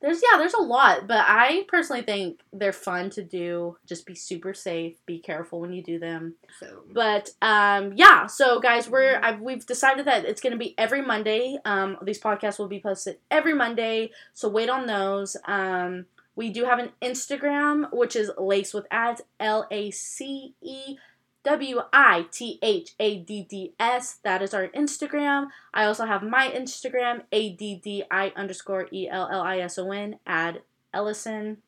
there's 0.00 0.22
yeah, 0.22 0.38
there's 0.38 0.54
a 0.54 0.62
lot, 0.62 1.06
but 1.06 1.24
I 1.28 1.64
personally 1.68 2.02
think 2.02 2.40
they're 2.54 2.72
fun 2.72 3.10
to 3.10 3.22
do. 3.22 3.76
Just 3.86 4.06
be 4.06 4.14
super 4.14 4.54
safe, 4.54 4.96
be 5.04 5.18
careful 5.18 5.60
when 5.60 5.74
you 5.74 5.82
do 5.82 5.98
them. 5.98 6.36
So 6.58 6.84
But 6.90 7.30
um, 7.42 7.92
yeah, 7.94 8.26
so 8.26 8.60
guys, 8.60 8.88
we're 8.88 9.20
I've, 9.22 9.40
we've 9.40 9.66
decided 9.66 10.06
that 10.06 10.24
it's 10.24 10.40
going 10.40 10.52
to 10.52 10.58
be 10.58 10.74
every 10.78 11.02
Monday. 11.02 11.58
Um, 11.66 11.98
these 12.02 12.20
podcasts 12.20 12.58
will 12.58 12.68
be 12.68 12.80
posted 12.80 13.18
every 13.30 13.52
Monday, 13.52 14.10
so 14.32 14.48
wait 14.48 14.70
on 14.70 14.86
those. 14.86 15.36
Um, 15.44 16.06
we 16.34 16.48
do 16.48 16.64
have 16.64 16.78
an 16.78 16.92
Instagram, 17.02 17.92
which 17.92 18.16
is 18.16 18.30
Lace 18.38 18.72
with 18.72 18.86
Ads, 18.90 19.20
L 19.38 19.66
A 19.70 19.90
C 19.90 20.54
E 20.62 20.96
W 21.44 21.80
I 21.92 22.26
T 22.30 22.58
H 22.62 22.94
A 22.98 23.18
D 23.18 23.46
D 23.48 23.74
S. 23.78 24.18
That 24.22 24.42
is 24.42 24.52
our 24.52 24.68
Instagram. 24.68 25.48
I 25.72 25.84
also 25.84 26.04
have 26.04 26.22
my 26.22 26.48
Instagram, 26.48 27.22
A 27.32 27.52
D 27.54 27.80
D 27.82 28.04
I 28.10 28.32
underscore 28.36 28.88
E 28.92 29.08
L 29.08 29.28
L 29.30 29.40
I 29.40 29.58
S 29.58 29.78
O 29.78 29.90
N, 29.90 30.18
add 30.26 30.62
Ellison. 30.92 31.58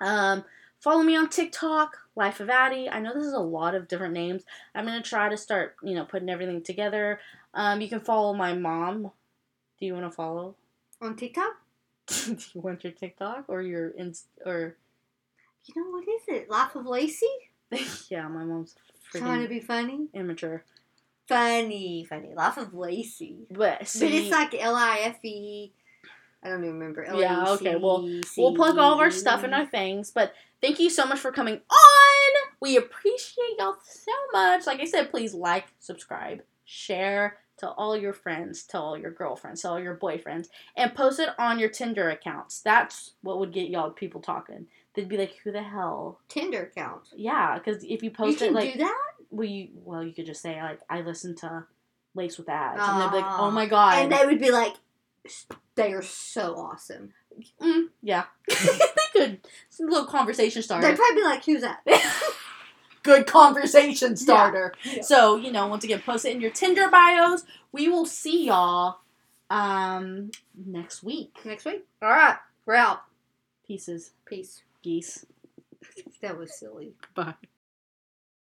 Um, 0.00 0.44
follow 0.80 1.02
me 1.02 1.16
on 1.16 1.28
TikTok, 1.28 1.96
Life 2.16 2.40
of 2.40 2.50
Addie. 2.50 2.90
I 2.90 3.00
know 3.00 3.14
this 3.14 3.24
is 3.24 3.32
a 3.32 3.38
lot 3.38 3.74
of 3.74 3.88
different 3.88 4.14
names. 4.14 4.42
I'm 4.74 4.84
gonna 4.84 5.02
try 5.02 5.28
to 5.28 5.36
start, 5.36 5.76
you 5.82 5.94
know, 5.94 6.04
putting 6.04 6.28
everything 6.28 6.62
together. 6.62 7.20
Um, 7.54 7.80
you 7.80 7.88
can 7.88 8.00
follow 8.00 8.34
my 8.34 8.52
mom. 8.52 9.12
Do 9.78 9.86
you 9.86 9.94
want 9.94 10.06
to 10.06 10.10
follow? 10.10 10.56
on 11.00 11.16
TikTok, 11.16 11.52
Do 12.06 12.36
you 12.54 12.60
want 12.60 12.82
your 12.82 12.92
TikTok 12.92 13.44
or 13.48 13.62
your 13.62 13.90
inst 13.90 14.26
or? 14.44 14.76
you 15.66 15.82
know 15.82 15.90
what 15.90 16.08
is 16.08 16.22
it? 16.28 16.50
Life 16.50 16.74
of 16.74 16.86
Lacey. 16.86 17.26
yeah, 18.10 18.28
my 18.28 18.44
mom's 18.44 18.74
Trying 19.20 19.42
to 19.42 19.48
be 19.48 19.60
funny. 19.60 20.08
immature. 20.12 20.64
Funny, 21.28 22.06
funny. 22.08 22.34
Life 22.34 22.58
of 22.58 22.74
Lacey. 22.74 23.46
But 23.50 23.88
see, 23.88 24.06
But 24.06 24.14
it's 24.14 24.30
like 24.30 24.54
L 24.54 24.74
I 24.74 24.98
F 25.04 25.24
E. 25.24 25.72
I 26.42 26.48
don't 26.48 26.62
even 26.62 26.78
remember. 26.78 27.06
Yeah, 27.16 27.44
okay, 27.52 27.76
well, 27.76 28.06
We'll 28.36 28.54
plug 28.54 28.76
all 28.76 28.92
of 28.92 29.00
our 29.00 29.10
stuff 29.10 29.44
and 29.44 29.54
our 29.54 29.64
things, 29.64 30.10
but 30.10 30.34
thank 30.60 30.78
you 30.78 30.90
so 30.90 31.06
much 31.06 31.18
for 31.18 31.32
coming 31.32 31.54
on. 31.54 32.50
We 32.60 32.76
appreciate 32.76 33.56
y'all 33.58 33.76
so 33.82 34.12
much. 34.32 34.66
Like 34.66 34.80
I 34.80 34.84
said, 34.84 35.10
please 35.10 35.32
like, 35.32 35.64
subscribe, 35.80 36.42
share 36.66 37.38
to 37.58 37.68
all 37.70 37.96
your 37.96 38.12
friends, 38.12 38.64
to 38.64 38.78
all 38.78 38.98
your 38.98 39.10
girlfriends, 39.10 39.62
to 39.62 39.70
all 39.70 39.80
your 39.80 39.96
boyfriends, 39.96 40.48
and 40.76 40.94
post 40.94 41.18
it 41.18 41.30
on 41.38 41.58
your 41.58 41.70
Tinder 41.70 42.10
accounts. 42.10 42.60
That's 42.60 43.12
what 43.22 43.38
would 43.38 43.52
get 43.52 43.70
y'all 43.70 43.90
people 43.90 44.20
talking. 44.20 44.66
They'd 44.94 45.08
be 45.08 45.16
like, 45.16 45.36
"Who 45.44 45.52
the 45.52 45.62
hell?" 45.62 46.20
Tinder 46.28 46.62
account. 46.64 47.08
Yeah, 47.16 47.58
because 47.58 47.82
if 47.84 48.02
you 48.02 48.10
You 48.10 48.10
post 48.10 48.38
can 48.38 48.48
it 48.48 48.52
like, 48.54 48.72
do 48.74 48.78
that, 48.80 49.00
well, 49.30 49.46
you, 49.46 49.68
well, 49.74 50.04
you 50.04 50.12
could 50.12 50.26
just 50.26 50.42
say 50.42 50.60
like, 50.62 50.80
"I 50.88 51.00
listen 51.00 51.34
to 51.36 51.64
Lace 52.14 52.38
with 52.38 52.48
Ads," 52.48 52.80
and 52.80 53.00
they'd 53.00 53.10
be 53.10 53.22
like, 53.22 53.38
"Oh 53.38 53.50
my 53.50 53.66
god!" 53.66 53.98
and 53.98 54.12
they 54.12 54.24
would 54.24 54.38
be 54.40 54.50
like, 54.50 54.74
they 55.74 55.92
are 55.92 56.02
so 56.02 56.54
awesome. 56.56 57.12
Mm, 57.60 57.88
yeah, 58.02 58.24
they 58.48 58.58
could. 59.12 59.40
A 59.80 59.82
little 59.82 60.06
conversation 60.06 60.62
starter. 60.62 60.86
They'd 60.86 60.96
probably 60.96 61.16
be 61.16 61.24
like, 61.24 61.44
who's 61.44 61.62
that? 61.62 61.80
good 63.02 63.26
conversation 63.26 64.16
starter. 64.16 64.72
Yeah. 64.84 65.02
So, 65.02 65.36
you 65.36 65.50
know, 65.50 65.66
once 65.66 65.84
again, 65.84 66.00
post 66.04 66.24
it 66.24 66.32
in 66.32 66.40
your 66.40 66.50
Tinder 66.50 66.88
bios. 66.88 67.44
We 67.72 67.88
will 67.88 68.06
see 68.06 68.46
y'all 68.46 68.98
um 69.50 70.30
next 70.54 71.02
week. 71.02 71.36
Next 71.44 71.64
week. 71.64 71.84
All 72.00 72.08
right, 72.08 72.36
we're 72.66 72.74
out. 72.74 73.02
Pieces, 73.66 74.12
Peace. 74.26 74.62
Geese. 74.84 75.24
That 76.22 76.38
was 76.38 76.58
silly. 76.58 76.94
Bye. 77.14 77.34